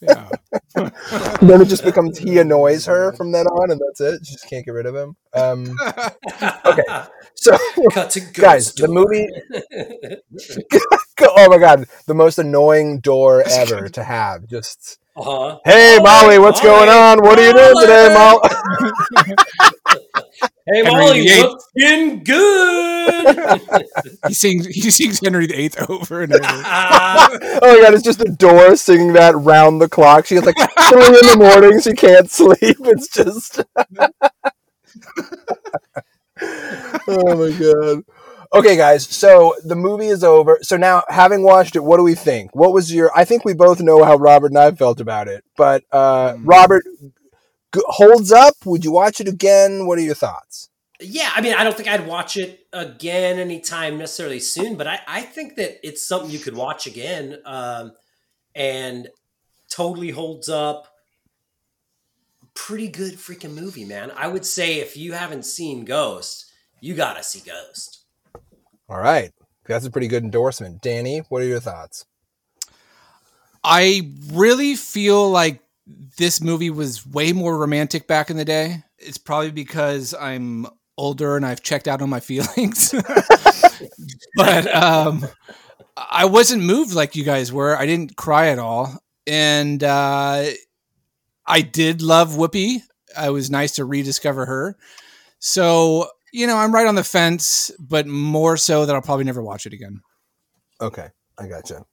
[0.00, 0.28] Yeah.
[1.42, 4.26] then it just becomes he annoys her from then on, and that's it.
[4.26, 5.16] She just can't get rid of him.
[5.34, 5.76] Um,
[6.64, 6.82] okay,
[7.34, 7.56] so
[7.92, 9.28] Cut to ghost guys, the movie.
[11.22, 14.46] oh my god, the most annoying door ever to have.
[14.46, 15.58] Just Uh-huh.
[15.64, 17.18] hey, Molly, what's going on?
[17.22, 18.40] What are you doing today, Molly?
[20.66, 21.48] Hey Henry Molly, VIII.
[21.76, 23.60] looking good.
[24.26, 24.66] He sings.
[24.66, 26.42] He sings Henry VIII over and over.
[27.62, 30.26] Oh my god, it's just a door singing that round the clock.
[30.26, 31.80] She gets like three in the morning.
[31.80, 32.56] She can't sleep.
[32.80, 33.62] It's just.
[37.08, 38.02] oh my god.
[38.52, 39.06] Okay, guys.
[39.06, 40.58] So the movie is over.
[40.62, 42.54] So now, having watched it, what do we think?
[42.54, 43.10] What was your?
[43.16, 45.44] I think we both know how Robert and I felt about it.
[45.56, 47.10] But uh, Robert g-
[47.76, 48.54] holds up.
[48.64, 49.86] Would you watch it again?
[49.86, 50.70] What are your thoughts?
[51.00, 55.00] yeah, I mean, I don't think I'd watch it again anytime necessarily soon, but I,
[55.06, 57.92] I think that it's something you could watch again um,
[58.54, 59.08] and
[59.70, 60.88] totally holds up.
[62.52, 64.12] Pretty good freaking movie, man.
[64.14, 68.04] I would say if you haven't seen Ghost, you gotta see Ghost.
[68.88, 69.32] All right,
[69.64, 71.20] that's a pretty good endorsement, Danny.
[71.28, 72.04] What are your thoughts?
[73.64, 75.62] I really feel like
[76.16, 78.82] this movie was way more romantic back in the day.
[78.98, 82.94] It's probably because I'm older and I've checked out on my feelings.
[84.36, 85.26] but um,
[85.96, 87.76] I wasn't moved like you guys were.
[87.76, 90.44] I didn't cry at all, and uh,
[91.46, 92.82] I did love Whoopi.
[93.20, 94.76] It was nice to rediscover her.
[95.38, 99.42] So you know, I'm right on the fence, but more so that I'll probably never
[99.42, 100.00] watch it again.
[100.80, 101.08] Okay,
[101.38, 101.84] I gotcha.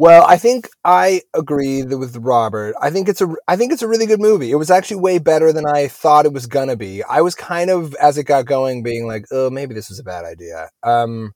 [0.00, 2.74] Well, I think I agree with Robert.
[2.80, 4.52] I think it's a I think it's a really good movie.
[4.52, 7.02] It was actually way better than I thought it was gonna be.
[7.02, 10.04] I was kind of as it got going being like, oh, maybe this was a
[10.04, 10.70] bad idea.
[10.84, 11.32] Um,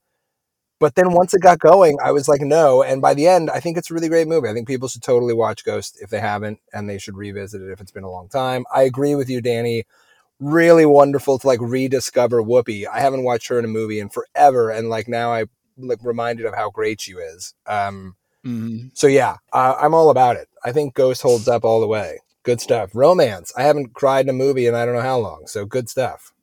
[0.79, 2.83] but then once it got going, I was like, no.
[2.83, 4.49] And by the end, I think it's a really great movie.
[4.49, 7.71] I think people should totally watch Ghost if they haven't, and they should revisit it
[7.71, 8.65] if it's been a long time.
[8.73, 9.85] I agree with you, Danny.
[10.39, 12.85] Really wonderful to like rediscover Whoopi.
[12.91, 15.45] I haven't watched her in a movie in forever, and like now I
[15.77, 17.53] like reminded of how great she is.
[17.67, 18.91] Um, Mhm.
[18.93, 20.47] so yeah, uh, I'm all about it.
[20.65, 22.19] I think Ghost holds up all the way.
[22.43, 22.91] Good stuff.
[22.93, 23.53] Romance.
[23.57, 25.47] I haven't cried in a movie in I don't know how long.
[25.47, 26.33] So good stuff.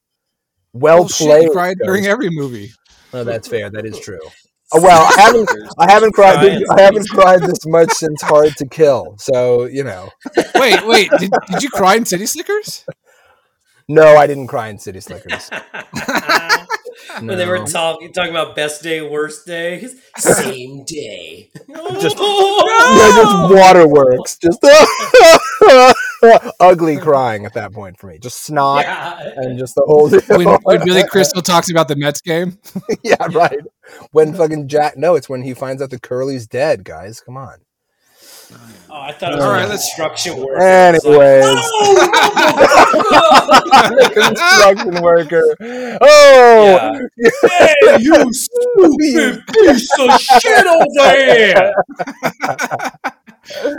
[0.72, 1.44] Well Well, played.
[1.44, 2.70] you cried during every movie.
[3.12, 3.70] Oh, that's fair.
[3.70, 4.20] That is true.
[4.72, 5.50] Oh, well, I haven't.
[5.78, 6.38] I haven't cried.
[6.70, 9.16] I haven't cried this much since Hard to Kill.
[9.18, 10.10] So you know.
[10.54, 12.84] Wait, wait, did, did you cry in City Slickers?
[13.88, 15.50] No, I didn't cry in City Slickers.
[17.18, 21.50] When they were talking talking about best day, worst day, same day.
[22.00, 22.16] Just-
[22.90, 24.36] Yeah, just waterworks.
[24.38, 24.58] Just
[26.60, 28.18] ugly crying at that point for me.
[28.18, 29.30] Just snot Yeah.
[29.36, 30.08] and just the whole.
[30.10, 32.58] When, when Billy Crystal talks about the Mets game?
[33.02, 33.58] yeah, right.
[34.12, 34.96] When fucking Jack.
[34.96, 36.84] No, it's when he finds out the Curly's dead.
[36.84, 37.58] Guys, come on.
[38.90, 40.58] Oh, I thought it was All right, a let's- construction worker.
[40.60, 42.69] Anyways, the
[44.36, 45.42] construction worker.
[45.60, 47.00] Oh,
[47.42, 51.72] Hey, you stupid piece of shit over here!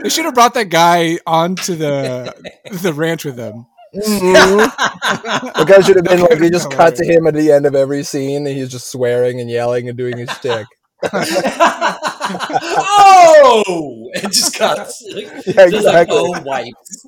[0.04, 2.34] They should have brought that guy onto the
[2.82, 3.66] the ranch with them.
[3.94, 5.54] Mhm.
[5.56, 7.76] the guy should have been like they just cut to him at the end of
[7.76, 10.66] every scene, and he's just swearing and yelling and doing his shtick.
[12.40, 14.10] oh!
[14.14, 15.04] It just cuts.
[15.46, 16.18] Yeah, Just like, exactly.
[16.18, 17.06] oh, wipes.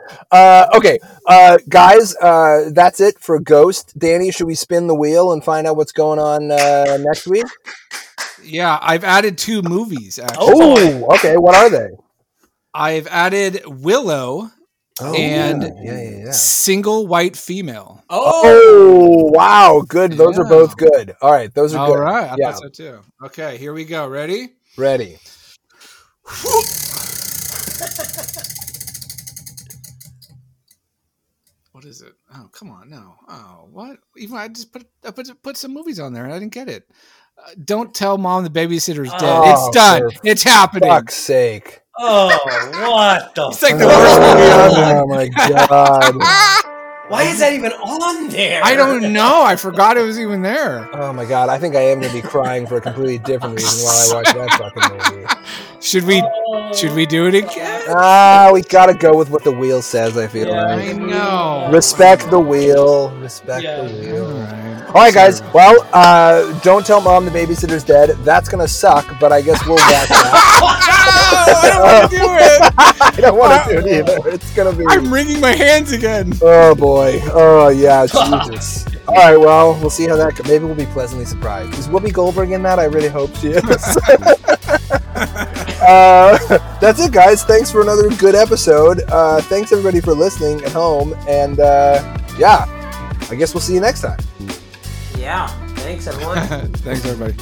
[0.30, 3.98] uh, okay, uh, guys, uh, that's it for Ghost.
[3.98, 7.46] Danny, should we spin the wheel and find out what's going on uh, next week?
[8.42, 10.18] Yeah, I've added two movies.
[10.18, 11.36] Actually, Oh, okay.
[11.36, 11.88] What are they?
[12.74, 14.50] I've added Willow
[15.00, 16.32] Oh, and yeah, yeah, yeah.
[16.32, 18.02] Single White Female.
[18.10, 18.42] Oh!
[18.44, 19.82] Oh, wow.
[19.86, 20.12] Good.
[20.12, 21.14] Those are both good.
[21.20, 21.52] All right.
[21.52, 21.98] Those are All good.
[21.98, 22.52] All right, I Yeah.
[22.52, 23.00] thought so too.
[23.24, 24.08] Okay, here we go.
[24.08, 24.54] Ready?
[24.76, 25.18] Ready.
[31.78, 32.14] What is it?
[32.34, 33.14] Oh, come on, no.
[33.28, 33.98] Oh, what?
[34.16, 36.68] Even I just put I put put some movies on there and I didn't get
[36.68, 36.90] it.
[37.38, 39.22] Uh, don't tell mom the babysitter's dead.
[39.22, 40.10] Oh, it's done.
[40.24, 40.90] It's happening.
[40.90, 41.82] Fuck's sake.
[42.00, 42.28] Oh,
[42.90, 44.98] what the It's like the worst movie ever.
[45.00, 46.64] Oh, my God.
[47.08, 48.60] Why is that even on there?
[48.62, 49.42] I don't know.
[49.42, 50.86] I forgot it was even there.
[50.94, 51.48] Oh, my God.
[51.48, 54.14] I think I am going to be crying for a completely different reason while I
[54.14, 55.26] watch that fucking movie.
[55.80, 56.22] Should we
[56.74, 57.82] should we do it again?
[57.88, 60.74] Ah, we got to go with what the wheel says, I feel Yeah.
[60.74, 60.88] like.
[60.88, 61.70] I know.
[61.72, 63.10] Respect the wheel.
[63.20, 63.82] Respect Yeah.
[63.82, 64.26] the wheel.
[64.26, 64.86] All right.
[64.88, 65.40] All right, guys.
[65.54, 68.10] Well, uh, don't tell mom the babysitter's dead.
[68.24, 70.94] That's gonna suck, but I guess we'll watch that.
[71.56, 72.74] I don't want to do it.
[72.78, 74.28] I don't want to do it either.
[74.28, 74.84] It's gonna be.
[74.88, 76.32] I'm wringing my hands again.
[76.42, 77.20] Oh boy.
[77.32, 78.06] Oh yeah.
[78.48, 78.86] Jesus.
[79.06, 79.36] All right.
[79.36, 80.36] Well, we'll see how that.
[80.36, 80.46] goes.
[80.46, 81.78] Maybe we'll be pleasantly surprised.
[81.78, 82.78] Is Whoopi Goldberg in that?
[82.78, 83.64] I really hope she is.
[85.82, 86.38] uh,
[86.80, 87.44] that's it, guys.
[87.44, 89.02] Thanks for another good episode.
[89.08, 92.66] Uh, thanks everybody for listening at home, and uh, yeah,
[93.30, 94.18] I guess we'll see you next time.
[95.16, 95.48] Yeah.
[95.88, 96.46] Thanks, everyone.
[96.74, 97.34] Thanks, everybody.